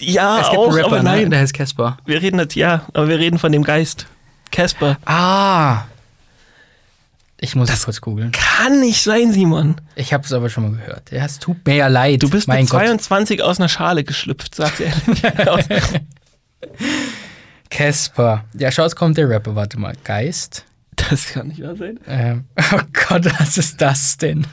Ja, 0.00 0.40
es 0.40 0.50
gibt 0.50 0.58
auch, 0.58 0.68
einen 0.68 0.74
Rapper, 0.76 0.86
aber 0.86 0.96
ne? 0.98 1.02
nein. 1.02 1.30
Der 1.30 1.40
heißt 1.40 1.54
Casper. 1.54 1.98
Wir 2.04 2.20
reden 2.20 2.38
jetzt, 2.38 2.54
ja, 2.54 2.86
aber 2.94 3.08
wir 3.08 3.18
reden 3.18 3.38
von 3.38 3.52
dem 3.52 3.62
Geist. 3.62 4.06
Casper. 4.50 4.98
Ah. 5.04 5.84
Ich 7.44 7.56
muss 7.56 7.70
es 7.70 7.84
kurz 7.84 8.00
googeln. 8.00 8.30
Kann 8.30 8.78
nicht 8.78 9.02
sein, 9.02 9.32
Simon. 9.32 9.74
Ich 9.96 10.12
habe 10.12 10.24
es 10.24 10.32
aber 10.32 10.48
schon 10.48 10.62
mal 10.62 10.78
gehört. 10.78 11.10
Ja, 11.10 11.24
es 11.24 11.40
tut 11.40 11.66
mir 11.66 11.74
ja 11.74 11.88
leid. 11.88 12.22
Du 12.22 12.30
bist 12.30 12.46
mein 12.46 12.60
mit 12.60 12.70
Gott. 12.70 12.82
22 12.82 13.42
aus 13.42 13.58
einer 13.58 13.68
Schale 13.68 14.04
geschlüpft, 14.04 14.54
sagt 14.54 14.80
er. 14.80 14.92
Casper. 17.70 18.44
Ja, 18.56 18.70
schau, 18.70 18.84
es 18.84 18.94
kommt 18.94 19.16
der 19.16 19.28
Rapper. 19.28 19.56
Warte 19.56 19.76
mal. 19.76 19.94
Geist. 20.04 20.64
das 20.94 21.32
kann 21.32 21.48
nicht 21.48 21.62
wahr 21.62 21.74
sein. 21.74 21.98
Ähm, 22.06 22.44
oh 22.72 22.80
Gott, 23.08 23.24
was 23.40 23.58
ist 23.58 23.80
das 23.80 24.18
denn? 24.18 24.46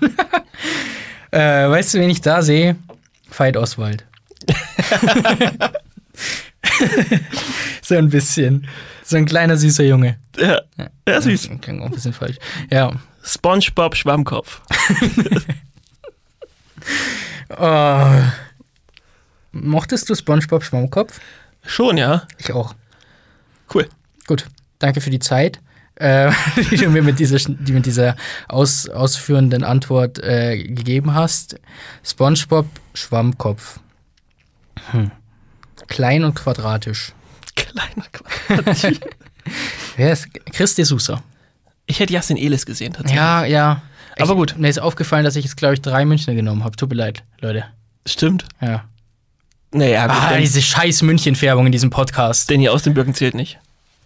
äh, 1.32 1.70
weißt 1.70 1.94
du, 1.94 2.00
wen 2.00 2.10
ich 2.10 2.22
da 2.22 2.42
sehe? 2.42 2.76
Veit 3.30 3.56
Oswald. 3.56 4.06
so 7.82 7.96
ein 7.96 8.10
bisschen. 8.10 8.68
So 9.04 9.18
ein 9.18 9.26
kleiner, 9.26 9.58
süßer 9.58 9.84
Junge. 9.84 10.18
Ja, 10.38 10.62
ja 11.08 11.22
süß. 11.22 11.50
Klingt 11.62 11.82
auch 11.82 11.88
ein 11.88 11.92
bisschen 11.92 12.14
falsch. 12.14 12.38
Ja. 12.70 12.92
SpongeBob 13.24 13.96
Schwammkopf. 13.96 14.62
Oh. 17.58 18.22
Mochtest 19.52 20.10
du 20.10 20.16
SpongeBob 20.16 20.64
Schwammkopf? 20.64 21.20
Schon, 21.66 21.98
ja. 21.98 22.28
Ich 22.38 22.54
auch. 22.54 22.76
Cool. 23.74 23.88
Gut, 24.28 24.46
danke 24.78 25.02
für 25.02 25.10
die 25.10 25.20
Zeit, 25.20 25.60
äh, 25.96 26.32
die 26.72 26.78
du 26.78 26.90
mir 26.90 27.02
mit 27.02 27.20
dieser, 27.20 27.38
die 27.38 27.74
mit 27.74 27.86
dieser 27.86 28.16
aus, 28.48 28.88
ausführenden 28.88 29.64
Antwort 29.64 30.20
äh, 30.20 30.64
gegeben 30.64 31.16
hast. 31.16 31.60
SpongeBob 32.04 32.68
Schwammkopf. 32.94 33.80
Hm. 34.92 35.12
Klein 35.88 36.24
und 36.24 36.36
quadratisch. 36.36 37.14
Kleiner 37.56 38.06
Quatsch. 38.12 38.86
Wer 39.98 40.14
ist 40.14 40.28
Chris 40.54 40.76
de 40.76 40.86
Sousa? 40.86 41.22
Ich 41.88 42.00
hätte 42.00 42.14
Jasin 42.14 42.38
Elis 42.38 42.66
gesehen, 42.66 42.94
tatsächlich. 42.94 43.18
Ja, 43.18 43.46
ja. 43.46 43.82
Aber 44.20 44.32
ich, 44.32 44.38
gut. 44.38 44.56
Mir 44.58 44.68
ist 44.70 44.80
aufgefallen, 44.80 45.24
dass 45.26 45.36
ich 45.36 45.46
jetzt, 45.46 45.58
glaube 45.58 45.74
ich, 45.74 45.82
drei 45.82 46.06
Münchner 46.06 46.36
genommen 46.36 46.64
habe. 46.64 46.76
Tut 46.78 46.90
mir 46.90 46.96
leid, 46.96 47.24
Leute. 47.40 47.66
Stimmt. 48.06 48.46
Ja. 48.62 48.86
Naja, 49.72 50.08
gut, 50.08 50.16
Ah, 50.20 50.38
diese 50.38 50.62
scheiß 50.62 51.02
München-Färbung 51.04 51.66
in 51.68 51.72
diesem 51.72 51.90
Podcast. 51.90 52.50
denn 52.50 52.60
hier 52.60 52.74
aus 52.74 52.84
den 52.84 52.94
Birken 52.94 53.14
zählt 53.14 53.34
nicht. 53.36 53.60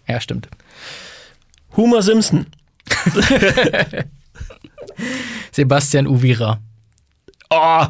Ja, 0.06 0.20
stimmt. 0.20 0.48
Homer 1.76 2.02
Simpson. 2.02 2.46
Sebastian 5.52 6.06
Uvira. 6.06 6.60
Oh, 7.56 7.86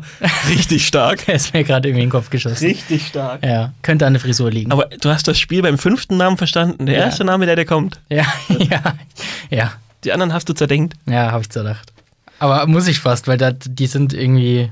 richtig 0.49 0.87
stark. 0.87 1.25
Der 1.27 1.35
ist 1.37 1.55
mir 1.55 1.65
gerade 1.65 1.89
irgendwie 1.89 2.03
in 2.03 2.07
den 2.09 2.12
Kopf 2.12 2.29
geschossen. 2.31 2.67
Richtig 2.67 3.07
stark. 3.07 3.45
Ja, 3.45 3.73
könnte 3.83 4.07
an 4.07 4.12
der 4.12 4.21
Frisur 4.21 4.51
liegen. 4.51 4.73
Aber 4.73 4.85
du 4.87 5.09
hast 5.11 5.27
das 5.29 5.39
Spiel 5.39 5.62
beim 5.62 5.79
fünften 5.79 6.17
Namen 6.17 6.37
verstanden. 6.37 6.87
Der 6.87 6.97
Ja. 6.99 7.05
erste 7.05 7.25
Name, 7.25 7.47
der 7.47 7.57
dir 7.57 7.65
kommt. 7.65 8.01
Ja, 8.11 8.25
ja, 8.59 8.95
ja, 9.51 9.73
Die 10.05 10.12
anderen 10.12 10.33
hast 10.33 10.49
du 10.49 10.53
zerdenkt. 10.53 10.95
ja, 11.07 11.31
habe 11.33 11.43
ich 11.43 11.51
zerdacht. 11.51 11.93
Aber 12.41 12.67
muss 12.67 12.87
ich 12.89 12.99
fast, 13.01 13.27
weil 13.29 13.39
da, 13.39 13.53
die 13.53 13.87
sind 13.87 14.12
irgendwie, 14.12 14.71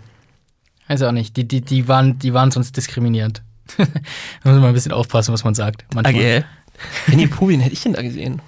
weiß 0.89 1.03
auch 1.03 1.13
nicht, 1.13 1.37
die, 1.37 1.47
die, 1.49 1.61
die, 1.63 1.89
waren, 1.89 2.19
die 2.19 2.35
waren 2.35 2.51
sonst 2.51 2.77
diskriminierend. 2.77 3.43
da 3.79 3.85
muss 4.45 4.55
man 4.61 4.65
ein 4.65 4.75
bisschen 4.75 4.93
aufpassen, 4.93 5.33
was 5.33 5.45
man 5.45 5.55
sagt. 5.55 5.85
Manchmal. 5.95 6.15
Okay. 6.15 6.45
Winnie 7.07 7.31
wen 7.41 7.61
hätte 7.61 7.73
ich 7.73 7.83
denn 7.83 7.93
da 7.95 8.03
gesehen? 8.03 8.43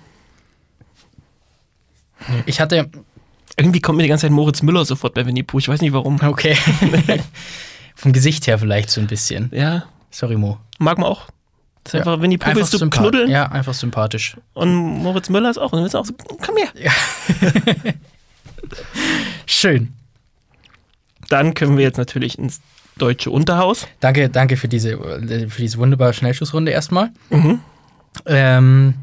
Ich 2.46 2.60
hatte, 2.60 2.90
Irgendwie 3.56 3.80
kommt 3.80 3.96
mir 3.98 4.02
die 4.02 4.08
ganze 4.08 4.22
Zeit 4.26 4.32
Moritz 4.32 4.62
Müller 4.62 4.84
sofort 4.84 5.14
bei 5.14 5.24
Winnie 5.26 5.42
Pooh. 5.44 5.58
Ich 5.58 5.68
weiß 5.68 5.80
nicht 5.80 5.92
warum. 5.92 6.18
okay, 6.22 6.56
vom 7.94 8.12
Gesicht 8.12 8.46
her 8.46 8.58
vielleicht 8.58 8.90
so 8.90 9.00
ein 9.00 9.06
bisschen. 9.06 9.50
Ja, 9.54 9.84
Sorry, 10.10 10.36
Mo. 10.36 10.58
mag 10.78 10.98
man 10.98 11.08
auch. 11.08 11.26
Das 11.84 11.92
ist 11.94 11.98
Ja. 11.98 12.00
einfach, 12.12 12.20
Winnie 12.22 12.38
Pooh 12.38 12.50
willst 12.54 12.72
du 12.72 12.88
knuddeln 12.90 13.30
Ja, 13.30 13.46
einfach 13.46 13.74
sympathisch. 13.74 14.36
und 14.54 14.74
Moritz 14.74 15.28
Müller 15.28 15.50
ist 15.50 15.58
auch. 15.58 15.72
Und 15.72 15.78
du 15.78 15.82
willst 15.82 15.94
auch 15.96 16.04
so, 16.06 16.14
komm 16.40 16.56
her. 16.56 16.68
Schön. 19.46 19.92
Dann 21.28 21.54
können 21.54 21.76
wir 21.76 21.84
jetzt 21.84 21.98
natürlich 21.98 22.38
ins 22.38 22.60
deutsche 22.96 23.30
Unterhaus. 23.30 23.86
Danke, 24.00 24.28
danke 24.28 24.56
für 24.56 24.68
diese, 24.68 24.96
für 25.48 25.60
diese 25.60 25.78
wunderbare 25.78 26.12
Schnellschussrunde 26.14 26.70
erstmal. 26.72 27.10
Mhm. 27.30 27.60
Ähm, 28.26 28.94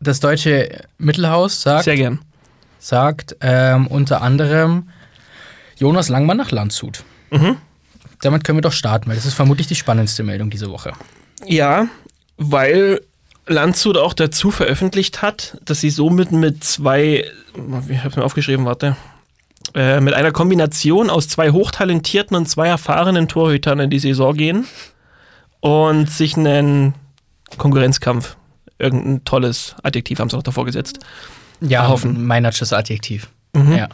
das 0.00 0.20
deutsche 0.20 0.82
Mittelhaus 0.98 1.62
sagt, 1.62 1.84
Sehr 1.84 1.96
gern. 1.96 2.20
Sagt 2.80 3.36
ähm, 3.40 3.86
unter 3.86 4.22
anderem 4.22 4.88
Jonas 5.76 6.08
Langmann 6.08 6.38
nach 6.38 6.50
Landshut. 6.50 7.04
Mhm. 7.30 7.56
Damit 8.22 8.44
können 8.44 8.58
wir 8.58 8.62
doch 8.62 8.72
starten, 8.72 9.08
weil 9.08 9.16
das 9.16 9.26
ist 9.26 9.34
vermutlich 9.34 9.68
die 9.68 9.76
spannendste 9.76 10.24
Meldung 10.24 10.50
diese 10.50 10.70
Woche. 10.70 10.92
Ja, 11.46 11.86
weil 12.36 13.00
Landshut 13.46 13.96
auch 13.96 14.14
dazu 14.14 14.50
veröffentlicht 14.50 15.22
hat, 15.22 15.58
dass 15.64 15.80
sie 15.80 15.90
somit 15.90 16.32
mit 16.32 16.64
zwei, 16.64 17.24
ich 17.88 18.04
hab's 18.04 18.16
mir 18.16 18.24
aufgeschrieben, 18.24 18.66
warte, 18.66 18.96
äh, 19.74 20.00
mit 20.00 20.14
einer 20.14 20.32
Kombination 20.32 21.10
aus 21.10 21.28
zwei 21.28 21.50
hochtalentierten 21.50 22.36
und 22.36 22.46
zwei 22.46 22.68
erfahrenen 22.68 23.28
Torhütern 23.28 23.80
in 23.80 23.90
die 23.90 23.98
Saison 23.98 24.34
gehen 24.34 24.66
und 25.60 26.10
sich 26.10 26.36
einen 26.36 26.94
Konkurrenzkampf, 27.56 28.36
irgendein 28.78 29.24
tolles 29.24 29.76
Adjektiv 29.82 30.18
haben 30.18 30.30
sie 30.30 30.36
noch 30.36 30.42
davor 30.42 30.64
gesetzt. 30.64 31.00
Ja, 31.60 31.82
Erhoffen. 31.82 32.26
Meinertsches 32.26 32.72
Adjektiv. 32.72 33.28
Mhm. 33.54 33.72
Ja. 33.76 33.88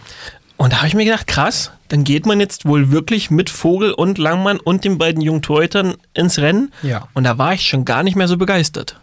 Und 0.57 0.73
da 0.73 0.79
habe 0.79 0.89
ich 0.89 0.95
mir 0.95 1.05
gedacht, 1.05 1.27
krass, 1.27 1.71
dann 1.89 2.05
geht 2.05 2.27
man 2.27 2.41
jetzt 2.41 2.64
wohl 2.64 2.91
wirklich 2.91 3.31
mit 3.31 3.51
Vogel 3.51 3.93
und 3.93 4.19
Langmann 4.19 4.59
und 4.59 4.85
den 4.85 4.99
beiden 4.99 5.21
jungen 5.21 5.43
Torhütern 5.43 5.97
ins 6.14 6.39
Rennen. 6.39 6.73
Ja. 6.83 7.09
Und 7.14 7.25
da 7.25 7.39
war 7.39 7.53
ich 7.53 7.69
schon 7.69 7.85
gar 7.85 8.03
nicht 8.03 8.17
mehr 8.17 8.29
so 8.29 8.37
begeistert. 8.37 8.99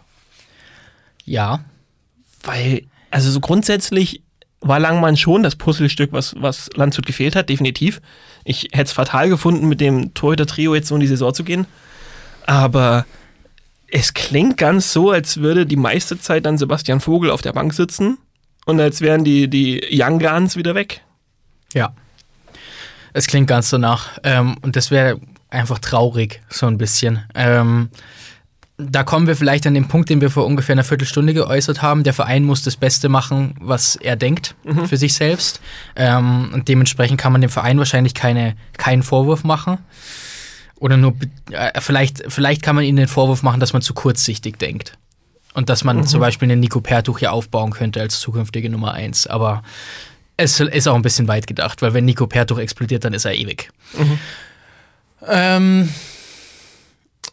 Ja. 1.24 1.60
Weil, 2.42 2.82
also 3.10 3.30
so 3.30 3.40
grundsätzlich 3.40 4.22
war 4.60 4.80
Langmann 4.80 5.16
schon 5.16 5.42
das 5.42 5.56
Puzzlestück, 5.56 6.12
was, 6.12 6.34
was 6.38 6.70
Landshut 6.74 7.06
gefehlt 7.06 7.36
hat, 7.36 7.48
definitiv. 7.48 8.00
Ich 8.44 8.70
hätte 8.72 8.84
es 8.84 8.92
fatal 8.92 9.28
gefunden, 9.28 9.68
mit 9.68 9.80
dem 9.80 10.14
Torhüter-Trio 10.14 10.74
jetzt 10.74 10.88
so 10.88 10.94
in 10.94 11.02
die 11.02 11.06
Saison 11.06 11.32
zu 11.32 11.44
gehen. 11.44 11.66
Aber 12.46 13.06
es 13.88 14.12
klingt 14.12 14.56
ganz 14.56 14.92
so, 14.92 15.10
als 15.10 15.36
würde 15.38 15.66
die 15.66 15.76
meiste 15.76 16.18
Zeit 16.18 16.46
dann 16.46 16.58
Sebastian 16.58 17.00
Vogel 17.00 17.30
auf 17.30 17.42
der 17.42 17.52
Bank 17.52 17.74
sitzen 17.74 18.18
und 18.64 18.80
als 18.80 19.00
wären 19.00 19.24
die, 19.24 19.48
die 19.48 19.80
Young 19.90 20.18
Guns 20.18 20.56
wieder 20.56 20.74
weg. 20.74 21.02
Ja. 21.72 21.92
Es 23.12 23.26
klingt 23.26 23.46
ganz 23.46 23.70
so 23.70 23.78
nach. 23.78 24.18
Ähm, 24.24 24.56
und 24.62 24.76
das 24.76 24.90
wäre 24.90 25.20
einfach 25.50 25.78
traurig, 25.78 26.42
so 26.48 26.66
ein 26.66 26.78
bisschen. 26.78 27.22
Ähm, 27.34 27.90
da 28.76 29.04
kommen 29.04 29.28
wir 29.28 29.36
vielleicht 29.36 29.66
an 29.66 29.74
den 29.74 29.86
Punkt, 29.86 30.10
den 30.10 30.20
wir 30.20 30.30
vor 30.30 30.46
ungefähr 30.46 30.74
einer 30.74 30.82
Viertelstunde 30.82 31.32
geäußert 31.32 31.80
haben. 31.80 32.02
Der 32.02 32.12
Verein 32.12 32.42
muss 32.42 32.62
das 32.62 32.76
Beste 32.76 33.08
machen, 33.08 33.54
was 33.60 33.94
er 33.94 34.16
denkt 34.16 34.56
für 34.86 34.96
sich 34.96 35.14
selbst. 35.14 35.60
Ähm, 35.94 36.50
und 36.52 36.66
dementsprechend 36.68 37.20
kann 37.20 37.32
man 37.32 37.40
dem 37.40 37.50
Verein 37.50 37.78
wahrscheinlich 37.78 38.14
keine, 38.14 38.56
keinen 38.76 39.04
Vorwurf 39.04 39.44
machen. 39.44 39.78
Oder 40.80 40.96
nur, 40.96 41.14
äh, 41.52 41.80
vielleicht, 41.80 42.24
vielleicht 42.28 42.62
kann 42.62 42.74
man 42.74 42.84
ihnen 42.84 42.96
den 42.96 43.08
Vorwurf 43.08 43.44
machen, 43.44 43.60
dass 43.60 43.72
man 43.72 43.80
zu 43.80 43.94
kurzsichtig 43.94 44.58
denkt. 44.58 44.98
Und 45.54 45.68
dass 45.68 45.84
man 45.84 46.04
zum 46.06 46.20
Beispiel 46.20 46.50
einen 46.50 46.60
Nico 46.60 46.80
Pertuch 46.80 47.20
hier 47.20 47.32
aufbauen 47.32 47.70
könnte 47.70 48.00
als 48.00 48.20
zukünftige 48.20 48.68
Nummer 48.68 48.92
eins. 48.92 49.26
Aber 49.26 49.62
es 50.36 50.58
ist 50.60 50.88
auch 50.88 50.96
ein 50.96 51.02
bisschen 51.02 51.28
weit 51.28 51.46
gedacht, 51.46 51.80
weil 51.80 51.94
wenn 51.94 52.04
Nico 52.04 52.26
Pertuch 52.26 52.58
explodiert, 52.58 53.04
dann 53.04 53.14
ist 53.14 53.24
er 53.24 53.34
ewig. 53.34 53.70
Ähm, 55.26 55.88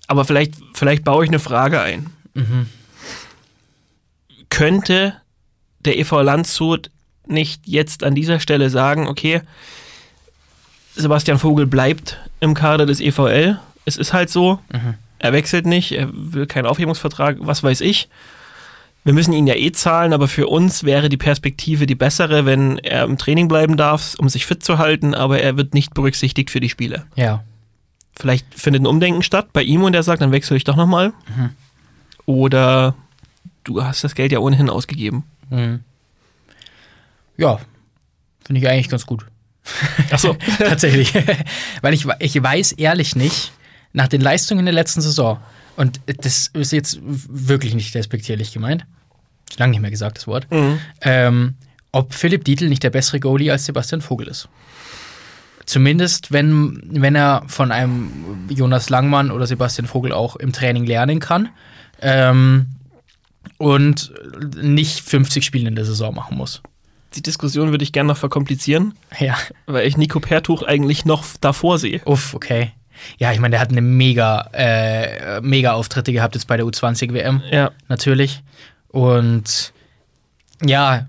Aber 0.08 0.24
vielleicht, 0.24 0.54
vielleicht 0.74 1.04
baue 1.04 1.24
ich 1.24 1.30
eine 1.30 1.40
Frage 1.40 1.82
ein. 1.82 2.12
Könnte 4.50 5.16
der 5.80 5.98
EV 5.98 6.22
Landshut 6.22 6.92
nicht 7.28 7.68
jetzt 7.68 8.04
an 8.04 8.14
dieser 8.14 8.40
Stelle 8.40 8.70
sagen, 8.70 9.08
okay, 9.08 9.42
Sebastian 10.96 11.40
Vogel 11.40 11.66
bleibt 11.66 12.18
im 12.40 12.54
Kader 12.54 12.86
des 12.86 13.00
EVL. 13.00 13.60
Es 13.86 13.98
ist 13.98 14.14
halt 14.14 14.30
so. 14.30 14.60
Er 15.24 15.34
wechselt 15.34 15.68
nicht, 15.68 15.92
er 15.92 16.10
will 16.12 16.48
keinen 16.48 16.66
Aufhebungsvertrag, 16.66 17.38
was 17.40 17.62
weiß 17.62 17.82
ich. 17.82 18.10
Wir 19.04 19.14
müssen 19.14 19.34
ihn 19.34 19.46
ja 19.46 19.54
eh 19.54 19.72
zahlen, 19.72 20.14
aber 20.14 20.28
für 20.28 20.48
uns 20.48 20.84
wäre 20.84 21.10
die 21.10 21.18
Perspektive 21.18 21.86
die 21.86 21.94
bessere, 21.96 22.46
wenn 22.46 22.80
er 22.80 23.04
im 23.04 23.20
Training 23.20 23.48
bleiben 23.48 23.78
darf, 23.78 24.16
um 24.18 24.30
sich 24.30 24.48
fit 24.48 24.64
zu 24.64 24.80
halten, 24.80 25.14
aber 25.14 25.40
er 25.40 25.58
wird 25.58 25.76
nicht 25.76 25.94
berücksichtigt 25.94 26.50
für 26.50 26.60
die 26.60 26.70
Spiele. 26.70 27.06
ja. 27.16 27.44
Vielleicht 28.20 28.46
findet 28.54 28.84
ein 28.84 28.88
Umdenken 28.88 29.24
statt 29.24 29.48
bei 29.54 29.64
ihm 29.64 29.84
und 29.84 29.96
er 29.96 30.04
sagt, 30.04 30.22
dann 30.22 30.34
wechsle 30.34 30.58
ich 30.58 30.66
doch 30.66 30.76
nochmal. 30.76 31.14
Oder 32.26 32.94
du 33.64 33.84
hast 33.84 34.04
das 34.04 34.16
Geld 34.16 34.34
ja 34.34 34.40
ohnehin 34.40 34.70
ausgegeben. 34.70 35.24
Mhm. 35.50 35.80
Ja, 37.38 37.60
finde 38.46 38.60
ich 38.62 38.68
eigentlich 38.68 38.90
ganz 38.90 39.06
gut. 39.06 39.26
Achso. 40.12 40.36
Tatsächlich. 40.58 41.14
Weil 41.82 41.94
ich, 41.94 42.06
ich 42.20 42.44
weiß 42.44 42.74
ehrlich 42.74 43.16
nicht, 43.16 43.54
nach 43.94 44.08
den 44.08 44.22
Leistungen 44.22 44.60
in 44.60 44.66
der 44.66 44.74
letzten 44.74 45.02
Saison, 45.02 45.40
und 45.78 46.00
das 46.06 46.48
ist 46.54 46.72
jetzt 46.72 47.00
wirklich 47.04 47.74
nicht 47.74 47.96
respektierlich 47.96 48.52
gemeint, 48.54 48.86
lange 49.58 49.72
nicht 49.72 49.82
mehr 49.82 49.92
gesagt, 49.92 50.18
das 50.18 50.28
Wort, 50.28 50.50
Mhm. 50.52 50.80
ähm, 51.02 51.56
ob 51.92 52.14
Philipp 52.14 52.46
Dietl 52.46 52.70
nicht 52.70 52.84
der 52.84 52.90
bessere 52.90 53.20
Goalie 53.20 53.52
als 53.52 53.66
Sebastian 53.66 54.02
Vogel 54.02 54.28
ist. 54.28 54.48
Zumindest, 55.66 56.32
wenn, 56.32 56.82
wenn 56.90 57.16
er 57.16 57.44
von 57.48 57.72
einem 57.72 58.48
Jonas 58.50 58.90
Langmann 58.90 59.30
oder 59.32 59.46
Sebastian 59.48 59.88
Vogel 59.88 60.12
auch 60.12 60.36
im 60.36 60.52
Training 60.54 60.86
lernen 60.86 61.20
kann 61.20 61.50
ähm, 62.02 62.68
und 63.58 64.12
nicht 64.62 65.02
50 65.02 65.46
Spiele 65.46 65.68
in 65.68 65.76
der 65.76 65.86
Saison 65.86 66.14
machen 66.16 66.38
muss. 66.38 66.62
Die 67.16 67.22
Diskussion 67.22 67.72
würde 67.72 67.84
ich 67.84 67.92
gerne 67.92 68.08
noch 68.08 68.18
verkomplizieren, 68.18 68.94
Ja, 69.20 69.38
weil 69.66 69.86
ich 69.88 69.98
Nico 69.98 70.20
Pertuch 70.20 70.64
eigentlich 70.64 71.06
noch 71.06 71.26
davor 71.42 71.78
sehe. 71.78 72.02
uff, 72.06 72.34
okay. 72.34 72.72
Ja, 73.18 73.32
ich 73.32 73.40
meine, 73.40 73.52
der 73.52 73.60
hat 73.60 73.70
eine 73.72 73.82
mega, 73.82 74.50
äh, 74.54 75.42
mega 75.42 75.74
Auftritte 75.74 76.12
gehabt 76.14 76.36
jetzt 76.36 76.48
bei 76.48 76.58
der 76.58 76.66
U20-WM, 76.66 77.42
Ja. 77.52 77.72
natürlich. 77.88 78.42
Und 78.90 79.74
ja, 80.64 81.08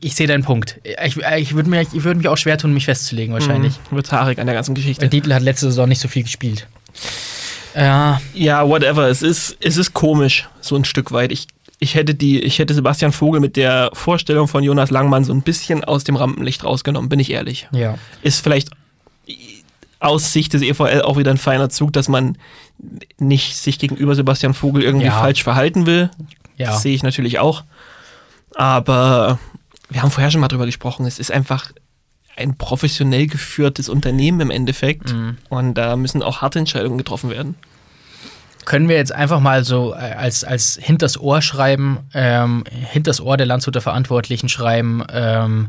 ich 0.00 0.14
sehe 0.14 0.26
deinen 0.26 0.44
Punkt. 0.44 0.78
Ich, 1.04 1.16
ich 1.16 1.54
würde 1.54 1.70
mir, 1.70 1.82
ich 1.82 2.04
würd 2.04 2.16
mich 2.18 2.28
auch 2.28 2.36
schwer 2.36 2.58
tun, 2.58 2.72
mich 2.74 2.84
festzulegen, 2.84 3.32
wahrscheinlich. 3.34 3.74
Mhm. 3.90 3.96
Wird 3.96 4.12
haarig 4.12 4.38
an 4.38 4.46
der 4.46 4.54
ganzen 4.54 4.74
Geschichte. 4.74 5.02
Weil 5.02 5.08
Dietl 5.08 5.32
hat 5.34 5.42
letzte 5.42 5.66
Saison 5.66 5.88
nicht 5.88 6.00
so 6.00 6.08
viel 6.08 6.22
gespielt. 6.22 6.66
Ja, 7.74 8.20
Ja, 8.34 8.68
whatever. 8.68 9.08
Es 9.08 9.22
ist, 9.22 9.56
es 9.60 9.76
ist 9.76 9.94
komisch, 9.94 10.48
so 10.60 10.76
ein 10.76 10.84
Stück 10.84 11.12
weit. 11.12 11.30
Ich, 11.32 11.46
ich, 11.78 11.94
hätte 11.94 12.14
die, 12.14 12.40
ich 12.40 12.58
hätte 12.58 12.74
Sebastian 12.74 13.12
Vogel 13.12 13.40
mit 13.40 13.56
der 13.56 13.90
Vorstellung 13.92 14.48
von 14.48 14.62
Jonas 14.64 14.90
Langmann 14.90 15.24
so 15.24 15.32
ein 15.32 15.42
bisschen 15.42 15.84
aus 15.84 16.04
dem 16.04 16.16
Rampenlicht 16.16 16.64
rausgenommen, 16.64 17.08
bin 17.08 17.20
ich 17.20 17.30
ehrlich. 17.30 17.68
ja. 17.72 17.96
Ist 18.22 18.40
vielleicht 18.42 18.68
aus 20.00 20.32
Sicht 20.32 20.52
des 20.54 20.62
EVL 20.62 21.02
auch 21.02 21.16
wieder 21.18 21.30
ein 21.30 21.38
feiner 21.38 21.68
Zug, 21.68 21.92
dass 21.92 22.08
man 22.08 22.36
nicht 23.18 23.56
sich 23.56 23.78
gegenüber 23.78 24.14
Sebastian 24.14 24.54
Vogel 24.54 24.82
irgendwie 24.82 25.06
Ja. 25.06 25.12
falsch 25.20 25.42
verhalten 25.44 25.86
will. 25.86 26.10
Ja. 26.56 26.70
Das 26.72 26.82
sehe 26.82 26.94
ich 26.94 27.02
natürlich 27.02 27.38
auch. 27.38 27.64
Aber 28.54 29.38
wir 29.88 30.02
haben 30.02 30.10
vorher 30.10 30.30
schon 30.30 30.40
mal 30.40 30.48
drüber 30.48 30.66
gesprochen. 30.66 31.06
Es 31.06 31.18
ist 31.18 31.30
einfach 31.30 31.72
ein 32.36 32.56
professionell 32.56 33.26
geführtes 33.26 33.88
Unternehmen 33.88 34.40
im 34.40 34.50
Endeffekt. 34.50 35.12
Mhm. 35.12 35.36
Und 35.48 35.74
da 35.74 35.96
müssen 35.96 36.22
auch 36.22 36.40
harte 36.40 36.58
Entscheidungen 36.58 36.96
getroffen 36.98 37.30
werden. 37.30 37.54
Können 38.64 38.88
wir 38.88 38.96
jetzt 38.96 39.12
einfach 39.12 39.40
mal 39.40 39.64
so 39.64 39.92
äh, 39.94 39.96
als, 39.96 40.44
als 40.44 40.78
hinters 40.80 41.18
Ohr 41.18 41.42
schreiben, 41.42 41.98
ähm, 42.14 42.64
hinters 42.70 43.20
Ohr 43.20 43.36
der 43.36 43.46
Landshuter 43.46 43.80
Verantwortlichen 43.80 44.48
schreiben, 44.48 45.02
ähm, 45.12 45.68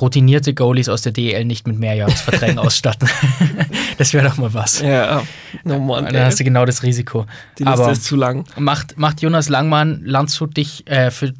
routinierte 0.00 0.54
Goalies 0.54 0.88
aus 0.88 1.02
der 1.02 1.12
DEL 1.12 1.44
nicht 1.44 1.66
mit 1.66 1.78
Mehrjahresverträgen 1.78 2.58
ausstatten. 2.60 3.08
das 3.98 4.12
wäre 4.14 4.26
doch 4.28 4.36
mal 4.38 4.52
was. 4.54 4.80
Ja, 4.80 5.22
no 5.64 5.78
Mann, 5.78 6.06
Dann 6.06 6.24
hast 6.24 6.40
du 6.40 6.44
genau 6.44 6.64
das 6.64 6.82
Risiko. 6.82 7.26
die 7.58 7.64
Liste 7.64 7.82
Aber 7.82 7.92
ist 7.92 8.04
zu 8.04 8.16
lang. 8.16 8.44
macht, 8.56 8.96
macht 8.98 9.20
Jonas 9.22 9.48
Langmann 9.48 10.02
Landshut 10.04 10.56
dich 10.56 10.86
äh, 10.86 11.10
für 11.10 11.32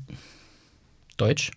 Deutsch? 1.17 1.51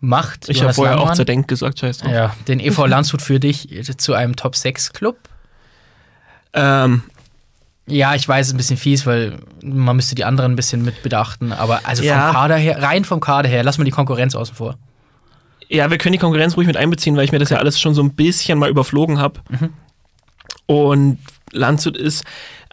Macht 0.00 0.48
Ich 0.48 0.62
habe 0.62 0.74
vorher 0.74 0.94
auch 0.96 0.98
Langmann, 1.00 1.16
zur 1.16 1.24
Denk 1.24 1.46
gesagt, 1.46 1.78
scheiß 1.78 1.98
drauf. 1.98 2.10
ja, 2.10 2.34
den 2.48 2.58
EV 2.58 2.86
Landshut 2.86 3.22
für 3.22 3.38
dich 3.38 3.68
zu 3.98 4.14
einem 4.14 4.34
Top 4.34 4.56
6 4.56 4.92
Club? 4.92 5.16
Ähm, 6.54 7.02
Ja, 7.86 8.14
ich 8.16 8.26
weiß, 8.28 8.46
es 8.46 8.48
ist 8.48 8.54
ein 8.54 8.56
bisschen 8.56 8.76
fies, 8.76 9.06
weil 9.06 9.38
man 9.62 9.94
müsste 9.96 10.14
die 10.16 10.24
anderen 10.24 10.52
ein 10.52 10.56
bisschen 10.56 10.82
mit 10.82 11.02
bedachten. 11.04 11.52
Aber 11.52 11.80
also 11.84 12.02
Ja. 12.02 12.26
vom 12.26 12.34
Kader 12.34 12.56
her, 12.56 12.82
rein 12.82 13.04
vom 13.04 13.20
Kader 13.20 13.48
her, 13.48 13.62
lass 13.62 13.78
mal 13.78 13.84
die 13.84 13.90
Konkurrenz 13.92 14.34
außen 14.34 14.54
vor. 14.56 14.76
Ja, 15.72 15.90
wir 15.90 15.98
können 15.98 16.12
die 16.12 16.18
Konkurrenz 16.18 16.56
ruhig 16.56 16.66
mit 16.66 16.76
einbeziehen, 16.76 17.16
weil 17.16 17.24
ich 17.24 17.32
mir 17.32 17.38
das 17.38 17.50
ja 17.50 17.58
alles 17.58 17.80
schon 17.80 17.94
so 17.94 18.02
ein 18.02 18.14
bisschen 18.14 18.58
mal 18.58 18.68
überflogen 18.70 19.18
habe. 19.18 19.40
Und 20.66 21.18
Landshut 21.52 21.96
ist, 21.96 22.24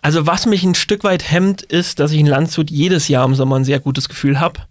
Also 0.02 0.26
was 0.26 0.46
mich 0.46 0.64
ein 0.64 0.76
Stück 0.76 1.04
weit 1.04 1.30
hemmt, 1.32 1.62
ist, 1.62 2.00
dass 2.00 2.12
ich 2.12 2.20
in 2.20 2.28
Landshut 2.28 2.70
jedes 2.70 3.08
Jahr 3.08 3.26
im 3.26 3.36
Sommer 3.36 3.58
ein 3.58 3.66
sehr 3.66 3.80
gutes 3.80 4.08
Gefühl 4.10 4.40
habe 4.40 4.62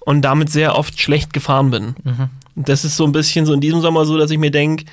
und 0.00 0.22
damit 0.22 0.50
sehr 0.50 0.76
oft 0.76 0.98
schlecht 1.00 1.32
gefahren 1.32 1.70
bin. 1.70 1.94
Und 2.56 2.68
das 2.68 2.84
ist 2.84 2.96
so 2.96 3.04
ein 3.04 3.12
bisschen 3.12 3.46
so 3.46 3.52
in 3.52 3.60
diesem 3.60 3.80
Sommer 3.80 4.04
so, 4.04 4.16
dass 4.18 4.30
ich 4.30 4.38
mir 4.38 4.50
denke, 4.50 4.84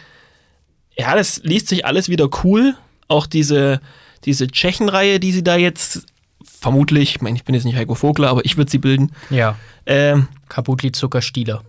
ja, 0.98 1.16
das 1.16 1.42
liest 1.44 1.68
sich 1.68 1.86
alles 1.86 2.10
wieder 2.10 2.28
cool. 2.44 2.76
Auch 3.08 3.28
diese, 3.28 3.80
diese 4.26 4.48
Tschechenreihe, 4.48 5.20
die 5.20 5.32
sie 5.32 5.44
da 5.44 5.56
jetzt 5.56 6.06
vermutlich, 6.44 7.16
ich 7.16 7.22
meine, 7.22 7.38
ich 7.38 7.44
bin 7.46 7.56
jetzt 7.56 7.66
nicht 7.66 7.76
Heiko 7.78 7.96
Vogler, 7.96 8.30
aber 8.30 8.44
ich 8.46 8.58
würde 8.58 8.72
sie 8.72 8.80
bilden. 8.80 9.12
Ja. 9.30 9.56
Ähm, 9.86 10.28
Kaputli 10.50 10.92
Zuckerstieler. 10.92 11.64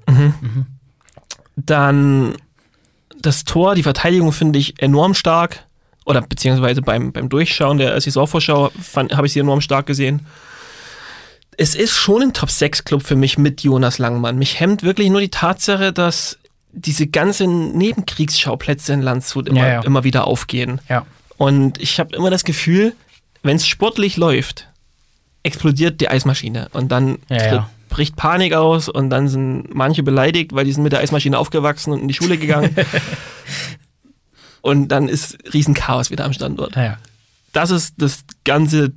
Dann 1.67 2.35
das 3.21 3.45
Tor, 3.45 3.75
die 3.75 3.83
Verteidigung 3.83 4.33
finde 4.33 4.59
ich 4.59 4.81
enorm 4.81 5.15
stark. 5.15 5.65
Oder 6.05 6.23
beziehungsweise 6.23 6.81
beim, 6.81 7.13
beim 7.13 7.29
Durchschauen 7.29 7.77
der 7.79 8.01
Saisonvorschau 8.01 8.71
fand- 8.81 9.15
habe 9.17 9.27
ich 9.27 9.33
sie 9.35 9.41
enorm 9.41 9.61
stark 9.61 9.87
gesehen. 9.87 10.27
Es 11.59 11.75
ist 11.75 11.97
schon 11.97 12.23
ein 12.23 12.33
Top-6-Club 12.33 13.03
für 13.03 13.17
mich 13.17 13.37
mit 13.37 13.63
Jonas 13.63 13.99
Langmann. 13.99 14.39
Mich 14.39 14.61
hemmt 14.61 14.83
wirklich 14.85 15.11
nur 15.11 15.21
die 15.21 15.29
Tatsache, 15.31 15.93
dass 15.93 16.39
diese 16.73 17.09
ganzen 17.09 17.77
Nebenkriegsschauplätze 17.77 18.93
in 18.93 19.03
Landshut 19.03 19.49
immer, 19.49 19.61
Ja, 19.61 19.69
ja. 19.75 19.81
immer 19.83 20.05
wieder 20.05 20.27
aufgehen. 20.27 20.81
Ja. 20.89 21.05
Und 21.37 21.79
ich 21.81 21.99
habe 21.99 22.15
immer 22.17 22.31
das 22.31 22.45
Gefühl, 22.45 22.95
wenn 23.43 23.57
es 23.57 23.67
sportlich 23.67 24.17
läuft, 24.17 24.69
explodiert 25.43 26.01
die 26.01 26.09
Eismaschine. 26.09 26.69
Und 26.73 26.91
dann 26.93 27.19
tritt-. 27.29 27.65
Bricht 27.89 28.17
Panik 28.17 28.53
aus 28.55 28.89
und 28.89 29.11
dann 29.11 29.29
sind 29.29 29.75
manche 29.75 30.03
beleidigt, 30.03 30.55
weil 30.55 30.65
die 30.65 30.73
sind 30.73 30.83
mit 30.83 30.93
der 30.93 31.01
Eismaschine 31.01 31.39
aufgewachsen 31.39 31.93
und 31.93 32.01
in 32.01 32.09
die 32.09 32.15
Schule 32.15 32.39
gegangen. 32.39 32.75
und 34.61 34.89
dann 34.89 35.09
ist 35.09 35.39
Riesenchaos 35.53 36.11
wieder 36.11 36.25
am 36.25 36.33
Standort. 36.33 36.77
Ja, 36.77 36.99
Das 37.53 37.71
ist 37.71 37.95
das 37.99 38.25
ganze, 38.45 38.93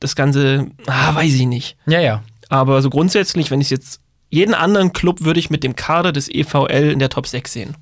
das 0.00 0.16
ganze, 0.16 0.68
ah, 0.86 1.14
weiß 1.14 1.34
ich 1.34 1.46
nicht. 1.46 1.76
ja. 1.86 2.00
ja. 2.00 2.22
Aber 2.50 2.82
so 2.82 2.90
grundsätzlich, 2.90 3.50
wenn 3.50 3.60
ich 3.62 3.70
jetzt 3.70 4.00
jeden 4.28 4.54
anderen 4.54 4.92
Club 4.92 5.22
würde 5.22 5.40
ich 5.40 5.50
mit 5.50 5.64
dem 5.64 5.76
Kader 5.76 6.12
des 6.12 6.28
EVL 6.28 6.90
in 6.92 6.98
der 6.98 7.08
Top 7.08 7.26
6 7.26 7.52
sehen. 7.52 7.76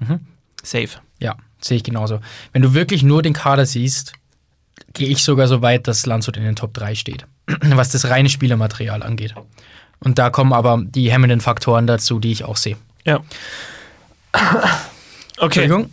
Mhm. 0.00 0.20
Safe. 0.62 0.88
Ja, 1.20 1.36
sehe 1.60 1.76
ich 1.76 1.84
genauso. 1.84 2.20
Wenn 2.52 2.62
du 2.62 2.74
wirklich 2.74 3.02
nur 3.02 3.22
den 3.22 3.32
Kader 3.32 3.64
siehst, 3.64 4.12
gehe 4.94 5.08
ich 5.08 5.22
sogar 5.22 5.48
so 5.48 5.62
weit, 5.62 5.86
dass 5.86 6.06
Landshut 6.06 6.36
in 6.36 6.44
den 6.44 6.56
Top 6.56 6.74
3 6.74 6.94
steht, 6.94 7.26
was 7.60 7.90
das 7.90 8.08
reine 8.08 8.28
Spielermaterial 8.28 9.02
angeht. 9.02 9.34
Und 10.00 10.18
da 10.18 10.30
kommen 10.30 10.52
aber 10.52 10.80
die 10.84 11.10
hemmenden 11.10 11.40
Faktoren 11.40 11.86
dazu, 11.86 12.18
die 12.20 12.32
ich 12.32 12.44
auch 12.44 12.56
sehe. 12.56 12.76
Ja. 13.04 13.20
Okay. 15.40 15.62
Entschuldigung. 15.62 15.92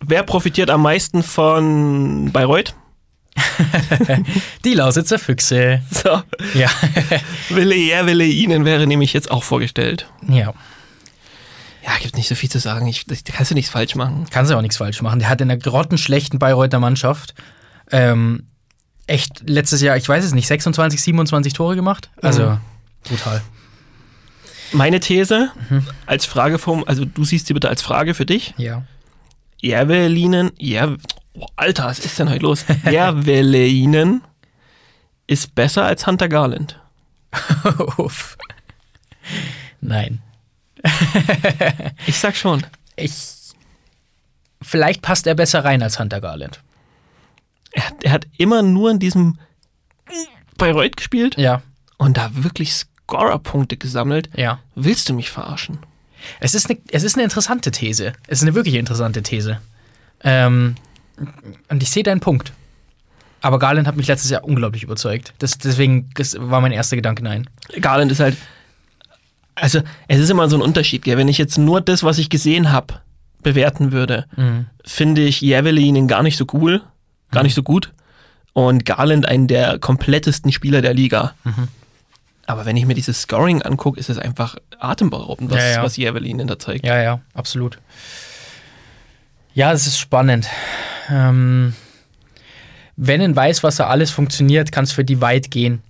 Wer 0.00 0.22
profitiert 0.22 0.70
am 0.70 0.80
meisten 0.80 1.22
von 1.22 2.30
Bayreuth? 2.32 2.74
Die 4.64 4.72
Lausitzer 4.72 5.18
Füchse. 5.18 5.82
So. 5.90 6.22
Ja. 6.54 6.70
Wille 7.50 7.74
er, 7.76 8.06
Wille 8.06 8.24
ihnen 8.24 8.64
wäre 8.64 8.86
nämlich 8.86 9.12
jetzt 9.12 9.30
auch 9.30 9.44
vorgestellt. 9.44 10.06
ja. 10.28 10.54
Ja, 11.82 11.92
gibt 12.00 12.16
nicht 12.16 12.28
so 12.28 12.34
viel 12.34 12.50
zu 12.50 12.58
sagen. 12.58 12.86
Ich, 12.86 13.04
kannst 13.34 13.50
du 13.50 13.54
nichts 13.54 13.70
falsch 13.70 13.94
machen. 13.94 14.26
Kannst 14.30 14.50
du 14.50 14.56
auch 14.56 14.60
nichts 14.62 14.76
falsch 14.76 15.00
machen. 15.02 15.18
Der 15.18 15.28
hat 15.30 15.40
in 15.40 15.50
einer 15.50 15.58
grottenschlechten 15.58 16.38
Bayreuther 16.38 16.78
Mannschaft 16.78 17.34
ähm, 17.90 18.46
echt 19.06 19.42
letztes 19.48 19.80
Jahr, 19.80 19.96
ich 19.96 20.08
weiß 20.08 20.24
es 20.24 20.32
nicht, 20.34 20.46
26, 20.46 21.02
27 21.02 21.52
Tore 21.54 21.76
gemacht. 21.76 22.10
Also 22.22 22.42
Mhm. 22.50 22.58
Brutal. 23.04 23.42
Meine 24.72 25.00
These 25.00 25.50
als 26.06 26.26
Frageform, 26.26 26.84
also 26.86 27.04
du 27.04 27.24
siehst 27.24 27.46
sie 27.46 27.54
bitte 27.54 27.68
als 27.68 27.82
Frage 27.82 28.14
für 28.14 28.26
dich. 28.26 28.54
Ja. 28.56 28.84
Javelinen, 29.60 30.52
ja, 30.58 30.96
oh, 31.34 31.46
Alter, 31.56 31.86
was 31.86 31.98
ist 31.98 32.18
denn 32.18 32.30
heute 32.30 32.42
los? 32.42 32.64
Javelinen 32.90 34.22
ist 35.26 35.54
besser 35.54 35.84
als 35.84 36.06
Hunter 36.06 36.28
Garland. 36.28 36.78
Uff. 37.96 38.36
Nein. 39.80 40.20
Ich 42.06 42.16
sag 42.16 42.36
schon. 42.36 42.64
Ich. 42.96 43.12
Vielleicht 44.62 45.02
passt 45.02 45.26
er 45.26 45.34
besser 45.34 45.64
rein 45.64 45.82
als 45.82 45.98
Hunter 45.98 46.20
Garland. 46.20 46.60
Er 47.72 47.86
hat, 47.86 47.94
er 48.02 48.12
hat 48.12 48.26
immer 48.38 48.62
nur 48.62 48.90
in 48.90 48.98
diesem 48.98 49.38
Bayreuth 50.56 50.96
gespielt 50.96 51.36
Ja, 51.38 51.62
und 51.98 52.16
da 52.16 52.30
wirklich 52.32 52.74
Scorer-Punkte 53.10 53.76
gesammelt. 53.76 54.30
ja. 54.36 54.60
Willst 54.74 55.08
du 55.08 55.14
mich 55.14 55.30
verarschen? 55.30 55.78
Es 56.38 56.54
ist, 56.54 56.68
eine, 56.70 56.78
es 56.92 57.02
ist 57.02 57.14
eine 57.16 57.24
interessante 57.24 57.70
These. 57.70 58.12
Es 58.26 58.38
ist 58.38 58.42
eine 58.42 58.54
wirklich 58.54 58.74
interessante 58.74 59.22
These. 59.22 59.58
Ähm, 60.22 60.74
und 61.68 61.82
ich 61.82 61.90
sehe 61.90 62.02
deinen 62.02 62.20
Punkt. 62.20 62.52
Aber 63.40 63.58
Garland 63.58 63.86
hat 63.86 63.96
mich 63.96 64.06
letztes 64.06 64.30
Jahr 64.30 64.44
unglaublich 64.44 64.82
überzeugt. 64.82 65.32
Das, 65.38 65.56
deswegen 65.58 66.10
das 66.14 66.36
war 66.38 66.60
mein 66.60 66.72
erster 66.72 66.96
Gedanke 66.96 67.24
nein. 67.24 67.48
Garland 67.80 68.12
ist 68.12 68.20
halt. 68.20 68.36
Also, 69.54 69.80
es 70.08 70.18
ist 70.18 70.30
immer 70.30 70.48
so 70.48 70.56
ein 70.56 70.62
Unterschied, 70.62 71.02
gell? 71.02 71.16
Wenn 71.16 71.28
ich 71.28 71.38
jetzt 71.38 71.58
nur 71.58 71.80
das, 71.80 72.02
was 72.02 72.18
ich 72.18 72.30
gesehen 72.30 72.70
habe, 72.70 73.00
bewerten 73.42 73.92
würde, 73.92 74.26
finde 74.84 75.22
ich 75.22 75.40
Javelin 75.40 76.06
gar 76.06 76.22
nicht 76.22 76.36
so 76.36 76.46
cool, 76.52 76.82
gar 77.30 77.42
nicht 77.42 77.54
so 77.54 77.62
gut. 77.62 77.92
Und 78.52 78.84
Garland 78.84 79.26
einen 79.26 79.48
der 79.48 79.78
komplettesten 79.78 80.52
Spieler 80.52 80.82
der 80.82 80.92
Liga. 80.94 81.34
Aber 82.50 82.66
wenn 82.66 82.76
ich 82.76 82.84
mir 82.84 82.94
dieses 82.94 83.22
Scoring 83.22 83.62
angucke, 83.62 83.98
ist 84.00 84.10
es 84.10 84.18
einfach 84.18 84.56
atemberaubend, 84.80 85.52
was, 85.52 85.58
Ja, 85.58 85.70
ja. 85.70 85.82
was 85.84 85.96
Javelin 85.96 86.44
da 86.48 86.58
zeigt. 86.58 86.84
Ja, 86.84 87.00
ja, 87.00 87.20
absolut. 87.32 87.78
Ja, 89.54 89.72
es 89.72 89.86
ist 89.86 89.98
spannend. 89.98 90.48
Ähm, 91.08 91.74
wenn 92.96 93.20
in 93.20 93.36
Weißwasser 93.36 93.88
alles 93.88 94.10
funktioniert, 94.10 94.72
kann 94.72 94.82
es 94.82 94.90
für 94.90 95.04
die 95.04 95.20
weit 95.20 95.52
gehen. 95.52 95.80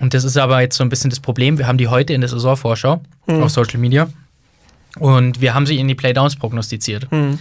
Und 0.00 0.14
das 0.14 0.24
ist 0.24 0.38
aber 0.38 0.62
jetzt 0.62 0.76
so 0.76 0.84
ein 0.84 0.88
bisschen 0.88 1.10
das 1.10 1.20
Problem. 1.20 1.58
Wir 1.58 1.66
haben 1.66 1.76
die 1.78 1.88
heute 1.88 2.14
in 2.14 2.22
der 2.22 2.28
Saisonvorschau 2.30 3.02
auf 3.26 3.50
Social 3.50 3.78
Media. 3.78 4.08
Und 4.98 5.42
wir 5.42 5.52
haben 5.54 5.66
sie 5.66 5.78
in 5.78 5.86
die 5.86 5.94
Playdowns 5.94 6.36
prognostiziert. 6.36 7.10
Hm. 7.10 7.38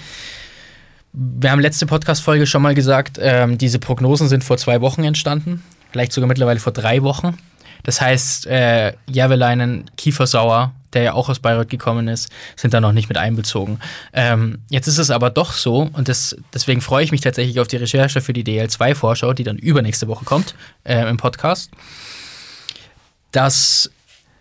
Wir 1.13 1.51
haben 1.51 1.61
letzte 1.61 1.85
Podcast-Folge 1.85 2.45
schon 2.45 2.61
mal 2.61 2.75
gesagt, 2.75 3.19
ähm, 3.21 3.57
diese 3.57 3.79
Prognosen 3.79 4.27
sind 4.27 4.43
vor 4.43 4.57
zwei 4.57 4.81
Wochen 4.81 5.05
entstanden. 5.05 5.63
Vielleicht 5.91 6.11
sogar 6.11 6.27
mittlerweile 6.27 6.59
vor 6.59 6.73
drei 6.73 7.03
Wochen. 7.03 7.37
Das 7.83 8.01
heißt, 8.01 8.47
äh, 8.47 8.93
Järveleinen, 9.07 9.89
Kiefersauer, 9.97 10.73
der 10.93 11.03
ja 11.03 11.13
auch 11.13 11.29
aus 11.29 11.39
Bayreuth 11.39 11.69
gekommen 11.69 12.07
ist, 12.07 12.29
sind 12.55 12.73
da 12.73 12.81
noch 12.81 12.93
nicht 12.93 13.09
mit 13.09 13.17
einbezogen. 13.17 13.79
Ähm, 14.13 14.59
jetzt 14.69 14.87
ist 14.87 14.97
es 14.97 15.11
aber 15.11 15.29
doch 15.29 15.51
so, 15.51 15.89
und 15.91 16.07
das, 16.07 16.35
deswegen 16.53 16.81
freue 16.81 17.03
ich 17.03 17.11
mich 17.11 17.21
tatsächlich 17.21 17.59
auf 17.59 17.67
die 17.67 17.77
Recherche 17.77 18.21
für 18.21 18.33
die 18.33 18.43
DL2-Vorschau, 18.43 19.33
die 19.33 19.43
dann 19.43 19.57
übernächste 19.57 20.07
Woche 20.07 20.25
kommt 20.25 20.55
äh, 20.85 21.07
im 21.07 21.17
Podcast, 21.17 21.69
dass 23.31 23.91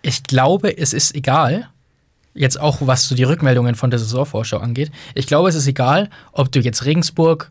ich 0.03 0.23
glaube, 0.23 0.77
es 0.77 0.93
ist 0.93 1.15
egal, 1.15 1.69
jetzt 2.35 2.61
auch 2.61 2.79
was 2.81 3.09
so 3.09 3.15
die 3.15 3.25
Rückmeldungen 3.25 3.75
von 3.75 3.91
der 3.91 3.99
Saisonvorschau 3.99 4.59
angeht, 4.59 4.93
ich 5.15 5.27
glaube, 5.27 5.49
es 5.49 5.55
ist 5.55 5.67
egal, 5.67 6.11
ob 6.33 6.53
du 6.53 6.61
jetzt 6.61 6.85
Regensburg, 6.85 7.51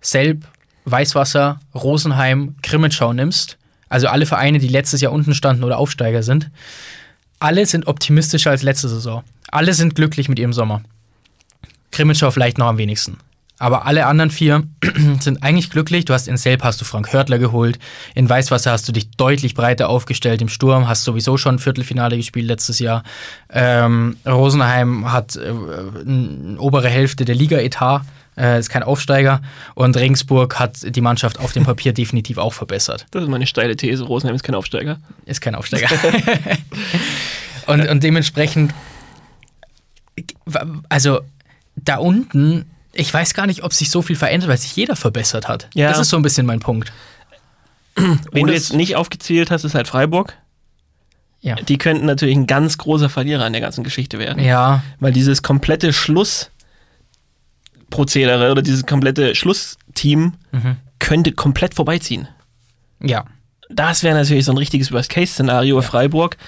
Selb, 0.00 0.46
Weißwasser, 0.84 1.60
Rosenheim, 1.74 2.56
Grimmitschau 2.62 3.12
nimmst, 3.12 3.57
also 3.88 4.08
alle 4.08 4.26
Vereine, 4.26 4.58
die 4.58 4.68
letztes 4.68 5.00
Jahr 5.00 5.12
unten 5.12 5.34
standen 5.34 5.64
oder 5.64 5.78
Aufsteiger 5.78 6.22
sind, 6.22 6.50
alle 7.38 7.66
sind 7.66 7.86
optimistischer 7.86 8.50
als 8.50 8.62
letzte 8.62 8.88
Saison. 8.88 9.22
Alle 9.50 9.72
sind 9.74 9.94
glücklich 9.94 10.28
mit 10.28 10.38
ihrem 10.38 10.52
Sommer. 10.52 10.82
Grimmitschau 11.92 12.30
vielleicht 12.30 12.58
noch 12.58 12.66
am 12.66 12.78
wenigsten. 12.78 13.18
Aber 13.60 13.86
alle 13.86 14.06
anderen 14.06 14.30
vier 14.30 14.64
sind 15.20 15.42
eigentlich 15.42 15.70
glücklich. 15.70 16.04
Du 16.04 16.14
hast 16.14 16.28
in 16.28 16.36
Selb 16.36 16.62
hast 16.62 16.80
du 16.80 16.84
Frank 16.84 17.12
Hörtler 17.12 17.38
geholt. 17.38 17.78
In 18.14 18.28
Weißwasser 18.28 18.70
hast 18.70 18.86
du 18.88 18.92
dich 18.92 19.10
deutlich 19.10 19.54
breiter 19.54 19.88
aufgestellt. 19.88 20.40
Im 20.40 20.48
Sturm 20.48 20.88
hast 20.88 21.04
sowieso 21.04 21.36
schon 21.36 21.58
Viertelfinale 21.58 22.16
gespielt 22.16 22.46
letztes 22.46 22.78
Jahr. 22.78 23.02
Ähm, 23.50 24.16
Rosenheim 24.24 25.10
hat 25.10 25.36
äh, 25.36 25.48
eine 25.48 26.56
obere 26.58 26.88
Hälfte 26.88 27.24
der 27.24 27.34
Liga-Etat. 27.34 28.02
Äh, 28.38 28.60
ist 28.60 28.70
kein 28.70 28.82
Aufsteiger. 28.82 29.42
Und 29.74 29.96
Regensburg 29.96 30.58
hat 30.60 30.76
die 30.94 31.00
Mannschaft 31.00 31.40
auf 31.40 31.52
dem 31.52 31.64
Papier 31.64 31.92
definitiv 31.94 32.38
auch 32.38 32.52
verbessert. 32.52 33.06
Das 33.10 33.22
ist 33.22 33.28
meine 33.28 33.46
steile 33.46 33.76
These. 33.76 34.04
Rosenheim 34.04 34.36
ist 34.36 34.44
kein 34.44 34.54
Aufsteiger. 34.54 34.98
Ist 35.26 35.40
kein 35.40 35.54
Aufsteiger. 35.54 35.88
und, 37.66 37.88
und 37.88 38.02
dementsprechend, 38.02 38.72
also 40.88 41.20
da 41.74 41.96
unten, 41.96 42.66
ich 42.92 43.12
weiß 43.12 43.34
gar 43.34 43.46
nicht, 43.46 43.64
ob 43.64 43.72
sich 43.72 43.90
so 43.90 44.02
viel 44.02 44.16
verändert, 44.16 44.48
weil 44.48 44.58
sich 44.58 44.74
jeder 44.76 44.94
verbessert 44.94 45.48
hat. 45.48 45.68
Ja. 45.74 45.88
Das 45.88 45.98
ist 45.98 46.08
so 46.08 46.16
ein 46.16 46.22
bisschen 46.22 46.46
mein 46.46 46.60
Punkt. 46.60 46.92
Wen 48.32 48.46
du 48.46 48.52
jetzt 48.52 48.72
nicht 48.72 48.94
aufgezählt 48.94 49.50
hast, 49.50 49.64
ist 49.64 49.74
halt 49.74 49.88
Freiburg. 49.88 50.36
Ja. 51.40 51.54
Die 51.56 51.78
könnten 51.78 52.06
natürlich 52.06 52.36
ein 52.36 52.46
ganz 52.46 52.78
großer 52.78 53.08
Verlierer 53.08 53.44
an 53.44 53.52
der 53.52 53.62
ganzen 53.62 53.84
Geschichte 53.84 54.18
werden. 54.18 54.42
Ja, 54.42 54.82
Weil 54.98 55.12
dieses 55.12 55.42
komplette 55.42 55.92
Schlussprozedere 57.88 58.50
oder 58.50 58.62
dieses 58.62 58.86
komplette 58.86 59.34
Schlussteam 59.34 60.34
Mhm. 60.52 60.76
könnte 60.98 61.32
komplett 61.32 61.74
vorbeiziehen. 61.74 62.28
ja. 63.00 63.24
Das 63.70 64.02
wäre 64.02 64.16
natürlich 64.16 64.46
so 64.46 64.52
ein 64.52 64.56
richtiges 64.56 64.90
Worst-Case-Szenario. 64.92 65.82
Freiburg. 65.82 66.38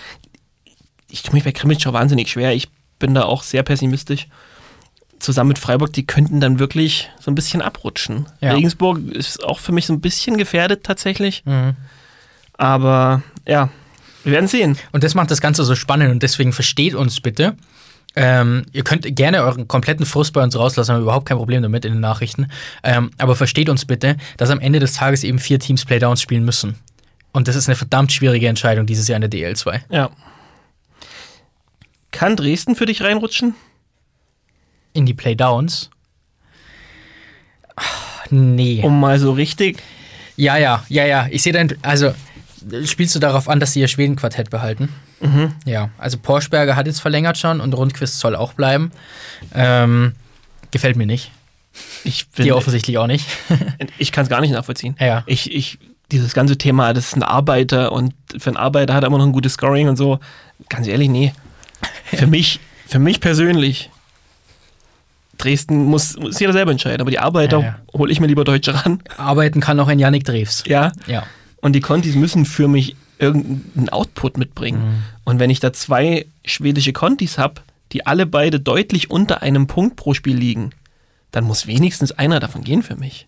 Ich 1.10 1.22
tue 1.22 1.34
mich 1.34 1.44
bei 1.44 1.52
Krimitschau 1.52 1.92
wahnsinnig 1.92 2.30
schwer. 2.30 2.54
Ich 2.54 2.70
bin 2.98 3.12
da 3.12 3.24
auch 3.24 3.42
sehr 3.42 3.62
pessimistisch. 3.62 4.26
zusammen 5.18 5.48
mit 5.48 5.58
Freiburg, 5.58 5.92
die 5.92 6.06
könnten 6.06 6.40
dann 6.40 6.58
wirklich 6.58 7.10
so 7.20 7.30
ein 7.30 7.34
bisschen 7.34 7.60
abrutschen. 7.60 8.24
Ja. 8.40 8.52
Regensburg 8.54 9.00
ist 9.12 9.44
auch 9.44 9.58
für 9.58 9.70
mich 9.72 9.84
so 9.84 9.92
ein 9.92 10.00
bisschen 10.00 10.38
gefährdet 10.38 10.82
tatsächlich. 10.82 11.42
Mhm. 11.44 11.76
Aber 12.54 13.22
ja, 13.46 13.68
wir 14.24 14.32
werden 14.32 14.48
sehen. 14.48 14.78
Und 14.92 15.04
das 15.04 15.14
macht 15.14 15.30
das 15.30 15.42
Ganze 15.42 15.62
so 15.64 15.74
spannend 15.74 16.10
und 16.10 16.22
deswegen 16.22 16.54
versteht 16.54 16.94
uns 16.94 17.20
bitte. 17.20 17.54
Ähm, 18.16 18.66
ihr 18.72 18.82
könnt 18.82 19.14
gerne 19.14 19.42
euren 19.42 19.68
kompletten 19.68 20.04
Frust 20.04 20.32
bei 20.32 20.42
uns 20.42 20.58
rauslassen, 20.58 20.92
haben 20.92 21.00
wir 21.00 21.04
überhaupt 21.04 21.26
kein 21.26 21.36
Problem 21.36 21.62
damit 21.62 21.84
in 21.84 21.92
den 21.92 22.00
Nachrichten. 22.00 22.48
Ähm, 22.82 23.10
aber 23.18 23.36
versteht 23.36 23.68
uns 23.68 23.84
bitte, 23.84 24.16
dass 24.36 24.50
am 24.50 24.60
Ende 24.60 24.80
des 24.80 24.94
Tages 24.94 25.22
eben 25.22 25.38
vier 25.38 25.60
Teams 25.60 25.84
Playdowns 25.84 26.20
spielen 26.20 26.44
müssen. 26.44 26.76
Und 27.32 27.46
das 27.46 27.54
ist 27.54 27.68
eine 27.68 27.76
verdammt 27.76 28.12
schwierige 28.12 28.48
Entscheidung 28.48 28.86
dieses 28.86 29.06
Jahr 29.06 29.20
in 29.22 29.30
der 29.30 29.30
DL2. 29.30 29.80
Ja. 29.90 30.10
Kann 32.10 32.34
Dresden 32.36 32.74
für 32.74 32.86
dich 32.86 33.02
reinrutschen? 33.02 33.54
In 34.92 35.06
die 35.06 35.14
Playdowns? 35.14 35.90
Ah, 37.76 37.82
Nee. 38.30 38.80
Um 38.82 39.00
mal 39.00 39.18
so 39.18 39.32
richtig. 39.32 39.82
Ja, 40.36 40.56
ja, 40.56 40.84
ja, 40.88 41.04
ja. 41.04 41.26
Ich 41.30 41.42
sehe 41.42 41.52
dein. 41.52 41.76
Also, 41.82 42.14
spielst 42.84 43.14
du 43.14 43.18
darauf 43.18 43.48
an, 43.48 43.60
dass 43.60 43.72
sie 43.72 43.80
ihr 43.80 43.88
Schweden-Quartett 43.88 44.50
behalten? 44.50 44.88
Mhm. 45.20 45.52
Ja. 45.64 45.90
Also, 45.98 46.18
Porschberger 46.18 46.76
hat 46.76 46.86
jetzt 46.86 47.00
verlängert 47.00 47.38
schon 47.38 47.60
und 47.60 47.72
Rundquist 47.74 48.18
soll 48.18 48.36
auch 48.36 48.52
bleiben. 48.54 48.90
Ähm, 49.54 50.14
gefällt 50.70 50.96
mir 50.96 51.06
nicht. 51.06 51.30
Ich, 52.04 52.28
Dir 52.30 52.56
offensichtlich 52.56 52.98
auch 52.98 53.06
nicht. 53.06 53.26
ich 53.98 54.12
kann 54.12 54.24
es 54.24 54.30
gar 54.30 54.40
nicht 54.40 54.50
nachvollziehen. 54.52 54.96
Ja. 54.98 55.22
Ich, 55.26 55.54
ich, 55.54 55.78
dieses 56.10 56.34
ganze 56.34 56.58
Thema, 56.58 56.92
das 56.92 57.06
ist 57.08 57.16
ein 57.16 57.22
Arbeiter 57.22 57.92
und 57.92 58.14
für 58.38 58.50
einen 58.50 58.56
Arbeiter 58.56 58.94
hat 58.94 59.04
er 59.04 59.06
immer 59.06 59.18
noch 59.18 59.26
ein 59.26 59.32
gutes 59.32 59.54
Scoring 59.54 59.88
und 59.88 59.96
so. 59.96 60.18
Ganz 60.68 60.86
ehrlich, 60.86 61.08
nee. 61.08 61.32
Für 62.04 62.26
mich, 62.26 62.60
für 62.86 62.98
mich 62.98 63.20
persönlich, 63.20 63.90
Dresden 65.38 65.86
muss, 65.86 66.18
muss 66.18 66.38
jeder 66.38 66.52
selber 66.52 66.70
entscheiden, 66.70 67.00
aber 67.00 67.10
die 67.10 67.18
Arbeiter 67.18 67.58
Ja, 67.60 67.64
ja. 67.64 67.78
hole 67.94 68.12
ich 68.12 68.20
mir 68.20 68.26
lieber 68.26 68.44
Deutsche 68.44 68.74
ran. 68.74 69.02
Arbeiten 69.16 69.60
kann 69.60 69.80
auch 69.80 69.88
ein 69.88 69.98
Yannick 69.98 70.24
Drews. 70.24 70.64
Ja. 70.66 70.92
Ja. 71.06 71.24
Und 71.62 71.72
die 71.74 71.80
Contis 71.80 72.14
müssen 72.14 72.44
für 72.44 72.68
mich 72.68 72.96
irgendeinen 73.20 73.88
Output 73.88 74.38
mitbringen. 74.38 74.82
Mhm. 74.82 75.02
Und 75.24 75.38
wenn 75.38 75.50
ich 75.50 75.60
da 75.60 75.72
zwei 75.72 76.26
schwedische 76.44 76.92
Contis 76.92 77.38
habe, 77.38 77.60
die 77.92 78.06
alle 78.06 78.26
beide 78.26 78.60
deutlich 78.60 79.10
unter 79.10 79.42
einem 79.42 79.66
Punkt 79.66 79.96
pro 79.96 80.14
Spiel 80.14 80.36
liegen, 80.36 80.70
dann 81.30 81.44
muss 81.44 81.66
wenigstens 81.66 82.12
einer 82.12 82.40
davon 82.40 82.64
gehen 82.64 82.82
für 82.82 82.96
mich. 82.96 83.26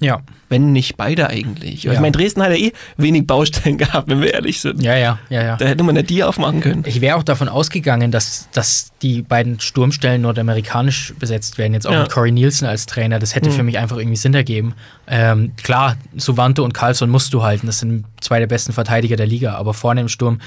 Ja. 0.00 0.20
Wenn 0.48 0.72
nicht 0.72 0.96
beide 0.96 1.30
eigentlich. 1.30 1.84
Ja. 1.84 1.92
Ich 1.92 2.00
meine, 2.00 2.12
Dresden 2.12 2.42
hat 2.42 2.50
ja 2.50 2.56
eh 2.56 2.72
wenig 2.96 3.26
Baustellen 3.26 3.78
gehabt, 3.78 4.08
wenn 4.08 4.20
wir 4.20 4.34
ehrlich 4.34 4.60
sind. 4.60 4.82
Ja, 4.82 4.96
ja, 4.96 5.18
ja, 5.30 5.42
ja. 5.42 5.56
Da 5.56 5.64
hätte 5.66 5.82
man 5.84 5.96
ja 5.96 6.02
die 6.02 6.22
aufmachen 6.24 6.60
können. 6.60 6.82
Ich 6.86 7.00
wäre 7.00 7.16
auch 7.16 7.22
davon 7.22 7.48
ausgegangen, 7.48 8.10
dass, 8.10 8.48
dass 8.52 8.90
die 9.02 9.22
beiden 9.22 9.60
Sturmstellen 9.60 10.20
nordamerikanisch 10.22 11.14
besetzt 11.18 11.58
werden, 11.58 11.74
jetzt 11.74 11.86
auch 11.86 11.92
Ja. 11.92 12.00
mit 12.02 12.10
Corey 12.10 12.32
Nielsen 12.32 12.66
als 12.66 12.86
Trainer. 12.86 13.18
Das 13.18 13.34
hätte 13.34 13.50
Mhm. 13.50 13.54
für 13.54 13.62
mich 13.62 13.78
einfach 13.78 13.96
irgendwie 13.96 14.16
Sinn 14.16 14.34
ergeben. 14.34 14.74
Ähm, 15.06 15.52
klar, 15.62 15.96
Suvante 16.16 16.62
und 16.62 16.74
Carlson 16.74 17.08
musst 17.10 17.32
du 17.32 17.42
halten. 17.42 17.66
Das 17.66 17.78
sind 17.78 18.04
zwei 18.20 18.38
der 18.40 18.46
besten 18.48 18.72
Verteidiger 18.72 19.16
der 19.16 19.26
Liga. 19.26 19.54
Aber 19.54 19.74
vorne 19.74 20.00
im 20.02 20.08
Sturm 20.08 20.40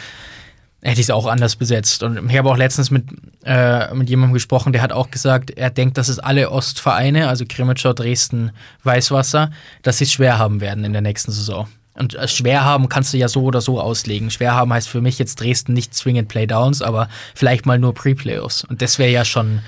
hätte 0.82 1.01
ich 1.01 1.07
es 1.07 1.11
auch 1.11 1.25
anders 1.25 1.55
besetzt. 1.55 2.03
Und 2.03 2.30
ich 2.30 2.38
habe 2.38 2.49
auch 2.49 2.57
letztens 2.57 2.91
mit, 2.91 3.05
äh, 3.43 3.93
mit 3.93 4.09
jemandem 4.09 4.34
gesprochen, 4.34 4.73
der 4.73 4.82
hat 4.82 4.91
auch 4.91 5.09
gesagt, 5.11 5.51
er 5.51 5.69
denkt, 5.69 5.97
dass 5.97 6.07
es 6.07 6.19
alle 6.19 6.51
Ostvereine, 6.51 7.28
also 7.28 7.45
Krimitschau, 7.47 7.93
Dresden, 7.93 8.51
Weißwasser, 8.84 9.51
dass 9.82 9.97
sie 9.97 10.05
es 10.05 10.11
schwer 10.11 10.38
haben 10.38 10.61
werden 10.61 10.84
in 10.84 10.93
der 10.93 11.01
nächsten 11.01 11.32
Saison. 11.32 11.67
Und 11.95 12.13
äh, 12.13 12.28
schwer 12.28 12.63
haben 12.63 12.89
kannst 12.89 13.13
du 13.13 13.17
ja 13.17 13.28
so 13.28 13.43
oder 13.43 13.59
so 13.59 13.82
auslegen. 13.82 14.30
Schwer 14.30 14.53
haben 14.53 14.71
heißt 14.71 14.88
für 14.88 15.01
mich 15.01 15.17
jetzt 15.17 15.41
Dresden 15.41 15.73
nicht 15.73 15.95
zwingend 15.95 16.30
Playdowns, 16.30 16.82
aber 16.82 17.09
vielleicht 17.34 17.65
mal 17.65 17.80
nur 17.80 17.93
Pre-Playoffs. 17.93 18.63
Und 18.63 18.82
das 18.82 18.99
wäre 18.99 19.09
ja 19.09 19.25
schon, 19.25 19.61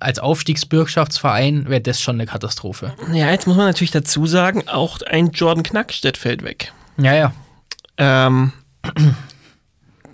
als 0.00 0.18
Aufstiegsbürgschaftsverein 0.18 1.68
wäre 1.68 1.80
das 1.80 2.00
schon 2.00 2.16
eine 2.16 2.26
Katastrophe. 2.26 2.92
Ja, 3.12 3.30
jetzt 3.30 3.46
muss 3.46 3.56
man 3.56 3.66
natürlich 3.66 3.92
dazu 3.92 4.26
sagen, 4.26 4.68
auch 4.68 4.98
ein 5.02 5.30
Jordan 5.30 5.62
Knackstedt 5.62 6.16
fällt 6.16 6.42
weg. 6.42 6.72
Ja, 6.98 7.14
ja. 7.14 7.32
Ähm, 7.98 8.52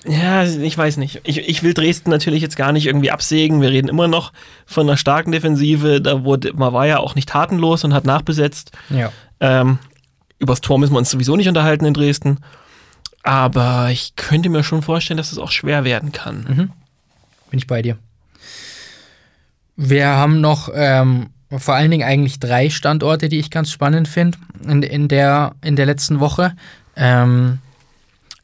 ja, 0.07 0.45
ich 0.45 0.77
weiß 0.77 0.97
nicht. 0.99 1.21
Ich, 1.25 1.39
ich 1.39 1.63
will 1.63 1.75
Dresden 1.75 2.11
natürlich 2.11 2.43
jetzt 2.43 2.57
gar 2.57 2.73
nicht 2.73 2.87
irgendwie 2.87 3.11
absägen. 3.11 3.61
Wir 3.61 3.71
reden 3.71 3.89
immer 3.89 4.09
noch 4.09 4.33
von 4.67 4.89
einer 4.89 4.97
starken 4.97 5.33
Defensive. 5.33 6.01
Da 6.01 6.25
wurde, 6.25 6.53
man 6.55 6.73
war 6.73 6.87
ja 6.87 6.99
auch 6.99 7.15
nicht 7.15 7.29
tatenlos 7.29 7.85
und 7.85 7.95
hat 7.95 8.05
nachbesetzt. 8.05 8.73
Ja. 8.91 9.11
Ähm, 9.41 9.79
übers 10.39 10.61
Tor 10.61 10.79
müssen 10.79 10.93
wir 10.93 10.99
uns 10.99 11.11
sowieso 11.11 11.37
nicht 11.37 11.49
unterhalten 11.49 11.85
in 11.85 11.95
Dresden. 11.95 12.39
Aber 13.23 13.89
ich 13.91 14.15
könnte 14.17 14.49
mir 14.49 14.63
schon 14.63 14.83
vorstellen, 14.83 15.19
dass 15.19 15.33
es 15.33 15.39
auch 15.39 15.51
schwer 15.51 15.85
werden 15.85 16.13
kann. 16.13 16.47
Mhm. 16.49 16.71
Bin 17.51 17.59
ich 17.59 17.67
bei 17.67 17.83
dir. 17.83 17.99
Wir 19.77 20.07
haben 20.07 20.41
noch 20.41 20.71
ähm, 20.73 21.31
vor 21.51 21.75
allen 21.75 21.91
Dingen 21.91 22.07
eigentlich 22.07 22.39
drei 22.39 22.71
Standorte, 22.71 23.29
die 23.29 23.39
ich 23.39 23.51
ganz 23.51 23.71
spannend 23.71 24.09
finde 24.09 24.39
in, 24.67 24.83
in, 24.83 25.09
der, 25.09 25.55
in 25.63 25.77
der 25.77 25.87
letzten 25.87 26.21
Woche. 26.21 26.55
Ähm, 26.97 27.59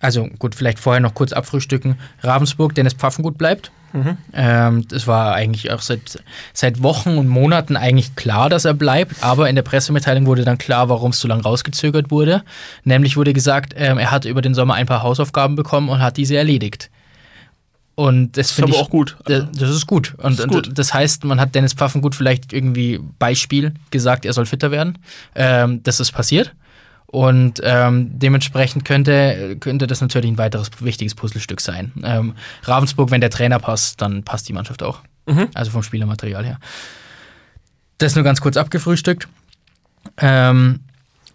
also 0.03 0.27
gut, 0.39 0.55
vielleicht 0.55 0.79
vorher 0.79 1.01
noch 1.01 1.15
kurz 1.15 1.33
abfrühstücken. 1.33 1.97
Ravensburg, 2.23 2.75
Dennis 2.75 2.93
Pfaffengut 2.93 3.39
bleibt. 3.39 3.71
Mhm. 3.95 4.17
Ähm, 4.33 4.89
das 4.89 5.07
war 5.07 5.35
eigentlich 5.35 5.71
auch 5.71 5.81
seit, 5.83 6.19
seit 6.55 6.83
Wochen 6.83 7.17
und 7.19 7.29
Monaten 7.29 7.77
eigentlich 7.77 8.17
klar, 8.17 8.49
dass 8.49 8.65
er 8.65 8.73
bleibt, 8.75 9.23
aber 9.23 9.49
in 9.51 9.55
der 9.55 9.63
Pressemitteilung 9.63 10.27
wurde 10.27 10.45
dann 10.45 10.57
klar, 10.59 10.89
warum 10.89 11.11
es 11.11 11.21
so 11.21 11.29
lange 11.29 11.43
rausgezögert 11.43 12.11
wurde. 12.11 12.43
Nämlich 12.85 13.17
wurde 13.19 13.33
gesagt, 13.35 13.75
ähm, 13.77 13.99
er 13.99 14.11
hat 14.11 14.25
über 14.25 14.41
den 14.43 14.55
Sommer 14.55 14.75
ein 14.75 14.87
paar 14.87 15.03
Hausaufgaben 15.03 15.57
bekommen 15.57 15.89
und 15.91 16.01
hat 16.01 16.17
diese 16.17 16.37
erledigt. 16.37 16.91
Und 17.95 18.39
das 18.39 18.51
finde 18.51 18.73
ich 18.73 18.79
auch 18.79 18.89
gut. 18.89 19.19
da- 19.27 19.41
Das 19.55 19.69
ist 19.69 19.87
gut. 19.87 20.15
Und, 20.17 20.39
Ist 20.39 20.49
gut. 20.49 20.69
und 20.69 20.79
das 20.79 20.95
heißt, 20.95 21.25
man 21.25 21.39
hat 21.39 21.55
Dennis 21.55 21.75
Pfaffengut 21.75 22.15
vielleicht 22.15 22.53
irgendwie 22.55 22.99
Beispiel 23.19 23.75
gesagt, 23.91 24.25
er 24.25 24.33
soll 24.33 24.47
fitter 24.47 24.71
werden. 24.71 24.99
Ähm, 25.35 25.83
das 25.83 26.01
ist 26.01 26.13
passiert. 26.13 26.55
Und 27.13 27.61
ähm, 27.63 28.19
dementsprechend 28.19 28.87
könnte, 28.87 29.59
könnte 29.61 29.87
das 29.87 30.01
natürlich 30.01 30.31
ein 30.31 30.39
weiteres 30.39 30.71
wichtiges 30.81 31.15
Puzzlestück 31.15 31.61
sein. 31.61 31.93
Ähm, 32.03 32.35
Ravensburg, 32.63 33.11
wenn 33.11 33.21
der 33.21 33.29
Trainer 33.29 33.59
passt, 33.59 34.01
dann 34.01 34.23
passt 34.23 34.49
die 34.49 34.55
Mannschaft 34.55 34.83
auch. 34.83 35.01
Mhm. 35.27 35.49
Also 35.53 35.71
vom 35.71 35.83
Spielermaterial 35.83 36.43
her. 36.43 36.59
Das 37.99 38.15
nur 38.15 38.25
ganz 38.25 38.41
kurz 38.41 38.57
abgefrühstückt. 38.57 39.29
Ähm, 40.17 40.81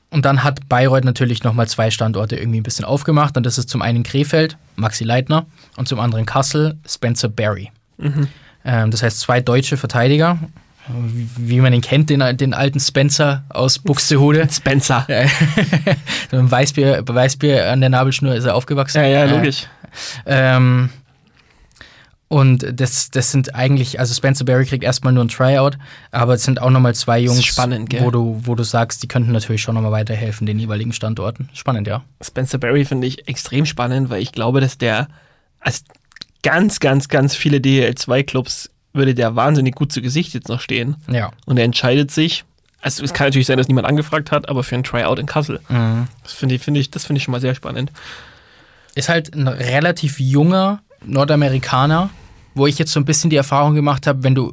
und 0.09 0.25
dann 0.25 0.43
hat 0.43 0.67
Bayreuth 0.67 1.05
natürlich 1.05 1.43
nochmal 1.43 1.67
zwei 1.67 1.91
Standorte 1.91 2.37
irgendwie 2.37 2.59
ein 2.59 2.63
bisschen 2.63 2.83
aufgemacht. 2.85 3.37
Und 3.37 3.45
das 3.45 3.59
ist 3.59 3.69
zum 3.69 3.83
einen 3.83 4.01
Krefeld, 4.01 4.57
Maxi 4.77 5.03
Leitner, 5.03 5.45
und 5.75 5.87
zum 5.87 5.99
anderen 5.99 6.25
Kassel, 6.25 6.75
Spencer 6.87 7.29
Barry. 7.29 7.71
Mhm. 7.97 8.27
Ähm, 8.65 8.89
das 8.89 9.03
heißt, 9.03 9.19
zwei 9.19 9.41
deutsche 9.41 9.77
Verteidiger, 9.77 10.39
wie, 10.89 11.59
man 11.61 11.73
ihn 11.73 11.81
kennt, 11.81 12.09
den, 12.09 12.37
den 12.37 12.53
alten 12.53 12.79
Spencer 12.79 13.43
aus 13.49 13.79
Buxtehude. 13.79 14.47
Spencer. 14.51 15.05
So 16.31 16.37
ein 16.37 16.51
Weißbier, 16.51 17.03
Weißbier 17.07 17.71
an 17.71 17.79
der 17.79 17.89
Nabelschnur 17.89 18.35
ist 18.35 18.43
er 18.43 18.55
aufgewachsen. 18.55 19.01
Ja, 19.01 19.07
ja, 19.07 19.25
logisch. 19.25 19.67
ähm, 20.25 20.89
und 22.29 22.65
das, 22.73 23.09
das 23.09 23.31
sind 23.31 23.55
eigentlich, 23.55 23.99
also 23.99 24.13
Spencer 24.13 24.43
Barry 24.43 24.65
kriegt 24.65 24.83
erstmal 24.83 25.13
nur 25.13 25.23
ein 25.23 25.29
Tryout, 25.29 25.77
aber 26.11 26.33
es 26.33 26.43
sind 26.43 26.61
auch 26.61 26.69
nochmal 26.69 26.93
zwei 26.93 27.19
Jungs, 27.19 27.45
spannend, 27.45 27.93
wo 28.01 28.11
du, 28.11 28.41
wo 28.43 28.55
du 28.55 28.63
sagst, 28.63 29.01
die 29.01 29.07
könnten 29.07 29.31
natürlich 29.31 29.61
schon 29.61 29.75
nochmal 29.75 29.93
weiterhelfen, 29.93 30.45
den 30.45 30.59
jeweiligen 30.59 30.91
Standorten. 30.91 31.49
Spannend, 31.53 31.87
ja. 31.87 32.03
Spencer 32.21 32.57
Barry 32.57 32.83
finde 32.83 33.07
ich 33.07 33.29
extrem 33.29 33.65
spannend, 33.65 34.09
weil 34.09 34.21
ich 34.21 34.33
glaube, 34.33 34.59
dass 34.59 34.77
der 34.77 35.07
als 35.61 35.85
ganz, 36.43 36.81
ganz, 36.81 37.07
ganz 37.07 37.33
viele 37.33 37.57
DL2-Clubs 37.57 38.71
würde 38.97 39.15
der 39.15 39.35
wahnsinnig 39.35 39.75
gut 39.75 39.91
zu 39.91 40.01
Gesicht 40.01 40.33
jetzt 40.33 40.49
noch 40.49 40.61
stehen. 40.61 40.95
Ja. 41.09 41.31
Und 41.45 41.57
er 41.57 41.63
entscheidet 41.63 42.11
sich, 42.11 42.43
also 42.81 43.03
es 43.03 43.13
kann 43.13 43.27
natürlich 43.27 43.47
sein, 43.47 43.57
dass 43.57 43.67
niemand 43.67 43.87
angefragt 43.87 44.31
hat, 44.31 44.49
aber 44.49 44.63
für 44.63 44.75
ein 44.75 44.83
Tryout 44.83 45.19
in 45.19 45.25
Kassel. 45.25 45.59
Mhm. 45.69 46.07
Das 46.23 46.33
finde 46.33 46.55
ich, 46.55 46.61
finde 46.61 46.79
ich, 46.79 46.91
das 46.91 47.05
finde 47.05 47.17
ich 47.17 47.23
schon 47.23 47.31
mal 47.31 47.41
sehr 47.41 47.55
spannend. 47.55 47.91
Ist 48.95 49.09
halt 49.09 49.33
ein 49.35 49.47
relativ 49.47 50.19
junger 50.19 50.81
Nordamerikaner, 51.05 52.09
wo 52.55 52.67
ich 52.67 52.77
jetzt 52.77 52.91
so 52.91 52.99
ein 52.99 53.05
bisschen 53.05 53.29
die 53.29 53.35
Erfahrung 53.35 53.75
gemacht 53.75 54.07
habe, 54.07 54.23
wenn 54.23 54.35
du 54.35 54.51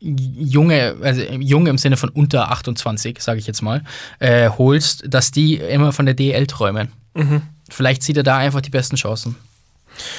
junge, 0.00 0.96
also 1.02 1.22
jung 1.22 1.66
im 1.66 1.78
Sinne 1.78 1.96
von 1.96 2.08
unter 2.10 2.50
28, 2.50 3.20
sage 3.20 3.38
ich 3.38 3.46
jetzt 3.46 3.62
mal, 3.62 3.82
äh, 4.20 4.48
holst, 4.50 5.04
dass 5.08 5.30
die 5.30 5.56
immer 5.56 5.92
von 5.92 6.06
der 6.06 6.14
DL 6.14 6.46
träumen. 6.46 6.92
Mhm. 7.14 7.42
Vielleicht 7.68 8.02
sieht 8.02 8.16
er 8.16 8.22
da 8.22 8.36
einfach 8.36 8.60
die 8.60 8.70
besten 8.70 8.96
Chancen. 8.96 9.36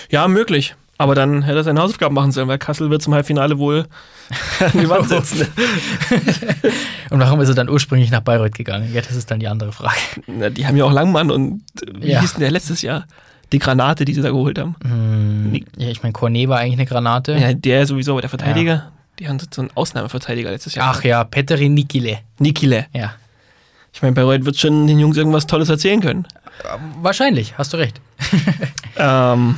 Ja, 0.10 0.28
möglich. 0.28 0.76
Aber 1.02 1.16
dann 1.16 1.44
hätte 1.44 1.58
er 1.60 1.64
seine 1.64 1.82
Hausaufgaben 1.82 2.14
machen 2.14 2.32
sollen, 2.34 2.50
weil 2.50 2.58
Kassel 2.58 2.90
wird 2.90 3.02
zum 3.02 3.14
Halbfinale 3.14 3.58
wohl 3.58 3.88
an 4.60 4.72
die 4.74 4.90
Wand 4.90 5.08
setzen. 5.08 5.48
Und 7.10 7.20
warum 7.20 7.40
ist 7.42 7.48
er 7.50 7.56
dann 7.56 7.70
ursprünglich 7.70 8.12
nach 8.12 8.20
Bayreuth 8.20 8.54
gegangen? 8.54 8.92
Ja, 8.94 9.02
das 9.02 9.16
ist 9.16 9.32
dann 9.32 9.40
die 9.40 9.48
andere 9.48 9.72
Frage. 9.72 9.96
Na, 10.28 10.50
die 10.50 10.68
haben 10.68 10.76
ja 10.78 10.84
auch 10.86 10.92
Langmann 10.92 11.32
und 11.32 11.62
äh, 11.82 11.94
wie 12.02 12.12
Ja. 12.12 12.20
hieß 12.22 12.34
denn 12.34 12.42
der 12.42 12.52
letztes 12.52 12.82
Jahr? 12.82 13.06
Die 13.52 13.60
Granate, 13.60 14.06
die 14.06 14.14
sie 14.14 14.22
da 14.22 14.30
geholt 14.30 14.60
haben. 14.60 14.76
Hm, 14.84 15.66
ja, 15.78 15.88
ich 15.88 16.04
meine, 16.04 16.14
Cornet 16.14 16.50
war 16.50 16.60
eigentlich 16.60 16.74
eine 16.74 16.86
Granate. 16.86 17.34
Ja, 17.34 17.54
der 17.54 17.88
sowieso, 17.88 18.12
aber 18.12 18.22
der 18.22 18.30
Verteidiger. 18.30 18.92
Die 19.18 19.28
haben 19.28 19.40
so 19.40 19.62
einen 19.62 19.72
Ausnahmeverteidiger 19.74 20.52
letztes 20.52 20.76
Jahr. 20.76 20.94
Ach 20.96 21.04
ja, 21.04 21.24
Petteri 21.24 21.68
Nikile. 21.70 22.20
Nikile. 22.38 22.86
Ja. 22.94 23.14
Ich 23.94 24.02
meine, 24.02 24.14
Bayreuth 24.14 24.46
wird 24.46 24.58
schon 24.58 24.86
den 24.86 25.00
Jungs 25.00 25.18
irgendwas 25.18 25.48
Tolles 25.48 25.70
erzählen 25.70 26.00
können. 26.02 26.28
Wahrscheinlich, 27.02 27.58
hast 27.58 27.74
du 27.74 27.78
recht. 27.78 28.00
Ähm, 28.98 29.58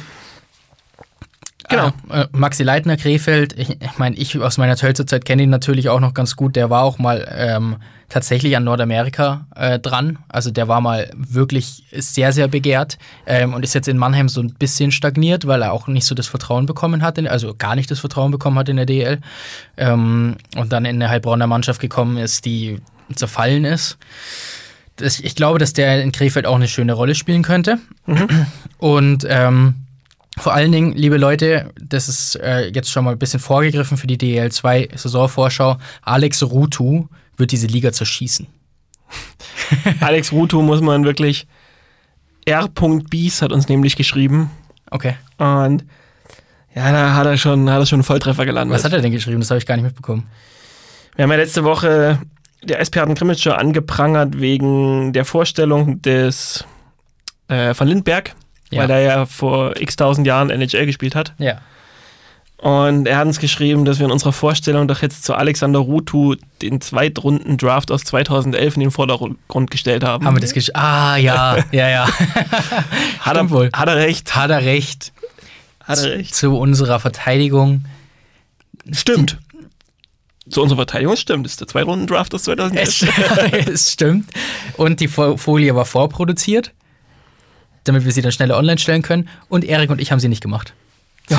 Genau. 1.71 1.91
Äh, 2.09 2.27
Maxi 2.31 2.63
Leitner, 2.63 2.97
Krefeld. 2.97 3.57
Ich, 3.57 3.69
ich 3.69 3.97
meine, 3.97 4.15
ich 4.15 4.37
aus 4.37 4.57
meiner 4.57 4.75
Tölzer 4.75 5.07
Zeit 5.07 5.25
kenne 5.25 5.43
ihn 5.43 5.49
natürlich 5.49 5.89
auch 5.89 5.99
noch 5.99 6.13
ganz 6.13 6.35
gut. 6.35 6.55
Der 6.55 6.69
war 6.69 6.83
auch 6.83 6.99
mal 6.99 7.27
ähm, 7.33 7.77
tatsächlich 8.09 8.55
an 8.57 8.65
Nordamerika 8.65 9.47
äh, 9.55 9.79
dran. 9.79 10.19
Also 10.27 10.51
der 10.51 10.67
war 10.67 10.81
mal 10.81 11.09
wirklich 11.15 11.85
sehr, 11.91 12.33
sehr 12.33 12.47
begehrt 12.47 12.97
ähm, 13.25 13.53
und 13.53 13.63
ist 13.63 13.73
jetzt 13.73 13.87
in 13.87 13.97
Mannheim 13.97 14.29
so 14.29 14.41
ein 14.41 14.53
bisschen 14.53 14.91
stagniert, 14.91 15.47
weil 15.47 15.61
er 15.61 15.71
auch 15.71 15.87
nicht 15.87 16.05
so 16.05 16.13
das 16.13 16.27
Vertrauen 16.27 16.65
bekommen 16.65 17.01
hat, 17.01 17.17
in, 17.17 17.27
also 17.27 17.55
gar 17.55 17.75
nicht 17.75 17.89
das 17.89 17.99
Vertrauen 17.99 18.31
bekommen 18.31 18.59
hat 18.59 18.69
in 18.69 18.75
der 18.75 18.85
DL. 18.85 19.19
Ähm, 19.77 20.35
und 20.57 20.73
dann 20.73 20.85
in 20.85 20.95
eine 20.95 21.09
Heilbronner 21.09 21.47
Mannschaft 21.47 21.79
gekommen 21.79 22.17
ist, 22.17 22.45
die 22.45 22.81
zerfallen 23.15 23.65
ist. 23.65 23.97
Das, 24.97 25.19
ich 25.19 25.35
glaube, 25.35 25.57
dass 25.57 25.73
der 25.73 26.03
in 26.03 26.11
Krefeld 26.11 26.45
auch 26.45 26.55
eine 26.55 26.67
schöne 26.67 26.93
Rolle 26.93 27.15
spielen 27.15 27.43
könnte. 27.43 27.79
Und 28.77 29.25
ähm, 29.27 29.75
vor 30.37 30.53
allen 30.53 30.71
Dingen, 30.71 30.93
liebe 30.93 31.17
Leute, 31.17 31.71
das 31.79 32.07
ist 32.07 32.35
äh, 32.35 32.67
jetzt 32.67 32.89
schon 32.89 33.03
mal 33.03 33.11
ein 33.11 33.19
bisschen 33.19 33.39
vorgegriffen 33.39 33.97
für 33.97 34.07
die 34.07 34.17
DL2 34.17 34.97
Saisonvorschau. 34.97 35.77
Alex 36.01 36.43
Rutu 36.43 37.07
wird 37.37 37.51
diese 37.51 37.67
Liga 37.67 37.91
zerschießen. 37.91 38.47
Alex 39.99 40.31
Ruto 40.31 40.61
muss 40.61 40.81
man 40.81 41.03
wirklich. 41.03 41.47
R.Bies 42.45 43.41
hat 43.41 43.51
uns 43.51 43.67
nämlich 43.67 43.95
geschrieben. 43.95 44.49
Okay. 44.89 45.15
Und 45.37 45.85
ja, 46.73 46.91
da 46.91 47.13
hat 47.13 47.27
er 47.27 47.37
schon, 47.37 47.69
hat 47.69 47.79
er 47.79 47.85
schon 47.85 47.97
einen 47.97 48.03
Volltreffer 48.03 48.45
gelandet. 48.45 48.75
Was 48.75 48.85
hat 48.85 48.93
er 48.93 49.01
denn 49.01 49.11
geschrieben? 49.11 49.41
Das 49.41 49.51
habe 49.51 49.59
ich 49.59 49.65
gar 49.65 49.75
nicht 49.75 49.83
mitbekommen. 49.83 50.27
Wir 51.15 51.23
haben 51.23 51.31
ja 51.31 51.37
letzte 51.37 51.63
Woche 51.63 52.19
der 52.63 52.79
einen 52.79 53.15
Krimmitscher 53.15 53.57
angeprangert 53.57 54.39
wegen 54.39 55.13
der 55.13 55.25
Vorstellung 55.25 56.01
des 56.01 56.65
äh, 57.47 57.73
von 57.73 57.87
Lindberg, 57.87 58.35
Ja. 58.71 58.81
weil 58.81 58.89
er 58.89 59.01
ja 59.01 59.25
vor 59.25 59.79
x 59.79 59.95
tausend 59.95 60.25
Jahren 60.25 60.49
NHL 60.49 60.85
gespielt 60.85 61.13
hat. 61.15 61.33
Ja. 61.37 61.59
Und 62.57 63.07
er 63.07 63.17
hat 63.17 63.25
uns 63.25 63.39
geschrieben, 63.39 63.85
dass 63.85 63.97
wir 63.97 64.05
in 64.05 64.11
unserer 64.11 64.33
Vorstellung 64.33 64.87
doch 64.87 65.01
jetzt 65.01 65.23
zu 65.23 65.33
Alexander 65.33 65.79
Rutu 65.79 66.35
den 66.61 66.79
Zweitrunden-Draft 66.79 67.89
aus 67.91 68.03
2011 68.03 68.75
in 68.75 68.79
den 68.81 68.91
Vordergrund 68.91 69.71
gestellt 69.71 70.03
haben. 70.03 70.25
Haben 70.27 70.35
wir 70.35 70.41
das 70.41 70.53
geschrieben? 70.53 70.77
Ah, 70.77 71.17
ja, 71.17 71.57
ja, 71.71 71.89
ja. 71.89 72.07
hat, 73.19 73.35
er, 73.35 73.49
wohl. 73.49 73.71
hat 73.73 73.87
er 73.89 73.95
recht? 73.95 74.35
Hat 74.35 74.51
er 74.51 74.63
recht. 74.63 75.11
Hat 75.83 75.97
er 75.99 76.11
recht? 76.11 76.35
Zu 76.35 76.55
unserer 76.55 76.99
Verteidigung. 76.99 77.85
Stimmt. 78.91 79.39
Zu 80.49 80.61
unserer 80.61 80.77
Verteidigung 80.77 81.15
stimmt. 81.15 81.45
Das 81.47 81.53
ist 81.53 81.61
der 81.61 81.67
Zweitrunden-Draft 81.67 82.33
aus 82.35 82.43
2011. 82.43 82.87
Es, 83.53 83.67
es 83.69 83.91
stimmt. 83.93 84.29
Und 84.77 84.99
die 84.99 85.07
Fo- 85.07 85.37
Folie 85.37 85.73
war 85.75 85.85
vorproduziert, 85.85 86.73
damit 87.83 88.05
wir 88.05 88.11
sie 88.11 88.21
dann 88.21 88.31
schneller 88.31 88.57
online 88.57 88.77
stellen 88.77 89.01
können. 89.01 89.27
Und 89.49 89.63
Erik 89.65 89.89
und 89.89 89.99
ich 90.01 90.11
haben 90.11 90.19
sie 90.19 90.27
nicht 90.29 90.41
gemacht. 90.41 90.73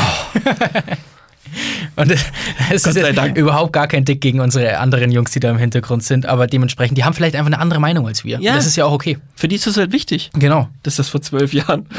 Und 1.97 2.11
es 2.11 2.25
es 2.71 2.87
ist 2.87 3.17
Dank. 3.17 3.37
überhaupt 3.37 3.75
gar 3.75 3.87
kein 3.87 4.07
Dick 4.07 4.23
gegen 4.23 4.41
unsere 4.41 4.79
anderen 4.79 5.11
Jungs, 5.13 5.33
die 5.33 5.41
da 5.41 5.51
im 5.51 5.59
Hintergrund 5.59 6.03
sind, 6.03 6.25
aber 6.25 6.47
dementsprechend, 6.47 6.97
die 6.97 7.05
haben 7.05 7.13
vielleicht 7.13 7.35
einfach 7.37 7.49
eine 7.53 7.59
andere 7.59 7.79
Meinung 7.81 8.07
als 8.07 8.25
wir. 8.25 8.41
Ja. 8.41 8.55
Das 8.55 8.65
ist 8.65 8.77
ja 8.77 8.87
auch 8.87 8.93
okay. 8.93 9.19
Für 9.35 9.49
die 9.49 9.57
ist 9.57 9.67
es 9.67 9.77
halt 9.77 9.93
wichtig, 9.93 10.31
Genau. 10.33 10.69
dass 10.83 10.97
das 10.97 11.09
vor 11.11 11.21
zwölf 11.21 11.53
Jahren. 11.53 11.87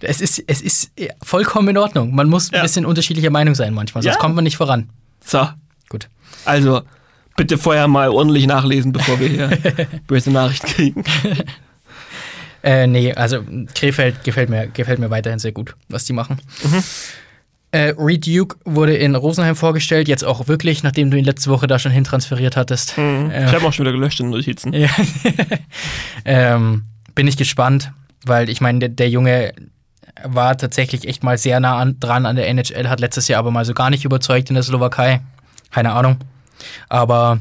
Es 0.00 0.20
ist, 0.20 0.42
es 0.46 0.60
ist 0.62 0.92
vollkommen 1.20 1.68
in 1.70 1.76
Ordnung. 1.76 2.14
Man 2.14 2.28
muss 2.28 2.50
Ja. 2.52 2.58
ein 2.58 2.62
bisschen 2.62 2.86
unterschiedlicher 2.86 3.30
Meinung 3.30 3.56
sein 3.56 3.74
manchmal, 3.74 4.02
sonst 4.02 4.14
Ja. 4.14 4.20
kommt 4.20 4.36
man 4.36 4.44
nicht 4.44 4.56
voran. 4.56 4.88
So, 5.26 5.48
Gut. 5.88 6.08
also 6.44 6.82
bitte 7.36 7.58
vorher 7.58 7.88
mal 7.88 8.08
ordentlich 8.08 8.46
nachlesen, 8.46 8.92
bevor 8.92 9.18
wir 9.18 9.28
hier 9.28 9.48
böse 10.06 10.30
Nachrichten 10.30 10.68
kriegen. 10.68 11.04
Äh, 12.62 12.86
nee, 12.86 13.12
also 13.12 13.42
Krefeld 13.74 14.24
gefällt 14.24 14.50
mir, 14.50 14.66
gefällt 14.68 14.98
mir 14.98 15.10
weiterhin 15.10 15.38
sehr 15.38 15.52
gut, 15.52 15.76
was 15.88 16.04
die 16.04 16.12
machen. 16.12 16.40
Äh, 17.70 17.94
Reed 17.98 18.26
Duke 18.26 18.56
wurde 18.64 18.96
in 18.96 19.14
Rosenheim 19.14 19.54
vorgestellt, 19.54 20.08
jetzt 20.08 20.24
auch 20.24 20.48
wirklich, 20.48 20.82
nachdem 20.82 21.10
du 21.10 21.18
ihn 21.18 21.24
letzte 21.24 21.50
Woche 21.50 21.66
da 21.66 21.78
schon 21.78 21.92
hintransferiert 21.92 22.56
hattest. 22.56 22.94
Ich 22.96 23.52
habe 23.52 23.66
auch 23.66 23.72
schon 23.72 23.84
wieder 23.84 23.92
gelöscht 23.92 24.20
in 24.20 24.26
den 24.26 24.32
Notizen. 24.32 24.72
Ja. 24.72 24.88
ähm, 26.24 26.84
bin 27.14 27.28
ich 27.28 27.36
gespannt, 27.36 27.92
weil 28.24 28.48
ich 28.48 28.60
meine, 28.60 28.78
der, 28.78 28.88
der 28.88 29.10
Junge 29.10 29.52
war 30.24 30.56
tatsächlich 30.56 31.06
echt 31.06 31.22
mal 31.22 31.38
sehr 31.38 31.60
nah 31.60 31.76
an, 31.76 32.00
dran 32.00 32.26
an 32.26 32.36
der 32.36 32.48
NHL, 32.48 32.88
hat 32.88 33.00
letztes 33.00 33.28
Jahr 33.28 33.38
aber 33.38 33.50
mal 33.50 33.64
so 33.64 33.74
gar 33.74 33.90
nicht 33.90 34.04
überzeugt 34.04 34.48
in 34.48 34.54
der 34.54 34.62
Slowakei. 34.62 35.20
Keine 35.70 35.92
Ahnung. 35.92 36.16
Aber 36.88 37.40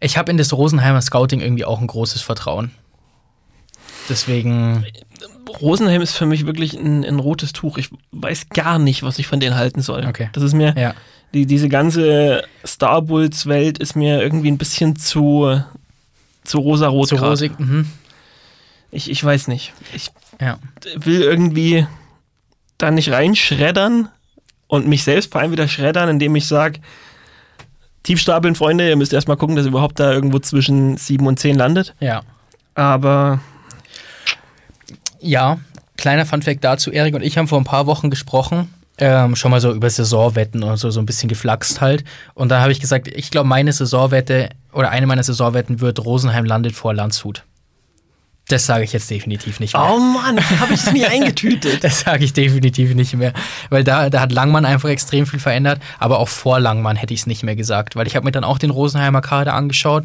ich 0.00 0.18
habe 0.18 0.30
in 0.30 0.36
das 0.36 0.52
Rosenheimer 0.52 1.00
Scouting 1.00 1.40
irgendwie 1.40 1.64
auch 1.64 1.80
ein 1.80 1.86
großes 1.86 2.22
Vertrauen. 2.22 2.70
Deswegen, 4.08 4.84
Rosenheim 5.60 6.02
ist 6.02 6.12
für 6.16 6.26
mich 6.26 6.46
wirklich 6.46 6.74
ein, 6.74 7.04
ein 7.04 7.18
rotes 7.18 7.52
Tuch. 7.52 7.78
Ich 7.78 7.90
weiß 8.12 8.48
gar 8.50 8.78
nicht, 8.78 9.02
was 9.02 9.18
ich 9.18 9.26
von 9.26 9.40
denen 9.40 9.56
halten 9.56 9.82
soll. 9.82 10.06
Okay. 10.06 10.28
Das 10.32 10.42
ist 10.42 10.52
mir, 10.54 10.74
ja. 10.76 10.94
die, 11.34 11.46
diese 11.46 11.68
ganze 11.68 12.44
Star 12.64 13.02
Bulls-Welt 13.02 13.78
ist 13.78 13.96
mir 13.96 14.22
irgendwie 14.22 14.50
ein 14.50 14.58
bisschen 14.58 14.96
zu, 14.96 15.60
zu 16.44 16.58
rosa-rot. 16.58 17.08
Zu 17.08 17.16
grad. 17.16 17.30
rosig. 17.30 17.58
Mhm. 17.58 17.88
Ich, 18.90 19.10
ich 19.10 19.22
weiß 19.22 19.48
nicht. 19.48 19.72
Ich 19.94 20.10
Ja. 20.40 20.58
will 20.96 21.22
irgendwie 21.22 21.86
da 22.78 22.90
nicht 22.90 23.10
reinschreddern 23.10 24.08
und 24.68 24.86
mich 24.86 25.02
selbst 25.04 25.32
vor 25.32 25.40
allem 25.40 25.50
wieder 25.52 25.68
schreddern, 25.68 26.08
indem 26.08 26.36
ich 26.36 26.46
sage, 26.46 26.80
tiefstapeln, 28.02 28.54
Freunde, 28.54 28.88
ihr 28.88 28.96
müsst 28.96 29.12
erstmal 29.12 29.36
gucken, 29.36 29.56
dass 29.56 29.64
ihr 29.64 29.70
überhaupt 29.70 29.98
da 29.98 30.12
irgendwo 30.12 30.38
zwischen 30.38 30.96
7 30.96 31.26
und 31.26 31.38
10 31.40 31.56
landet. 31.56 31.94
Ja. 32.00 32.22
Aber 32.74 33.40
Ja, 35.26 35.58
kleiner 35.96 36.24
Funfact 36.24 36.62
dazu. 36.62 36.92
Erik 36.92 37.14
und 37.14 37.22
ich 37.22 37.36
haben 37.36 37.48
vor 37.48 37.58
ein 37.58 37.64
paar 37.64 37.86
Wochen 37.86 38.10
gesprochen. 38.10 38.72
Ähm, 38.98 39.34
schon 39.36 39.50
mal 39.50 39.60
so 39.60 39.72
über 39.72 39.90
Saisonwetten 39.90 40.62
und 40.62 40.76
so, 40.76 40.90
so 40.90 41.00
ein 41.00 41.06
bisschen 41.06 41.28
geflaxt 41.28 41.80
halt. 41.80 42.04
Und 42.34 42.48
da 42.50 42.60
habe 42.60 42.72
ich 42.72 42.80
gesagt, 42.80 43.08
ich 43.08 43.30
glaube, 43.30 43.48
meine 43.48 43.72
Saisonwette 43.72 44.50
oder 44.72 44.90
eine 44.90 45.06
meiner 45.06 45.22
Saisonwetten 45.22 45.80
wird 45.80 46.04
Rosenheim 46.04 46.44
landet 46.44 46.74
vor 46.74 46.94
Landshut. 46.94 47.42
Das 48.48 48.64
sage 48.64 48.84
ich 48.84 48.92
jetzt 48.92 49.10
definitiv 49.10 49.58
nicht 49.58 49.74
mehr. 49.74 49.90
oh 49.92 49.98
Mann, 49.98 50.38
habe 50.60 50.72
ich 50.72 50.80
es 50.80 50.92
nie 50.92 51.04
eingetütet. 51.04 51.78
Das 51.82 52.00
sage 52.00 52.24
ich 52.24 52.32
definitiv 52.32 52.94
nicht 52.94 53.14
mehr. 53.14 53.32
Weil 53.70 53.82
da, 53.82 54.08
da 54.08 54.20
hat 54.20 54.30
Langmann 54.30 54.64
einfach 54.64 54.88
extrem 54.88 55.26
viel 55.26 55.40
verändert. 55.40 55.80
Aber 55.98 56.20
auch 56.20 56.28
vor 56.28 56.60
Langmann 56.60 56.94
hätte 56.94 57.12
ich 57.12 57.20
es 57.20 57.26
nicht 57.26 57.42
mehr 57.42 57.56
gesagt. 57.56 57.96
Weil 57.96 58.06
ich 58.06 58.14
habe 58.14 58.24
mir 58.24 58.30
dann 58.30 58.44
auch 58.44 58.58
den 58.58 58.70
Rosenheimer 58.70 59.20
Kader 59.20 59.54
angeschaut. 59.54 60.04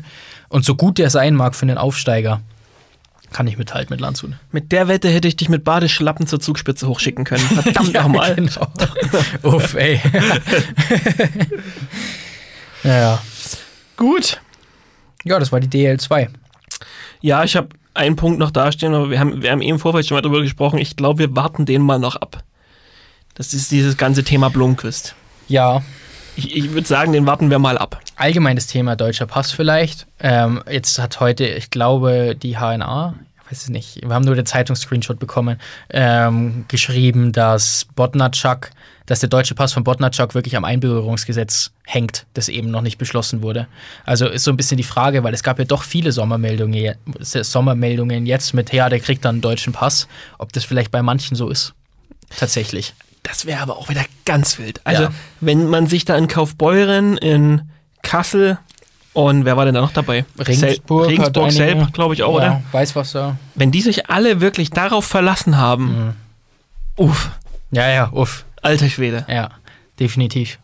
Und 0.49 0.65
so 0.65 0.73
gut 0.73 0.97
der 0.97 1.11
sein 1.11 1.35
mag 1.35 1.53
für 1.53 1.63
einen 1.63 1.77
Aufsteiger, 1.77 2.41
kann 3.31 3.47
ich 3.47 3.57
mithalten 3.57 3.93
mit 3.93 4.01
Landshut. 4.01 4.31
Mit 4.51 4.71
der 4.71 4.87
Wette 4.87 5.09
hätte 5.09 5.27
ich 5.27 5.35
dich 5.35 5.49
mit 5.49 5.63
Badeschlappen 5.63 6.27
zur 6.27 6.39
Zugspitze 6.39 6.87
hochschicken 6.87 7.23
können. 7.23 7.43
Verdammt 7.43 7.93
nochmal. 7.93 8.35
Genau. 8.35 8.67
Uff, 9.43 9.75
ey. 9.75 10.01
ja, 12.83 12.99
ja. 12.99 13.21
Gut. 13.97 14.41
Ja, 15.23 15.39
das 15.39 15.51
war 15.51 15.59
die 15.59 15.67
DL2. 15.67 16.29
Ja, 17.21 17.43
ich 17.43 17.55
habe 17.55 17.69
einen 17.93 18.15
Punkt 18.15 18.39
noch 18.39 18.51
dastehen, 18.51 18.93
aber 18.93 19.09
wir 19.09 19.19
haben, 19.19 19.41
wir 19.41 19.51
haben 19.51 19.61
eben 19.61 19.75
im 19.75 19.79
Vorfeld 19.79 20.07
schon 20.07 20.15
mal 20.15 20.21
drüber 20.21 20.41
gesprochen. 20.41 20.79
Ich 20.79 20.95
glaube, 20.95 21.19
wir 21.19 21.35
warten 21.35 21.65
den 21.65 21.81
mal 21.81 21.99
noch 21.99 22.15
ab. 22.15 22.43
Das 23.35 23.53
ist 23.53 23.71
dieses 23.71 23.97
ganze 23.97 24.23
Thema 24.23 24.49
Blomqvist. 24.49 25.15
Ja, 25.47 25.83
Ich, 26.45 26.55
ich 26.55 26.71
würde 26.71 26.87
sagen, 26.87 27.13
den 27.13 27.27
warten 27.27 27.51
wir 27.51 27.59
mal 27.59 27.77
ab. 27.77 27.99
allgemein 28.15 28.55
das 28.55 28.65
Thema 28.65 28.95
deutscher 28.95 29.27
Pass 29.27 29.51
vielleicht. 29.51 30.07
Ähm, 30.19 30.63
jetzt 30.69 30.97
hat 30.97 31.19
heute, 31.19 31.45
ich 31.45 31.69
glaube, 31.69 32.35
die 32.35 32.57
HNA, 32.57 33.13
ich 33.45 33.51
weiß 33.51 33.63
es 33.63 33.69
nicht, 33.69 34.01
wir 34.01 34.13
haben 34.13 34.25
nur 34.25 34.33
den 34.33 34.47
Zeitungsscreenshot 34.47 35.19
bekommen, 35.19 35.59
ähm, 35.91 36.65
geschrieben, 36.67 37.31
dass 37.31 37.85
Botnatschak, 37.95 38.71
dass 39.05 39.19
der 39.19 39.29
deutsche 39.29 39.53
Pass 39.53 39.73
von 39.73 39.83
Botnatschak 39.83 40.33
wirklich 40.33 40.55
am 40.55 40.65
Einbürgerungsgesetz 40.65 41.71
hängt, 41.85 42.25
das 42.33 42.49
eben 42.49 42.71
noch 42.71 42.81
nicht 42.81 42.97
beschlossen 42.97 43.43
wurde. 43.43 43.67
Also 44.03 44.27
ist 44.27 44.43
so 44.43 44.51
ein 44.51 44.57
bisschen 44.57 44.77
die 44.77 44.83
Frage, 44.83 45.23
weil 45.23 45.35
es 45.35 45.43
gab 45.43 45.59
ja 45.59 45.65
doch 45.65 45.83
viele 45.83 46.11
Sommermeldungen, 46.11 46.95
Sommermeldungen 47.19 48.25
jetzt 48.25 48.55
mit, 48.55 48.73
ja, 48.73 48.89
der 48.89 48.99
kriegt 48.99 49.25
dann 49.25 49.35
einen 49.35 49.41
deutschen 49.41 49.73
Pass, 49.73 50.07
ob 50.39 50.53
das 50.53 50.63
vielleicht 50.63 50.89
bei 50.89 51.03
manchen 51.03 51.35
so 51.35 51.49
ist. 51.49 51.73
Tatsächlich. 52.35 52.95
Das 53.23 53.45
wäre 53.45 53.61
aber 53.61 53.77
auch 53.77 53.89
wieder 53.89 54.03
ganz 54.25 54.57
wild. 54.57 54.81
Also, 54.83 55.03
Ja. 55.03 55.09
wenn 55.41 55.67
man 55.67 55.87
sich 55.87 56.05
da 56.05 56.15
in 56.17 56.27
Kaufbeuren, 56.27 57.17
in 57.17 57.69
Kassel 58.01 58.57
und 59.13 59.45
wer 59.45 59.57
war 59.57 59.65
denn 59.65 59.75
da 59.75 59.81
noch 59.81 59.91
dabei? 59.93 60.25
Regensburg, 60.39 61.05
Sel- 61.05 61.09
Regensburg 61.17 61.51
selbst, 61.51 61.93
glaube 61.93 62.13
ich 62.15 62.23
auch, 62.23 62.33
oder? 62.33 62.45
Ja, 62.45 62.61
Weißwasser. 62.71 63.37
Wenn 63.55 63.71
die 63.71 63.81
sich 63.81 64.09
alle 64.09 64.41
wirklich 64.41 64.69
darauf 64.71 65.05
verlassen 65.05 65.57
haben, 65.57 65.85
Mhm. 66.07 66.13
uff, 66.95 67.29
Ja, 67.71 67.89
ja, 67.89 68.09
uff. 68.11 68.45
alter 68.61 68.89
Schwede. 68.89 69.25
Ja, 69.29 69.49
definitiv. 69.99 70.57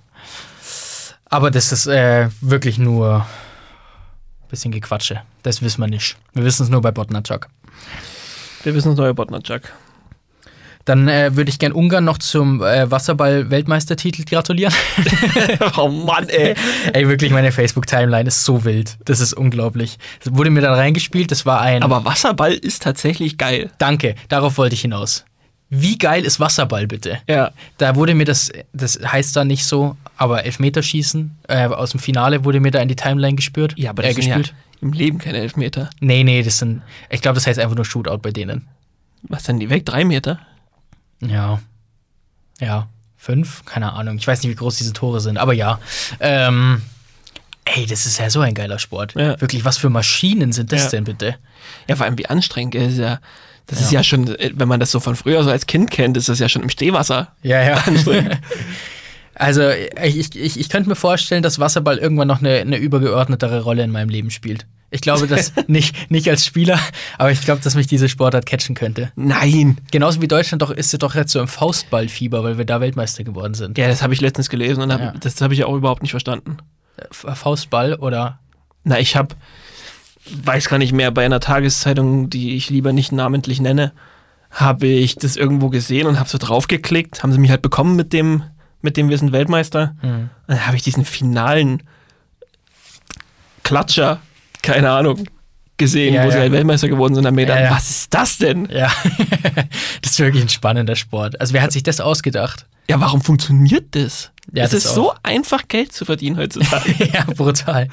Aber 1.30 1.52
das 1.52 1.72
ist 1.72 1.88
äh, 1.88 2.30
wirklich 2.42 2.78
nur 2.80 3.18
ein 3.20 4.48
bisschen 4.50 4.72
Gequatsche. 4.72 5.22
Das 5.44 5.62
wissen 5.62 5.82
wir 5.82 5.88
nicht. 5.88 6.18
Wir 6.34 6.44
wissen 6.46 6.64
es 6.64 6.70
nur 6.70 6.82
bei 6.82 6.92
Botnatschak. 6.92 7.50
Wir 8.64 8.74
wissen 8.74 8.94
es 8.94 8.98
neue 8.98 9.14
Botnatschak. 9.14 9.74
Dann 10.88 11.10
äh, 11.10 11.36
würde 11.36 11.50
ich 11.50 11.60
gern 11.60 11.74
Ungarn 11.74 12.06
noch 12.06 12.18
zum 12.18 12.62
äh, 12.62 12.90
Wasserball-Weltmeistertitel 12.90 14.24
gratulieren. 14.24 14.74
oh 15.78 15.90
Mann, 15.90 16.30
ey. 16.30 16.56
Ey, 16.94 17.10
wirklich, 17.10 17.30
meine 17.34 17.52
Facebook-Timeline 17.52 18.30
ist 18.30 18.46
so 18.46 18.64
wild. 18.64 18.98
Das 19.04 19.20
ist 19.20 19.34
unglaublich. 19.34 20.00
Das 20.24 20.34
wurde 20.34 20.50
mir 20.50 20.62
dann 20.62 20.76
reingespielt. 20.76 21.30
Das 21.30 21.46
war 21.46 21.60
ein. 21.60 21.84
Aber 21.84 22.06
Wasserball 22.06 22.54
ist 22.54 22.84
tatsächlich 22.84 23.38
geil. 23.38 23.70
Danke, 23.80 24.16
darauf 24.30 24.58
wollte 24.58 24.76
ich 24.76 24.82
hinaus. 24.82 25.26
Wie 25.70 25.98
geil 25.98 26.24
ist 26.24 26.40
Wasserball 26.40 26.88
bitte? 26.88 27.18
Ja. 27.28 27.52
Da 27.78 27.98
wurde 27.98 28.16
mir 28.16 28.24
das, 28.24 28.50
das 28.72 28.98
heißt 29.06 29.36
da 29.36 29.44
nicht 29.44 29.66
so, 29.66 29.98
aber 30.16 30.46
Elfmeterschießen 30.46 31.38
äh, 31.50 31.66
aus 31.66 31.92
dem 31.92 32.00
Finale 32.00 32.46
wurde 32.46 32.62
mir 32.62 32.72
da 32.72 32.80
in 32.80 32.88
die 32.88 32.96
Timeline 32.96 33.36
gespürt. 33.36 33.74
Ja, 33.76 33.90
aber 33.90 34.06
äh, 34.06 34.14
das 34.14 34.26
ja 34.26 34.38
gespielt. 34.38 34.56
im 34.80 34.94
Leben 34.94 35.18
keine 35.18 35.40
Elfmeter. 35.40 35.90
Nee, 36.00 36.24
nee, 36.24 36.42
das 36.44 36.60
sind, 36.60 36.82
ich 37.10 37.22
glaube, 37.22 37.36
das 37.36 37.46
heißt 37.46 37.60
einfach 37.60 37.76
nur 37.76 37.84
Shootout 37.84 38.20
bei 38.20 38.32
denen. 38.32 38.70
Was 39.24 39.44
denn 39.44 39.60
die 39.60 39.70
weg? 39.70 39.86
Drei 39.86 40.06
Meter? 40.06 40.40
Ja. 41.22 41.60
Ja. 42.60 42.88
Fünf? 43.18 43.66
Keine 43.66 43.94
Ahnung. 43.94 44.18
Ich 44.18 44.28
weiß 44.28 44.42
nicht, 44.44 44.52
wie 44.52 44.56
groß 44.56 44.78
diese 44.78 44.94
Tore 44.94 45.20
sind, 45.20 45.38
aber 45.38 45.54
ja. 45.54 45.80
Ähm, 46.20 46.82
ey, 47.66 47.86
das 47.86 48.06
ist 48.06 48.20
ja 48.20 48.30
so 48.30 48.40
ein 48.42 48.54
geiler 48.54 48.80
Sport. 48.80 49.16
Ja. 49.16 49.40
Wirklich, 49.42 49.66
was 49.66 49.78
für 49.78 49.90
Maschinen 49.90 50.52
sind 50.54 50.72
das 50.72 50.84
Ja. 50.86 50.90
denn 50.92 51.04
bitte? 51.04 51.36
Ja, 51.88 51.96
vor 51.96 52.06
allem 52.06 52.18
wie 52.18 52.28
anstrengend. 52.28 52.76
ist 52.76 52.98
ja, 52.98 53.20
das 53.66 53.82
ist 53.82 53.92
Ja. 53.92 54.00
ja 54.00 54.04
schon, 54.04 54.28
wenn 54.54 54.68
man 54.68 54.80
das 54.80 54.92
so 54.92 55.00
von 55.00 55.16
früher 55.16 55.44
so 55.44 55.50
als 55.50 55.66
Kind 55.66 55.92
kennt, 55.92 56.16
ist 56.16 56.30
das 56.30 56.40
ja 56.40 56.48
schon 56.48 56.62
im 56.64 56.70
Stehwasser. 56.70 57.34
Ja, 57.42 57.62
ja. 57.62 57.84
also, 59.36 59.70
ich, 59.70 60.36
ich, 60.36 60.60
ich 60.60 60.70
könnte 60.70 60.88
mir 60.90 60.96
vorstellen, 60.96 61.44
dass 61.44 61.60
Wasserball 61.60 61.98
irgendwann 61.98 62.28
noch 62.28 62.40
eine, 62.40 62.56
eine 62.60 62.78
übergeordnetere 62.78 63.62
Rolle 63.62 63.84
in 63.84 63.92
meinem 63.92 64.10
Leben 64.10 64.32
spielt. 64.32 64.66
Ich 64.90 65.02
glaube, 65.02 65.28
dass 65.28 65.54
nicht, 65.68 66.10
nicht 66.10 66.30
als 66.30 66.46
Spieler, 66.46 66.80
aber 67.18 67.32
ich 67.32 67.42
glaube, 67.42 67.62
dass 67.62 67.76
mich 67.76 67.88
diese 67.88 68.08
Sportart 68.10 68.46
catchen 68.46 68.74
könnte. 68.76 69.12
Nein. 69.16 69.78
Genauso 69.92 70.22
wie 70.22 70.28
Deutschland 70.28 70.62
doch 70.62 70.72
ist 70.72 70.92
sie 70.92 70.98
doch 70.98 71.14
jetzt 71.16 71.32
so 71.34 71.40
im 71.40 71.48
Faustballfieber, 71.48 72.44
weil 72.44 72.58
wir 72.58 72.66
da 72.66 72.80
Weltmeister 72.80 73.24
geworden 73.24 73.54
sind. 73.54 73.78
Ja, 73.78 73.88
das 73.88 74.02
habe 74.02 74.14
ich 74.14 74.22
letztens 74.22 74.50
gelesen 74.50 74.82
und 74.84 74.94
hab, 74.94 75.00
Ja. 75.02 75.14
das 75.20 75.42
habe 75.42 75.54
ich 75.54 75.64
auch 75.66 75.76
überhaupt 75.76 76.02
nicht 76.02 76.12
verstanden. 76.12 76.58
Faustball 77.12 77.96
oder 77.96 78.40
Na, 78.84 79.00
ich 79.00 79.16
habe, 79.18 79.36
weiß 80.44 80.70
gar 80.70 80.78
nicht 80.78 80.94
mehr, 80.94 81.12
bei 81.12 81.26
einer 81.26 81.40
Tageszeitung, 81.42 82.30
die 82.30 82.56
ich 82.56 82.70
lieber 82.70 82.94
nicht 82.94 83.12
namentlich 83.12 83.60
nenne, 83.60 83.92
habe 84.50 84.88
ich 84.88 85.16
das 85.16 85.36
irgendwo 85.36 85.70
gesehen 85.70 86.08
und 86.08 86.18
habe 86.20 86.30
so 86.30 86.38
draufgeklickt. 86.38 87.22
Haben 87.22 87.34
sie 87.34 87.40
mich 87.40 87.52
halt 87.52 87.62
bekommen 87.62 87.98
mit 87.98 88.14
dem, 88.14 88.44
mit 88.82 88.96
dem 88.96 89.10
wir 89.10 89.18
sind 89.18 89.34
Weltmeister. 89.34 89.96
Hm. 90.00 90.30
Dann 90.48 90.66
habe 90.66 90.78
ich 90.78 90.84
diesen 90.84 91.04
finalen 91.04 91.84
Klatscher, 93.64 94.22
keine 94.68 94.92
Ahnung, 94.92 95.24
gesehen, 95.78 96.14
Ja, 96.14 96.26
wo 96.26 96.30
sie 96.30 96.36
ja. 96.36 96.42
halt 96.42 96.52
Weltmeister 96.52 96.90
geworden 96.90 97.16
sind. 97.16 97.24
Und 97.24 97.28
hab 97.28 97.34
mir 97.36 97.46
gedacht, 97.46 97.62
Ja, 97.62 97.72
was 97.72 97.90
ist 97.90 98.14
das 98.14 98.38
denn? 98.38 98.68
Ja, 98.72 98.92
das 100.02 100.12
ist 100.12 100.20
wirklich 100.20 100.44
ein 100.44 100.50
spannender 100.50 100.96
Sport. 100.96 101.40
Also 101.40 101.54
wer 101.54 101.62
hat 101.62 101.72
sich 101.72 101.84
das 101.84 102.00
ausgedacht? 102.02 102.66
Ja, 102.90 103.00
warum 103.02 103.22
funktioniert 103.22 103.96
das? 103.96 104.32
Ja, 104.54 104.64
es 104.64 104.72
das 104.72 104.86
ist 104.86 104.92
auch. 104.92 104.96
so 104.96 105.14
einfach, 105.24 105.68
Geld 105.68 105.92
zu 105.92 106.06
verdienen 106.06 106.38
heutzutage. 106.38 106.94
ja, 107.14 107.26
brutal. 107.26 107.90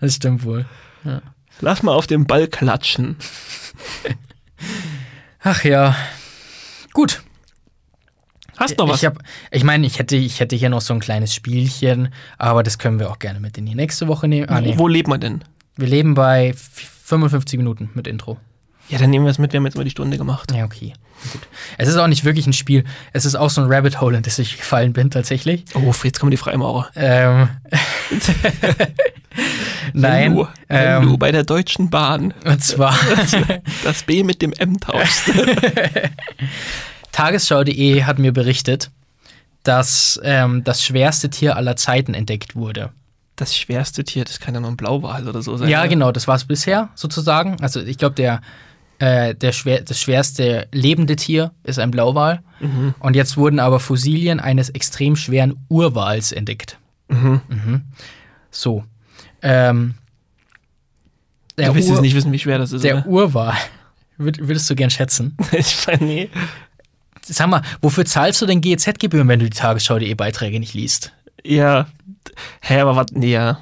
Das 0.00 0.14
stimmt 0.16 0.44
wohl. 0.44 0.66
Lass 1.60 1.82
mal 1.82 1.92
auf 1.92 2.06
den 2.06 2.26
Ball 2.26 2.46
klatschen. 2.46 3.16
Ach 5.42 5.64
ja. 5.64 5.96
Gut. 6.92 7.22
Hast 8.56 8.76
noch 8.78 8.88
was? 8.88 9.02
Ich, 9.02 9.06
hab, 9.06 9.18
ich 9.50 9.64
meine, 9.64 9.86
ich 9.86 9.98
hätte, 9.98 10.16
ich 10.16 10.38
hätte 10.38 10.54
hier 10.54 10.68
noch 10.68 10.82
so 10.82 10.92
ein 10.92 11.00
kleines 11.00 11.34
Spielchen, 11.34 12.12
aber 12.36 12.62
das 12.62 12.78
können 12.78 12.98
wir 12.98 13.10
auch 13.10 13.18
gerne 13.18 13.40
mit 13.40 13.56
in 13.56 13.64
die 13.64 13.74
nächste 13.74 14.06
Woche 14.06 14.28
nehmen. 14.28 14.48
Ah, 14.50 14.60
nee. 14.60 14.74
wo 14.76 14.86
lebt 14.86 15.08
man 15.08 15.20
denn? 15.20 15.42
Wir 15.80 15.88
leben 15.88 16.14
bei 16.14 16.48
f- 16.48 16.88
55 17.04 17.56
Minuten 17.58 17.90
mit 17.94 18.06
Intro. 18.06 18.38
Ja, 18.88 18.98
dann 18.98 19.10
nehmen 19.10 19.24
wir 19.24 19.30
es 19.30 19.38
mit. 19.38 19.52
Wir 19.52 19.58
haben 19.58 19.66
jetzt 19.66 19.76
mal 19.76 19.84
die 19.84 19.90
Stunde 19.90 20.18
gemacht. 20.18 20.52
Ja, 20.52 20.64
okay. 20.64 20.92
Gut. 21.32 21.42
Es 21.78 21.86
ist 21.88 21.96
auch 21.96 22.06
nicht 22.06 22.24
wirklich 22.24 22.46
ein 22.46 22.52
Spiel. 22.52 22.84
Es 23.12 23.24
ist 23.24 23.34
auch 23.36 23.50
so 23.50 23.60
ein 23.60 23.72
Rabbit 23.72 24.00
Hole, 24.00 24.16
in 24.16 24.22
das 24.22 24.38
ich 24.38 24.56
gefallen 24.56 24.92
bin, 24.92 25.10
tatsächlich. 25.10 25.64
Oh, 25.74 25.94
jetzt 26.02 26.18
kommen 26.18 26.30
die 26.30 26.36
Freimaurer. 26.36 26.90
Ähm. 26.96 27.48
Nein. 29.92 30.30
Wenn 30.32 30.36
du, 30.36 30.48
wenn 30.68 31.02
ähm, 31.02 31.08
du 31.08 31.18
bei 31.18 31.30
der 31.32 31.44
Deutschen 31.44 31.90
Bahn 31.90 32.34
und 32.44 32.62
zwar 32.62 32.96
das 33.84 34.02
B 34.02 34.22
mit 34.24 34.42
dem 34.42 34.52
M 34.52 34.80
tauschst. 34.80 35.30
Tagesschau.de 37.12 38.04
hat 38.04 38.18
mir 38.18 38.32
berichtet, 38.32 38.90
dass 39.62 40.20
ähm, 40.24 40.64
das 40.64 40.82
schwerste 40.84 41.30
Tier 41.30 41.56
aller 41.56 41.76
Zeiten 41.76 42.14
entdeckt 42.14 42.56
wurde. 42.56 42.90
Das 43.40 43.56
schwerste 43.56 44.04
Tier, 44.04 44.24
das 44.24 44.38
kann 44.38 44.52
ja 44.54 44.60
nur 44.60 44.70
ein 44.70 44.76
Blauwal 44.76 45.26
oder 45.26 45.40
so 45.40 45.56
sein. 45.56 45.68
Ja, 45.70 45.80
oder? 45.80 45.88
genau, 45.88 46.12
das 46.12 46.28
war 46.28 46.34
es 46.36 46.44
bisher 46.44 46.90
sozusagen. 46.94 47.56
Also 47.62 47.80
ich 47.80 47.96
glaube, 47.96 48.14
der, 48.14 48.42
äh, 48.98 49.34
der 49.34 49.52
schwer, 49.52 49.80
das 49.80 49.98
schwerste 49.98 50.68
lebende 50.72 51.16
Tier 51.16 51.52
ist 51.64 51.78
ein 51.78 51.90
Blauwal. 51.90 52.42
Mhm. 52.60 52.94
Und 52.98 53.16
jetzt 53.16 53.38
wurden 53.38 53.58
aber 53.58 53.80
Fossilien 53.80 54.40
eines 54.40 54.68
extrem 54.68 55.16
schweren 55.16 55.56
Urwals 55.70 56.32
entdeckt. 56.32 56.78
Mhm. 57.08 57.40
Mhm. 57.48 57.82
So. 58.50 58.84
Ähm, 59.40 59.94
Du 61.56 61.74
willst 61.74 61.88
Ur- 61.88 61.94
jetzt 61.96 62.02
nicht 62.02 62.14
wissen, 62.14 62.32
wie 62.32 62.38
schwer 62.38 62.58
das 62.58 62.72
ist, 62.72 62.84
Der 62.84 62.98
oder? 62.98 63.06
Urwal. 63.06 63.54
Würd- 64.18 64.46
Würdest 64.48 64.68
du 64.68 64.74
gern 64.74 64.90
schätzen? 64.90 65.36
Ich 65.52 65.86
meine, 65.86 66.04
nee. 66.04 66.30
Sag 67.22 67.48
mal, 67.48 67.62
wofür 67.80 68.04
zahlst 68.04 68.40
du 68.42 68.46
denn 68.46 68.60
GEZ-Gebühren, 68.60 69.28
wenn 69.28 69.40
du 69.40 69.44
die 69.48 69.56
Tagesschau.de 69.56 70.12
Beiträge 70.14 70.58
nicht 70.60 70.74
liest? 70.74 71.12
Ja. 71.44 71.86
Hä, 72.60 72.80
aber 72.80 72.96
was? 72.96 73.06
Nee, 73.12 73.32
ja. 73.32 73.60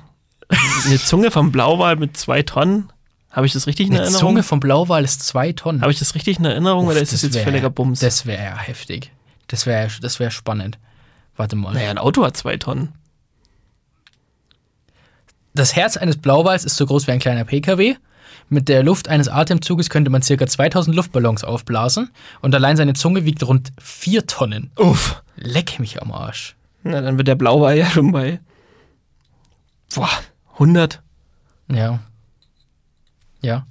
Eine 0.87 0.99
Zunge 0.99 1.31
vom 1.31 1.53
Blauwal 1.53 1.97
mit 1.97 2.17
zwei 2.17 2.43
Tonnen? 2.43 2.91
Habe 3.31 3.47
ich 3.47 3.53
das 3.53 3.67
richtig 3.67 3.89
in 3.89 3.93
Eine 3.93 4.03
Erinnerung? 4.05 4.21
Zunge 4.29 4.43
vom 4.43 4.61
Blauwal 4.61 5.05
ist 5.05 5.23
zwei 5.27 5.53
Tonnen. 5.53 5.83
Habe 5.83 5.93
ich 5.93 5.99
das 5.99 6.15
richtig 6.15 6.39
in 6.39 6.45
Erinnerung 6.47 6.87
Uff, 6.87 6.93
oder 6.93 7.01
ist 7.03 7.13
das, 7.13 7.23
jetzt 7.23 7.35
wär- 7.35 7.45
völliger 7.45 7.71
Bums? 7.71 8.01
Das 8.01 8.25
wäre 8.27 8.43
ja 8.43 8.57
heftig. 8.57 9.13
Das 9.49 9.67
wäre 9.67 9.89
das 10.01 10.19
wär 10.19 10.31
spannend. 10.31 10.79
Warte 11.37 11.55
mal. 11.57 11.73
naja, 11.75 11.91
ein 11.91 11.99
Auto 11.99 12.25
hat 12.25 12.37
zwei 12.37 12.57
Tonnen. 12.57 12.93
Das 15.55 15.75
Herz 15.77 15.97
eines 15.97 16.17
Blauwals 16.19 16.65
ist 16.65 16.77
so 16.77 16.87
groß 16.87 17.07
wie 17.07 17.13
ein 17.13 17.19
kleiner 17.19 17.45
PKW. 17.45 17.97
Mit 18.49 18.69
der 18.69 18.83
Luft 18.83 19.09
eines 19.09 19.29
Atemzuges 19.29 19.91
könnte 19.91 20.11
man 20.11 20.23
ca. 20.23 20.47
2000 20.47 20.97
Luftballons 20.97 21.45
aufblasen. 21.45 22.11
Und 22.41 22.55
allein 22.55 22.77
seine 22.77 22.95
Zunge 22.95 23.25
wiegt 23.25 23.43
rund 23.47 23.73
4 23.81 24.27
Tonnen. 24.27 24.71
Uff. 24.77 25.23
Leck 25.37 25.79
mich 25.81 26.01
am 26.01 26.13
Arsch. 26.13 26.57
Na, 26.83 27.01
dann 27.01 27.19
wird 27.19 27.29
der 27.29 27.35
Blauwal 27.35 27.77
ja 27.77 27.87
schon 27.87 28.13
bei. 28.13 28.41
Boah, 29.95 30.11
100, 30.55 31.03
Ja. 31.71 32.01
Ja. 33.41 33.67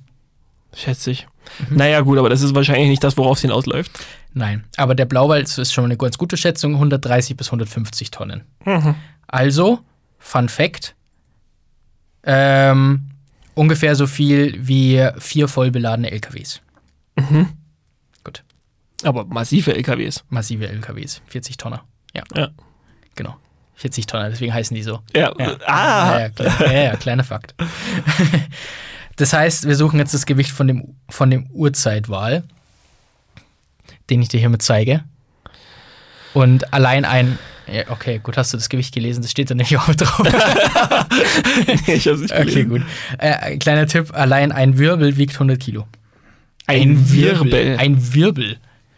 schätze 0.74 1.12
ich. 1.12 1.28
Naja, 1.70 2.02
gut, 2.02 2.18
aber 2.18 2.30
das 2.30 2.42
ist 2.42 2.54
wahrscheinlich 2.56 2.90
nicht 2.90 3.04
das, 3.04 3.18
worauf 3.18 3.38
es 3.38 3.42
hinausläuft. 3.42 3.92
Nein. 4.34 4.66
Aber 4.76 4.96
der 4.96 5.06
Blauwal 5.06 5.42
das 5.42 5.58
ist 5.58 5.72
schon 5.74 5.86
eine 5.86 5.98
ganz 5.98 6.18
gute 6.18 6.36
Schätzung: 6.38 6.74
130 6.74 7.36
bis 7.38 7.48
150 7.48 8.12
Tonnen. 8.12 8.44
Mhm. 8.66 8.96
Also, 9.28 9.80
Fun 10.20 10.50
Fact: 10.50 10.96
ähm, 12.24 13.10
ungefähr 13.56 13.96
so 13.96 14.08
viel 14.08 14.56
wie 14.68 15.08
vier 15.20 15.48
voll 15.48 15.72
beladene 15.72 16.12
LKWs. 16.12 16.62
Gut. 18.24 18.44
Aber 19.04 19.26
massive 19.26 19.74
LKWs. 19.74 20.24
Massive 20.30 20.68
LKWs. 20.68 21.22
40 21.28 21.58
Tonner. 21.58 21.84
Ja, 22.14 22.24
Ja. 22.36 22.50
genau. 23.16 23.38
40 23.78 24.06
Tonner, 24.08 24.30
deswegen 24.30 24.54
heißen 24.54 24.76
die 24.76 24.84
so. 24.84 25.00
Ja. 25.16 25.32
Ja. 25.40 25.56
Ah! 25.66 26.20
Ja, 26.20 26.30
ja, 26.40 26.72
ja, 26.72 26.84
ja, 26.84 26.96
kleiner 26.98 27.24
Fakt. 27.24 27.56
Das 29.20 29.34
heißt, 29.34 29.68
wir 29.68 29.76
suchen 29.76 29.98
jetzt 29.98 30.14
das 30.14 30.28
Gewicht 30.28 30.52
von 30.52 30.68
dem, 30.68 30.94
von 31.10 31.32
dem 31.32 31.48
Urzeitwal, 31.50 32.44
den 34.12 34.22
ich 34.22 34.28
dir 34.30 34.40
hiermit 34.40 34.62
zeige. 34.62 35.04
Und 36.36 36.72
allein 36.72 37.04
ein. 37.04 37.40
Ja, 37.66 37.86
okay, 37.90 38.20
gut, 38.22 38.38
hast 38.38 38.54
du 38.54 38.58
das 38.58 38.70
Gewicht 38.70 38.94
gelesen? 38.94 39.24
Das 39.24 39.32
steht 39.32 39.50
da 39.50 39.56
nämlich 39.56 39.76
auch 39.76 39.92
drauf. 39.96 40.20
ich 41.88 42.08
hab's 42.08 42.20
nicht 42.20 42.32
Okay, 42.32 42.46
gelesen. 42.46 42.70
gut. 42.70 42.82
Äh, 43.18 43.58
kleiner 43.58 43.88
Tipp: 43.88 44.14
allein 44.14 44.52
ein 44.52 44.78
Wirbel 44.78 45.18
wiegt 45.18 45.34
100 45.34 45.60
Kilo. 45.60 45.88
Ein 46.68 47.12
Wirbel. 47.12 47.76
Ein 47.80 48.14
Wirbel. 48.14 48.58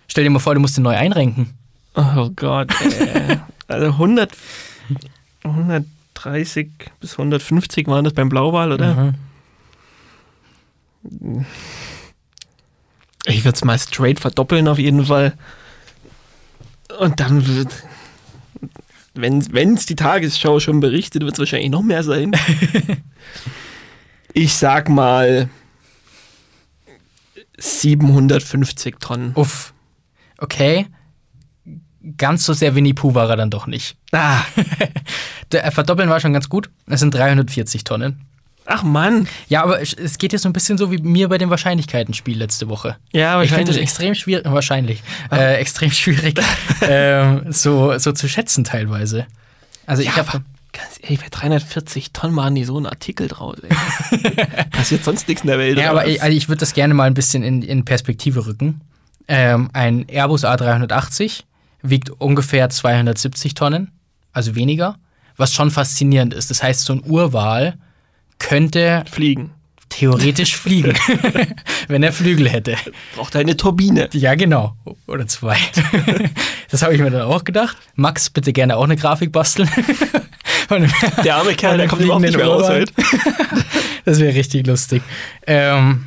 Stell 0.09 0.25
dir 0.25 0.31
mal 0.31 0.39
vor, 0.39 0.53
du 0.53 0.59
musst 0.59 0.75
den 0.75 0.83
neu 0.83 0.97
einrenken. 0.97 1.53
Oh 1.95 2.29
Gott. 2.35 2.71
Ey. 2.81 3.37
Also 3.69 3.85
100, 3.85 4.31
130 5.43 6.69
bis 6.99 7.13
150 7.13 7.87
waren 7.87 8.03
das 8.03 8.13
beim 8.13 8.29
Blauwal, 8.29 8.71
oder? 8.71 9.13
Mhm. 11.03 11.45
Ich 13.25 13.43
würde 13.45 13.55
es 13.55 13.63
mal 13.63 13.79
straight 13.79 14.19
verdoppeln 14.19 14.67
auf 14.67 14.79
jeden 14.79 15.05
Fall. 15.05 15.33
Und 16.99 17.19
dann 17.19 17.47
wird, 17.47 17.83
wenn 19.13 19.73
es 19.75 19.85
die 19.85 19.95
Tagesschau 19.95 20.59
schon 20.59 20.79
berichtet, 20.79 21.23
wird 21.23 21.33
es 21.33 21.39
wahrscheinlich 21.39 21.69
noch 21.69 21.83
mehr 21.83 22.03
sein. 22.03 22.31
ich 24.33 24.53
sag 24.53 24.89
mal 24.89 25.49
750 27.57 28.95
Tonnen. 28.99 29.33
Uff. 29.35 29.73
Okay. 30.37 30.87
Ganz 32.17 32.45
so 32.45 32.53
sehr 32.53 32.75
Winnie 32.75 32.93
Pooh 32.93 33.13
war 33.13 33.29
er 33.29 33.35
dann 33.35 33.49
doch 33.49 33.67
nicht. 33.67 33.95
Ah, 34.11 34.41
Der 35.51 35.65
äh, 35.65 35.71
Verdoppeln 35.71 36.09
war 36.09 36.19
schon 36.19 36.31
ganz 36.33 36.47
gut. 36.49 36.69
Es 36.87 36.99
sind 37.01 37.13
340 37.13 37.83
Tonnen. 37.83 38.21
ach 38.65 38.83
Mann. 38.83 39.27
Ja, 39.49 39.63
aber 39.63 39.81
es 39.81 39.93
es 39.93 40.17
geht 40.17 40.31
jetzt 40.31 40.43
so 40.43 40.49
ein 40.49 40.53
bisschen 40.53 40.77
so 40.77 40.91
wie 40.91 40.99
mir 40.99 41.27
bei 41.27 41.37
dem 41.37 41.49
Wahrscheinlichkeitenspiel 41.49 42.37
letzte 42.37 42.69
Woche. 42.69 42.95
Ja, 43.11 43.41
Ich 43.41 43.49
finde 43.49 43.67
wahrscheinlich. 43.67 43.81
extrem 43.83 44.15
schwierig, 44.15 44.45
wahrscheinlich, 44.45 45.01
äh, 45.31 45.55
extrem 45.55 45.91
schwierig, 45.91 46.39
ähm, 46.81 47.51
so, 47.51 47.97
so 47.97 48.11
zu 48.13 48.29
schätzen 48.29 48.63
teilweise. 48.63 49.25
Also 49.85 50.01
ich 50.03 50.09
Ja, 50.09 50.17
habe 50.17 50.29
aber 50.29 50.43
ganz 50.71 50.99
ehrlich, 51.01 51.19
bei 51.19 51.27
340 51.31 52.13
Tonnen 52.13 52.33
machen 52.35 52.55
die 52.55 52.63
so 52.63 52.77
einen 52.77 52.85
Artikel 52.85 53.27
draus. 53.27 53.57
Passiert 54.71 55.03
sonst 55.03 55.27
nichts 55.27 55.43
in 55.43 55.47
der 55.49 55.57
Welt. 55.57 55.77
Ja, 55.77 55.89
aber 55.89 56.07
ich, 56.07 56.21
also 56.21 56.35
ich 56.37 56.47
würde 56.47 56.59
das 56.59 56.73
gerne 56.73 56.93
mal 56.93 57.05
ein 57.05 57.13
bisschen 57.15 57.43
in, 57.43 57.61
in 57.63 57.83
Perspektive 57.85 58.45
rücken. 58.45 58.81
Ähm, 59.27 59.69
ein 59.73 60.05
Airbus 60.07 60.43
A380 60.45 61.41
wiegt 61.81 62.09
ungefähr 62.09 62.69
270 62.69 63.53
Tonnen, 63.53 63.91
also 64.33 64.55
weniger, 64.55 64.97
was 65.37 65.53
schon 65.53 65.71
faszinierend 65.71 66.33
ist. 66.33 66.49
Das 66.49 66.61
heißt, 66.63 66.81
so 66.81 66.93
ein 66.93 67.03
Urwal 67.05 67.75
könnte 68.39 69.03
Fliegen. 69.09 69.51
theoretisch 69.89 70.55
fliegen, 70.57 70.93
wenn 71.87 72.03
er 72.03 72.11
Flügel 72.13 72.49
hätte. 72.49 72.75
Braucht 73.15 73.35
eine 73.35 73.55
Turbine. 73.57 74.09
Ja, 74.13 74.35
genau. 74.35 74.75
Oder 75.07 75.27
zwei. 75.27 75.57
Das 76.71 76.83
habe 76.83 76.93
ich 76.93 77.01
mir 77.01 77.09
dann 77.09 77.23
auch 77.23 77.43
gedacht. 77.45 77.77
Max, 77.95 78.29
bitte 78.29 78.53
gerne 78.53 78.77
auch 78.77 78.83
eine 78.83 78.95
Grafik 78.95 79.31
basteln. 79.31 79.67
Einem- 80.69 80.91
Der 81.25 81.37
arme 81.37 81.55
Kerl, 81.55 81.77
der 81.79 81.87
kommt 81.87 82.03
überhaupt 82.03 82.21
nicht 82.21 82.37
mehr 82.37 82.45
raus 82.45 82.69
heute. 82.69 82.93
Das 84.05 84.19
wäre 84.19 84.35
richtig 84.35 84.67
lustig. 84.67 85.01
Ähm, 85.47 86.05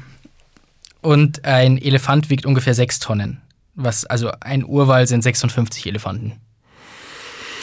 und 1.00 1.44
ein 1.44 1.78
Elefant 1.78 2.30
wiegt 2.30 2.46
ungefähr 2.46 2.74
sechs 2.74 3.00
Tonnen. 3.00 3.40
Was, 3.74 4.04
also 4.04 4.30
ein 4.40 4.64
Urwal 4.64 5.06
sind 5.06 5.22
56 5.22 5.86
Elefanten. 5.86 6.32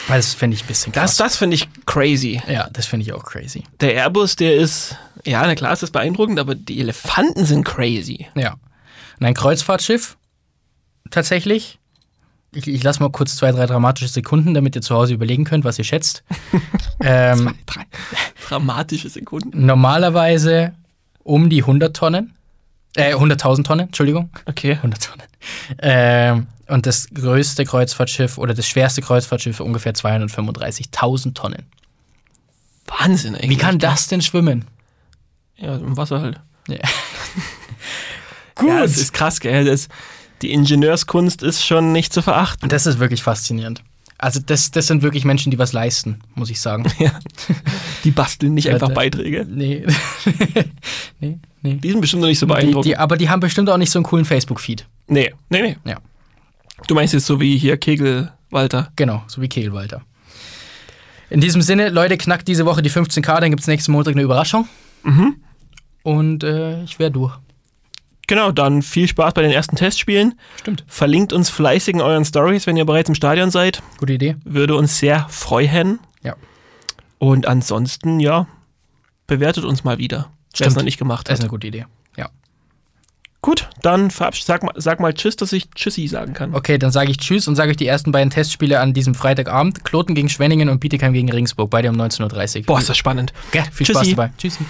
Das 0.08 0.34
finde 0.34 0.56
ich 0.56 0.64
ein 0.64 0.68
bisschen 0.68 0.92
Das, 0.92 1.02
krass. 1.04 1.18
das 1.18 1.38
finde 1.38 1.56
ich 1.56 1.70
crazy. 1.86 2.42
ja, 2.48 2.68
das 2.74 2.88
finde 2.88 3.04
ich 3.06 3.14
auch 3.14 3.24
crazy. 3.24 3.64
Der 3.80 3.94
Airbus, 3.94 4.36
der 4.36 4.56
ist, 4.56 4.96
ja, 5.24 5.46
na 5.46 5.54
klar, 5.54 5.72
ist 5.72 5.84
das 5.84 5.92
beeindruckend, 5.92 6.40
aber 6.40 6.56
die 6.56 6.80
Elefanten 6.80 7.46
sind 7.46 7.64
crazy. 7.64 8.26
Ja. 8.34 8.54
Und 9.20 9.26
ein 9.28 9.36
Kreuzfahrtschiff, 9.36 10.18
tatsächlich. 11.12 11.78
Ich, 12.56 12.66
ich 12.68 12.82
lasse 12.82 13.02
mal 13.04 13.12
kurz 13.12 13.36
zwei, 13.36 13.52
drei 13.52 13.68
dramatische 13.68 14.08
Sekunden, 14.08 14.56
damit 14.56 14.76
ihr 14.76 14.82
zu 14.82 14.96
Hause 14.96 15.14
überlegen 15.14 15.44
könnt, 15.44 15.64
was 15.64 15.78
ihr 15.78 15.84
schätzt. 15.86 16.24
ähm, 17.02 17.54
Drei, 17.68 17.84
dramatische 18.48 19.10
Sekunden. 19.10 19.64
normalerweise 19.68 20.74
um 21.24 21.52
die 21.52 21.62
100 21.62 21.96
Tonnen. 21.96 22.34
Äh, 22.96 23.16
100.000 23.16 23.64
Tonnen, 23.64 23.88
Entschuldigung. 23.88 24.30
Okay. 24.46 24.74
100 24.74 25.04
Tonnen. 25.04 25.28
Ähm, 25.80 26.48
und 26.68 26.86
das 26.86 27.08
größte 27.14 27.66
Kreuzfahrtschiff 27.66 28.38
oder 28.38 28.54
das 28.54 28.68
schwerste 28.68 29.02
Kreuzfahrtschiff 29.02 29.60
ungefähr 29.60 29.94
235.000 29.94 31.34
Tonnen. 31.34 31.66
Wahnsinn, 32.86 33.36
eigentlich. 33.36 33.50
Wie 33.50 33.58
kann 33.58 33.80
das 33.80 34.08
denn 34.08 34.22
schwimmen? 34.22 34.66
Ja, 35.58 35.76
im 35.76 35.98
Wasser 35.98 36.22
halt. 36.22 36.40
Ja. 36.68 36.78
Gut. 38.56 38.70
Ja, 38.70 38.82
das 38.82 38.98
ist 38.98 39.14
krass, 39.14 39.40
gell? 39.40 39.66
Das, 39.66 39.88
die 40.42 40.52
Ingenieurskunst 40.52 41.44
ist 41.44 41.66
schon 41.66 41.92
nicht 41.92 42.14
zu 42.14 42.22
verachten. 42.22 42.70
Das 42.70 42.86
ist 42.86 43.00
wirklich 43.00 43.24
faszinierend. 43.24 43.84
Also 44.22 44.40
das, 44.46 44.70
das 44.72 44.88
sind 44.88 45.02
wirklich 45.02 45.24
Menschen, 45.26 45.50
die 45.50 45.58
was 45.58 45.72
leisten, 45.74 46.20
muss 46.36 46.50
ich 46.50 46.60
sagen. 46.60 46.84
Ja. 47.00 47.18
Die 48.04 48.12
basteln 48.12 48.54
nicht 48.54 48.70
einfach. 48.70 48.92
Beiträge. 48.92 49.46
Nee. 49.50 49.86
nee, 51.20 51.40
nee. 51.62 51.76
Die 51.76 51.90
sind 51.92 52.02
bestimmt 52.02 52.22
noch 52.22 52.28
nicht 52.30 52.40
so 52.40 52.46
Die, 52.46 52.52
beeindruckend. 52.52 52.86
die, 52.86 52.98
aber 52.98 53.18
die 53.18 53.30
haben 53.30 53.40
bestimmt 53.40 53.70
auch 53.70 53.78
nicht 53.78 53.92
so 53.92 54.00
einen 54.00 54.04
coolen 54.06 54.26
Facebook-Feed. 54.26 54.86
nee, 55.08 55.34
nee, 55.50 55.62
nee. 55.62 55.78
Ja. 55.86 55.98
Du 56.88 56.96
meinst 56.96 57.14
jetzt 57.14 57.26
so 57.26 57.40
wie 57.42 57.58
hier 57.58 57.78
Kegel 57.78 58.32
Walter. 58.52 58.92
Genau, 58.96 59.24
so 59.28 59.42
wie 59.42 59.48
Kegelwalter. 59.50 60.02
In 61.30 61.42
diesem 61.42 61.62
Sinne, 61.62 61.90
Leute, 61.90 62.18
knackt 62.18 62.48
diese 62.48 62.66
Woche 62.66 62.82
die 62.82 62.90
15k, 62.90 63.40
dann 63.40 63.50
gibt 63.52 63.62
es 63.62 63.68
nächsten 63.68 63.92
Montag 63.92 64.14
eine 64.14 64.22
Überraschung. 64.24 64.68
Mhm. 65.04 65.36
Und 66.04 66.44
äh, 66.44 66.84
ich 66.84 66.98
wäre 67.00 67.12
durch. 67.12 67.38
Genau, 68.30 68.52
dann 68.52 68.84
viel 68.84 69.08
Spaß 69.08 69.34
bei 69.34 69.42
den 69.42 69.50
ersten 69.50 69.76
Testspielen. 69.76 70.36
Stimmt. 70.60 70.84
Verlinkt 70.88 71.34
uns 71.34 71.50
fleißig 71.50 71.96
in 71.96 72.02
euren 72.02 72.24
Stories, 72.24 72.68
wenn 72.68 72.78
ihr 72.78 72.86
bereits 72.86 73.10
im 73.10 73.16
Stadion 73.16 73.50
seid. 73.50 73.82
Gute 73.98 74.14
Idee. 74.14 74.36
Würde 74.46 74.76
uns 74.76 75.00
sehr 75.00 75.26
freuen. 75.30 75.98
Ja. 76.22 76.36
Und 77.18 77.48
ansonsten, 77.48 78.20
ja, 78.20 78.46
bewertet 79.26 79.66
uns 79.66 79.84
mal 79.84 79.98
wieder. 79.98 80.30
Wer 80.56 80.68
es 80.68 80.76
noch 80.76 80.84
nicht 80.84 81.00
gemacht 81.00 81.28
Das 81.28 81.34
ist 81.34 81.40
hat. 81.40 81.46
eine 81.46 81.50
gute 81.50 81.66
Idee. 81.66 81.88
Ja. 82.18 82.30
Gut, 83.42 83.68
dann 83.82 84.12
sag 84.12 84.62
mal, 84.62 84.74
sag 84.76 85.00
mal 85.00 85.12
Tschüss, 85.14 85.36
dass 85.36 85.52
ich 85.52 85.72
Tschüssi 85.72 86.08
sagen 86.08 86.34
kann. 86.34 86.54
Okay, 86.54 86.78
dann 86.78 86.92
sage 86.92 87.10
ich 87.10 87.18
Tschüss 87.18 87.48
und 87.48 87.56
sage 87.56 87.72
euch 87.72 87.78
die 87.78 87.88
ersten 87.88 88.12
beiden 88.12 88.30
Testspiele 88.30 88.80
an 88.80 88.94
diesem 88.94 89.16
Freitagabend. 89.16 89.84
Kloten 89.86 90.14
gegen 90.14 90.30
Schwenningen 90.30 90.70
und 90.70 90.80
Bietigheim 90.82 91.14
gegen 91.14 91.32
Regensburg. 91.32 91.72
Beide 91.72 91.90
um 91.90 91.96
19.30 91.96 92.60
Uhr. 92.60 92.66
Boah, 92.68 92.78
ist 92.78 92.90
das 92.90 92.98
spannend. 92.98 93.34
Gell, 93.52 93.64
viel 93.72 93.88
Spaß 93.88 94.02
Tschüssi. 94.04 94.16
dabei. 94.16 94.32
Tschüssi. 94.38 94.66